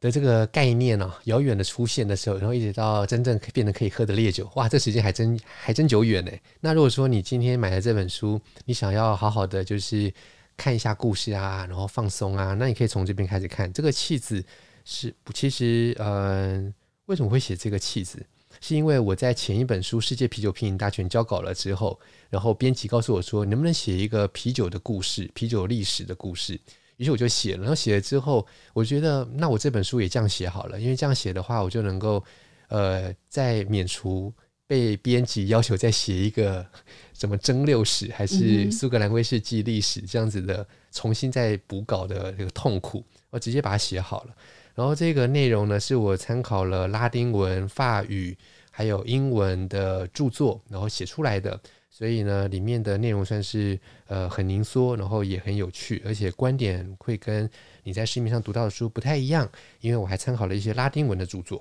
[0.00, 6.30] 的这个概念呢、遥远的出现的时候，然后一直到真正变得可以喝的烈酒，哇，这时间还真还真久远呢。
[6.60, 10.12] 那如果说你今天买了这本书，你想要好好的就是
[10.56, 13.72] 看一下故事啊，然后放松啊，那你可以从这边开始看。
[13.72, 14.44] 这个契子
[14.84, 16.72] 是其实呃，
[17.06, 18.24] 为什么会写这个契子？
[18.60, 21.98] 是因为我在前一本书《世界啤酒品饮大全》交稿了之后，
[22.30, 26.58] 然后编辑告诉我说，能不能写一个啤酒的故事，啤酒历史的故事。
[26.98, 32.22] 于是我就写了，然后写了之后，我觉得那我这本书也这样写好了，因为这样写的话，我就能够，
[32.68, 34.32] 呃，在免除
[34.66, 36.66] 被编辑要求再写一个
[37.14, 44.34] 什么蒸六史，还是苏格兰威士忌历史这样子的重新再补稿的这个痛苦，我直接把它写好了。
[44.74, 48.36] 然后这个内容呢，是我参考了拉丁文、法语
[48.72, 51.58] 还有英文的著作，然后写出来的。
[51.98, 53.76] 所以呢，里面的内容算是
[54.06, 57.50] 呃很凝缩，然后也很有趣，而且观点会跟
[57.82, 59.50] 你在市面上读到的书不太一样，
[59.80, 61.60] 因为我还参考了一些拉丁文的著作。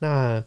[0.00, 0.44] 那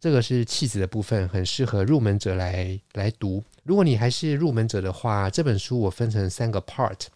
[0.00, 3.44] 这个是气质的部分，很适合入门者来来读。
[3.64, 7.08] 如果你还是入门者的话，这本书我分成三个 part，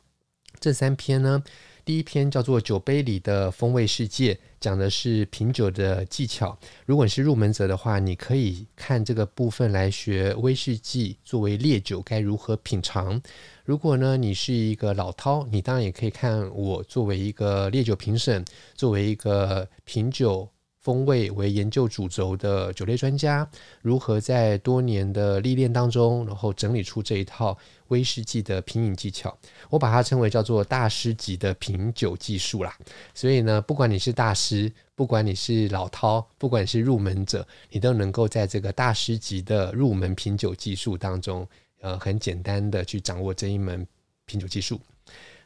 [0.61, 1.43] 这三篇呢。
[1.85, 6.57] 第一篇叫做《酒杯里的风味世界》，讲的是品酒的技巧。
[6.87, 13.21] 如果你是入门者的话，你可以看这个部分来学威士忌作为烈酒该如何品尝。
[13.65, 18.45] 如果呢，你是一个老饕，你当然也可以看我作为一个烈酒评审，
[18.77, 20.49] 作为一个品酒。
[20.83, 23.49] 风味为研究主轴的酒类专家，
[23.83, 27.57] 如何在多年的历练当中，然后整理出这一套
[27.89, 29.37] 威士忌的品饮技巧？
[29.71, 32.77] 我把它称为叫做大师级的品酒技术啦。
[33.15, 41.47] 所以呢，不管你是大师，不管你是老饕，不管是入门者，你都能够在这个大师级的入门品酒技术当中，
[41.81, 43.87] 呃，很简单的去掌握这一门
[44.27, 44.81] 品酒技术。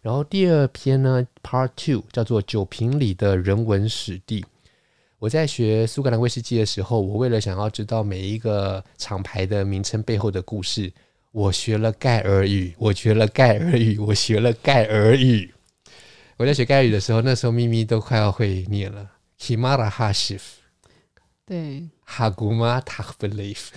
[0.01, 4.43] 然后第二篇呢，Part Two 叫做酒瓶里的人文史地。
[5.19, 10.93] 我在学苏格兰威士忌的时候，我为了想要知道每一个厂牌的名称背后的故事，
[11.33, 15.53] 我学了盖尔语，我学了盖尔语，我学了盖尔语。
[16.37, 19.11] 我在学盖尔语的时候，那时候咪咪都快要会念了
[19.41, 20.43] ，Himara Hashif，
[21.47, 23.69] 对，Haguma Takbelief，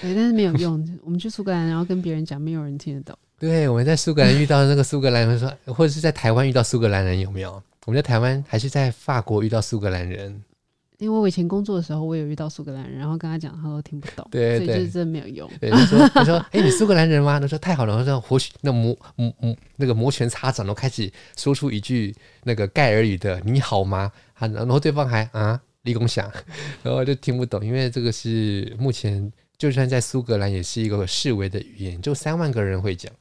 [0.00, 0.98] 对，但是没有用。
[1.02, 3.18] 我们去苏格兰，然后跟别人讲，没有人听得懂。
[3.40, 7.60] 对，我们在苏格兰遇到那个苏格兰人说，或者是在台湾遇到苏格兰人有没有？
[7.84, 10.40] 我们在台湾还是在法国遇到苏格兰人？
[10.98, 15.50] 因为我以前工作的时候，我有遇到苏格兰人，然后跟他讲，他都听不懂，对，对，所以就是真的没有用。
[15.60, 17.40] 对，他说， 他说，哎、欸，你苏格兰人吗？
[17.40, 22.14] 他说太好了，他说或许那摩摩摩那个摩拳擦掌，都开始说出一句
[22.44, 26.30] 那个盖尔语的“你好吗”，然后对方还啊立功响，
[26.84, 33.12] 然后就听不懂，因为这个是目前就算在苏格兰也是一个示威的语言，就三万个人会讲。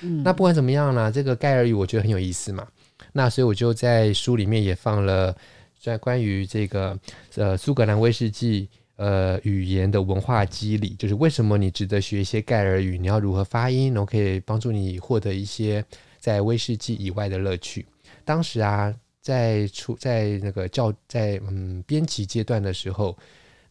[0.00, 2.66] 嗯，那不管怎么样呢，这个盖尔语我觉得很有意思嘛，
[3.12, 5.36] 那所以我就在书里面也放了。
[5.80, 6.98] 在关于这个
[7.36, 15.82] 呃苏格兰威士忌呃语言的文化机理，就是为什么你值得学一些盖尔语，你要如何发音，然后可以帮助你获得一些
[16.18, 17.86] 在威士忌以外的乐趣。
[18.24, 23.16] 当时啊，在出在那个教在嗯编辑阶段的时候，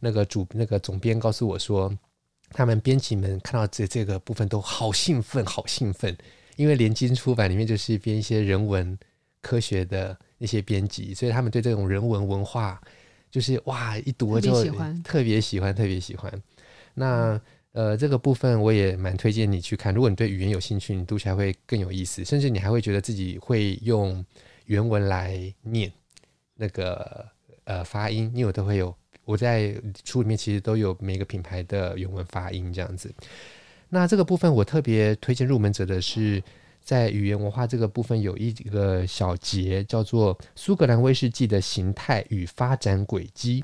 [0.00, 1.96] 那个主那个总编告诉我说，
[2.50, 6.16] 他们编辑们看到这这个部分都好兴奋，好兴奋，
[6.56, 8.98] 因为联经出版里面就是编一些人文
[9.40, 10.16] 科学的。
[10.40, 12.80] 一些编辑，所以他们对这种人文文化，
[13.30, 16.42] 就是哇，一读了之后特别喜欢，特别喜欢，特别喜欢。
[16.94, 17.38] 那
[17.72, 19.92] 呃，这个部分我也蛮推荐你去看。
[19.92, 24.24] 如果你对语言有兴趣，你读起来会更有意思，甚至你还会觉得自己会用
[24.64, 25.92] 原文来念
[26.54, 27.28] 那个
[27.64, 28.96] 呃发音，因为我都会有
[29.26, 33.14] 我在书里面其实都有每个品牌的原文发音这样子。
[33.90, 36.42] 那这个部分我特别推荐入门者的是。
[36.82, 43.62] 在语言文化这个部分，有一个小节叫做苏格兰威士忌的形态与发展轨迹。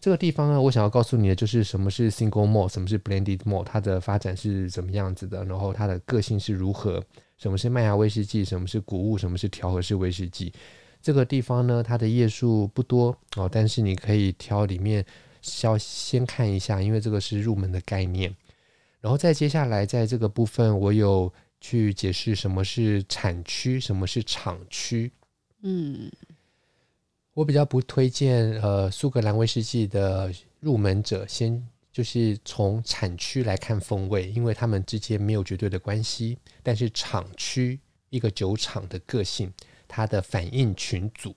[0.00, 7.02] 这个地方呢，我想要告诉你的就是什么是 single malt，什么是 blended malt，它的发展是怎么样子的，然后它的个性是如何，
[7.38, 10.52] 什么是麦芽威士忌，什么是谷物，什么是调和式威士忌。
[11.00, 15.04] 这个地方呢，它的页数不多哦，但是你可以挑里面
[15.40, 18.34] 先先看一下，因为这个是入门的概念。
[19.00, 21.32] 然后再接下来，在这个部分，我有。
[21.66, 25.10] 去解释什么是产区，什么是厂区。
[25.62, 26.12] 嗯，
[27.32, 30.30] 我比较不推荐呃苏格兰威士忌的
[30.60, 36.36] 入门者先就是从产区来看风味，因为他们之间没有绝对的关系。
[36.62, 37.80] 但是厂区
[38.10, 39.50] 一个酒厂的个性，
[39.88, 41.34] 它的反应群组，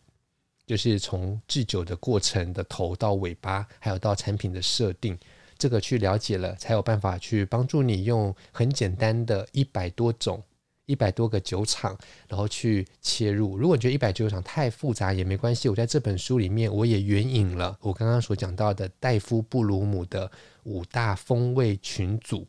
[0.65, 5.17] 就是从制酒的过程的头到尾巴，还有到产品的设定。
[5.57, 10.41] 这个去了解了，才有办法去帮助你用很简单的一百多种、
[10.85, 11.97] 一百多个酒厂，
[12.27, 13.57] 然后去切入。
[13.57, 20.31] 如果你觉得一百酒厂太复杂也没关系，我在这本书里面我也援引了我刚刚所讲到的戴夫布鲁姆的
[20.63, 22.45] 五大风味群组，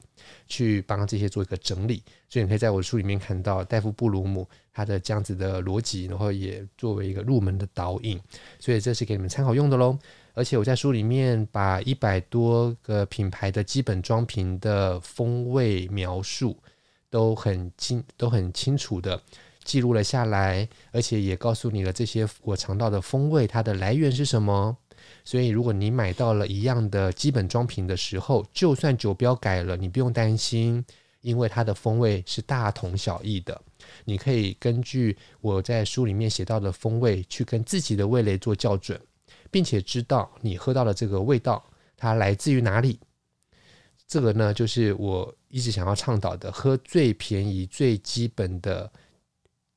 [0.46, 2.02] 去帮这些做一个整理。
[2.28, 8.20] 所以你可以在我的书里面看到戴夫布鲁姆他的这样子的逻辑，然后也作为一个入门的导引。
[8.58, 9.98] 所以这是给你们参考用的喽。
[10.38, 16.56] 而且我在书里面把一百多个品牌的基本装瓶的风味描述
[17.10, 19.20] 都很清都很清楚的
[19.64, 24.76] 记录了下来，而且也告诉你了这些我尝到的风味它的来源是什么，
[25.24, 30.84] 所以如果你买到了一样的基本装瓶的时候，就算酒标改了，你不用担心，
[31.20, 33.60] 因为它的风味是大同小异的。
[34.04, 39.00] 你可以根据我在书里面写到的风味，去跟自己的味蕾做校准，
[39.50, 41.64] 并且知道你喝到的这个味道，
[41.96, 42.98] 它来自于哪里。
[44.06, 48.90] 这个呢，就是我一直想要倡导的：喝最便宜、最基本的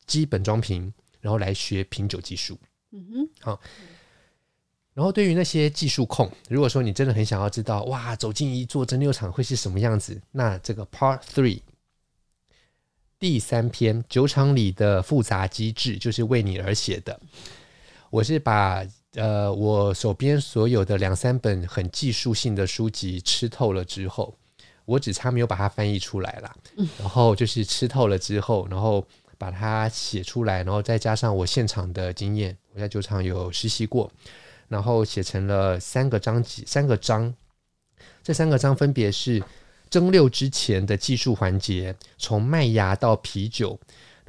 [0.06, 2.58] 基本装瓶，然后来学品酒技术。
[2.92, 3.60] 嗯哼，好。
[4.94, 11.62] 然后对于那些技术控，如果说你真的很想要知道，哇，走进一座蒸馏厂会是什么样子，那这个 Part Three。
[13.18, 17.22] 第三篇酒厂里的复杂机制就是为你而写的。
[18.10, 18.86] 我是把
[19.16, 24.36] 呃我手边所有的两三本很技术性的书籍吃透了之后，
[24.86, 26.56] 我只差没有把它翻译出来了。
[26.98, 29.06] 然后就是吃透了之后，然后
[29.38, 34.12] 把它写出来，然后再加上我现场的经验，我在酒厂有实习过，
[34.68, 37.34] 然后写成了三个章节，三个章。
[38.24, 39.44] 这三个章分别是。
[39.90, 43.78] 蒸馏之前的技术环节，从麦芽到啤酒，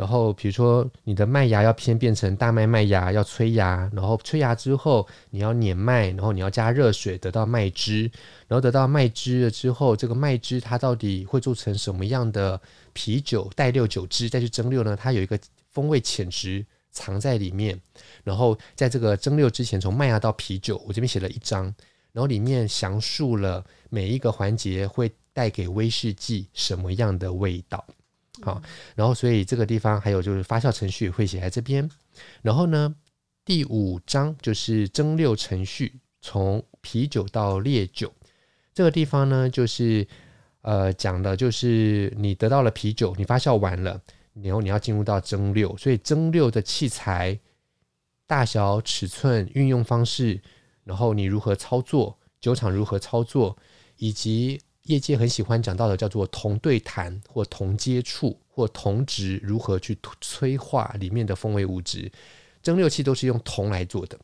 [0.03, 8.11] 然后比如说你的麦芽要偏变成大麦麦芽，要催芽，然后催芽之后你要碾麦，然后你要加热水得到麦汁，
[8.49, 12.61] 然后得到麦汁了之后，这个麦汁它到底会做成什么样的
[12.93, 14.97] 啤酒带六酒汁再去蒸馏呢？
[14.97, 15.39] 它有一个
[15.70, 17.81] 风味潜质藏在里面，
[18.24, 21.73] 然后在这个蒸馏之前，从麦芽到啤酒，我这边写了一章，
[22.11, 25.12] 然后里面详述了每一个环节会。
[25.35, 27.83] 带给威士忌什么样的味道？
[28.44, 28.60] 好，
[28.97, 31.89] 然后所以这个地方还有就是发酵程序会写在这边。
[32.43, 32.94] 然后呢，
[33.44, 38.12] 第五章就是蒸馏程序，从啤酒到烈酒
[38.74, 40.06] 这个地方呢，就是
[40.62, 44.01] 呃讲的就是你得到了啤酒，你发酵完了，
[44.35, 47.39] 然后你要进入到蒸馏，所以蒸馏的器材
[48.27, 50.40] 大小、尺寸、运用方式，
[50.85, 53.56] 然后你如何操作，酒厂如何操作，
[53.98, 54.60] 以及。
[54.85, 62.11] 业界很喜欢讲到的叫做铜对谈或铜接触或铜值如何去催化里面的风味物质，
[62.63, 64.19] 蒸馏器都是用铜来做的。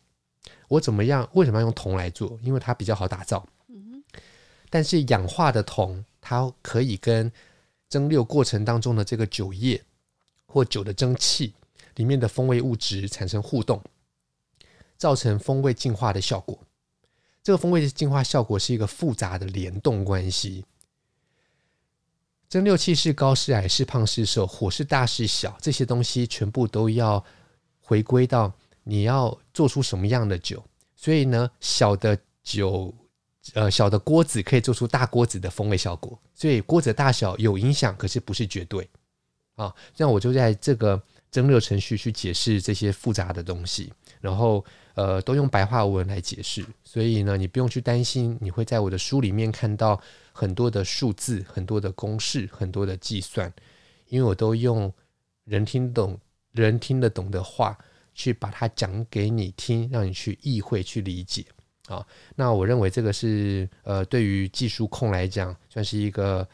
[0.66, 1.28] 我怎么样？
[1.34, 2.38] 为什么要用铜来做？
[2.42, 3.46] 因为它比较好打造。
[4.70, 7.32] 但是氧化的铜，它可以跟
[7.88, 9.82] 蒸馏过程当中的这个酒液
[10.46, 11.54] 或酒的蒸汽
[11.94, 13.82] 里面的风味物质产生互动，
[14.98, 16.58] 造成风味净化的效果。
[17.42, 20.64] 这个风味的净化效果是一个复杂的联动关系。
[22.48, 27.24] 蒸馏器是高是矮是胖是瘦，火是大是小，这些东西全部都要
[27.80, 28.52] 回归到
[28.84, 30.62] 你要做出什么样的酒。
[30.94, 32.94] 所以呢，小的酒，
[33.54, 36.18] 呃，小的锅子可以做出大锅子的风味效果。
[36.34, 38.88] 所以锅子大小有影响，可是不是绝对。
[39.54, 44.62] 啊，这样我就在这个蒸馏程序去解释这些复杂的东西，然后。
[44.98, 50.00] 呃，都用白话文来解释，所以呢，你不用去担心，你会在我的书里面看到
[50.32, 53.52] 很多的数字、很多的公式、很多的计算，
[54.08, 54.92] 因为我都用
[55.44, 56.18] 人听懂、
[56.50, 57.78] 人听得懂的话
[58.12, 61.44] 去把它讲给你听，让你去意会、去理解
[61.86, 62.04] 啊。
[62.34, 66.44] 那我认为这个是呃，对于技术控来讲，算是一个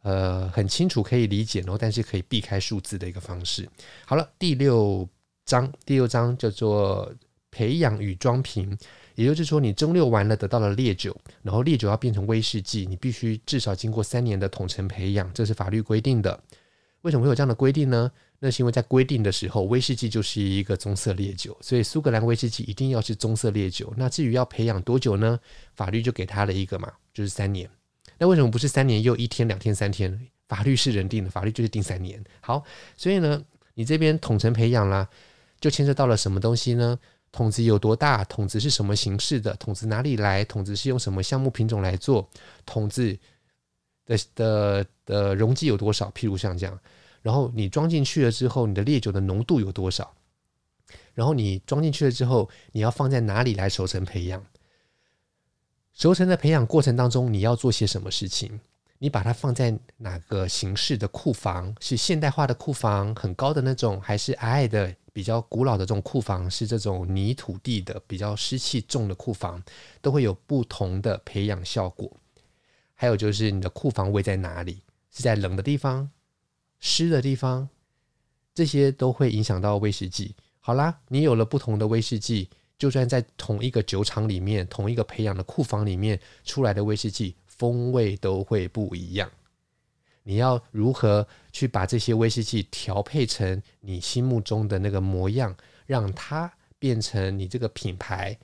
[0.00, 3.68] 呃很清楚可以理解，然后但是可以避开数字的一个方式。
[4.06, 5.06] 好了，第六
[5.44, 7.12] 章，第六章叫做。
[7.50, 8.76] 培养与装瓶，
[9.14, 16.42] 也就是说，你蒸馏完了得到了烈酒，然后烈酒要变成威士忌，你必须至少经过三年的统称培养，这是法律规定的。
[17.02, 18.10] 为什么会有这样的规定呢？
[18.38, 23.92] 那是因为在规定的时候，威士忌就是一个棕色烈酒，所以苏格兰威士忌一定要是棕色烈酒。
[23.96, 25.38] 那至于要培养多久呢？
[25.74, 27.68] 法律就给他了一个嘛，就是三年。
[28.18, 30.26] 那为什么不是三年又一天、两天、三天？
[30.48, 32.22] 法律是人定的，法律就是定三年。
[32.40, 32.64] 好，
[32.96, 33.42] 所以呢，
[33.74, 35.08] 你这边统称培养啦，
[35.60, 36.98] 就牵涉到了什么东西呢？
[37.32, 38.24] 桶子有多大？
[38.24, 39.54] 桶子是什么形式的？
[39.54, 40.44] 桶子哪里来？
[40.44, 42.28] 桶子是用什么橡木品种来做？
[42.66, 43.16] 桶子
[44.04, 46.10] 的的的容积有多少？
[46.10, 46.78] 譬如像这样，
[47.22, 50.12] 然后你装进去了之后，你的烈酒的浓度有多少？
[51.14, 54.44] 然后你装进去了之后，你要放在哪里来熟成培养？
[55.92, 58.58] 熟成的培养过程当中，你要做些什么事情？
[58.98, 61.74] 你把它放在哪个形式的库房？
[61.80, 64.94] 是现代化的库房，很高的那种，还是矮矮的？
[65.12, 69.62] 比较古老的这种库房是这种泥土地的，比较湿气重的库房，
[70.00, 72.10] 都会有不同的培养效果。
[72.94, 74.82] 还有就是你的库房位在哪里？
[75.10, 76.08] 是在冷的地方、
[76.78, 77.68] 湿的地方，
[78.54, 80.34] 这些都会影响到威士忌。
[80.60, 89.28] 好啦，你有了不同的威士忌，就算在同一个酒厂里面、同一个培养的库房里面出来的威士忌，风味都会不一样。
[90.30, 95.52] 你要如何去把这些威士忌调配成你心目中的那个模样，
[95.86, 96.48] 让它
[96.78, 98.38] 变成你这个品牌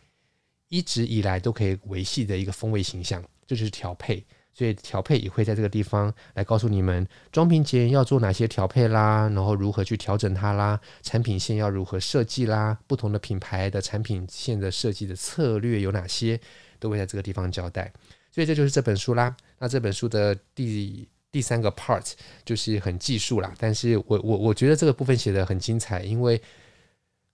[0.69, 4.25] 一直以来都可以维系的一个风味形象，这就是调配。
[4.53, 16.41] 所以调配也会在这个地方来告诉你们，装瓶前要做哪些调配啦，然后如何去调整它啦，产品线要如何设计啦，不同的品牌的产品线的设计的策略有哪些，
[16.81, 17.93] 都会在这个地方交代。
[18.33, 19.37] 所以这就是这本书啦。
[19.61, 22.07] 那这本书的第第三个 part
[22.47, 26.41] 就是很技术啦，但是我我我觉得这个部分写的很精彩，因为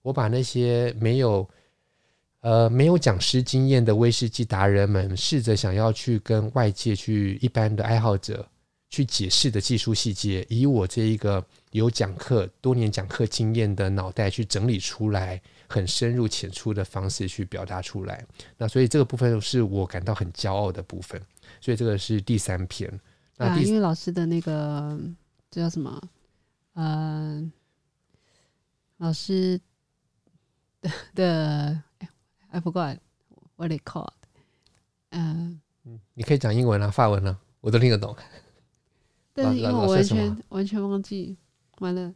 [0.01, 1.47] 我把那些没有。
[2.45, 8.45] 呃，没有讲师经验的威士忌达人们，试着想要去跟外界去一般的爱好者
[8.89, 18.21] 去解释的技术细节，以我这一个有讲课多年讲课经验的脑袋去整理出来，很深入浅出的方式去表达出来。
[18.57, 21.21] 那所以这个部分是我感到很骄傲的部分。
[21.61, 22.91] 所以这个是第三篇。
[23.37, 24.99] 啊、因为老师的那个
[25.49, 26.01] 这叫什么？
[26.73, 27.51] 呃，
[28.97, 29.59] 老师
[30.81, 31.83] 的 的。
[32.49, 32.99] I forgot
[33.55, 34.13] what they called。
[35.09, 35.59] 嗯，
[36.13, 38.15] 你可以讲英文啊，法文啊，我都听得懂。
[39.33, 41.35] 但是因为我完全完全忘记，
[41.79, 42.13] 完了。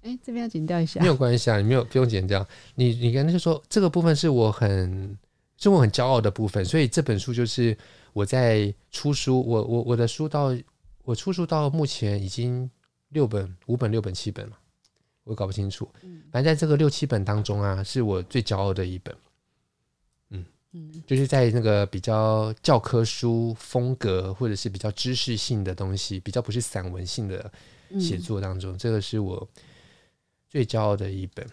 [0.00, 1.00] 哎、欸，这边要剪掉一下。
[1.00, 2.46] 没有关系啊，你没有不用剪掉。
[2.76, 5.18] 你你刚才就说这个部分是我很
[5.58, 7.76] 是我很骄傲的部分，所以这本书就是
[8.14, 10.56] 我在出书，我我我的书到
[11.02, 12.70] 我出书到目前已经
[13.10, 14.58] 六本、五本、六本、七本了。
[15.24, 15.88] 我搞不清楚，
[16.30, 19.16] 反正在这个六七本当中啊，是我最骄傲的一本。
[20.28, 27.50] 嗯嗯，就是在那个比较教科书风格或者是比较知识性的东西，比较不是散文性的
[27.98, 29.48] 写作当中，这个是我
[30.46, 31.46] 最骄傲的一本。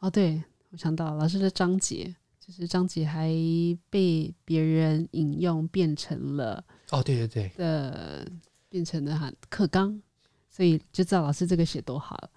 [0.00, 2.14] 哦，对，我想到老师的章节，
[2.50, 3.30] 就是张杰还
[3.88, 8.26] 被别人引用变成了哦，对对对的，
[8.68, 10.00] 变成了哈课纲，
[10.50, 12.30] 所以就知道老师这个写多好了。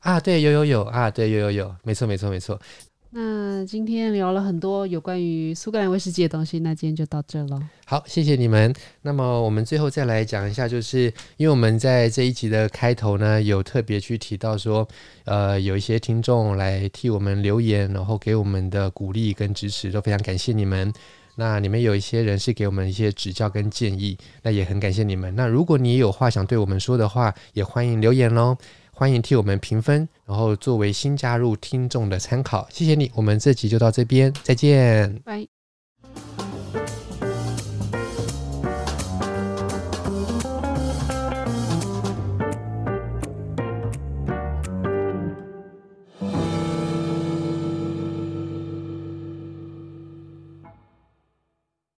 [0.00, 2.60] 啊，对，有有有啊，对，有有有，没错没错没错。
[3.10, 7.58] 那今天聊了很多有关于苏格兰威士忌的东西，那今天就到这了。
[7.86, 8.74] 好，谢谢你们。
[9.00, 11.04] 那么我们最后再来讲一下，就是
[11.38, 14.86] 因为我们在这一集的开头呢，有特别去提到说，
[15.24, 20.92] 呃，有一些听众来替我们留言，然后给我们的鼓励跟支持，都非常感谢你们。
[21.36, 25.34] 那你们有一些人是给我们一些指教跟建议，那也很感谢你们。
[25.34, 28.58] 那如果你有话想对我们说的话，也欢迎留言喽。
[28.98, 33.08] 欢迎替我们评分，然后作为新加入听众的参考，谢谢你。
[33.14, 35.22] 我们这集就到这边，再见。
[35.24, 35.57] 拜。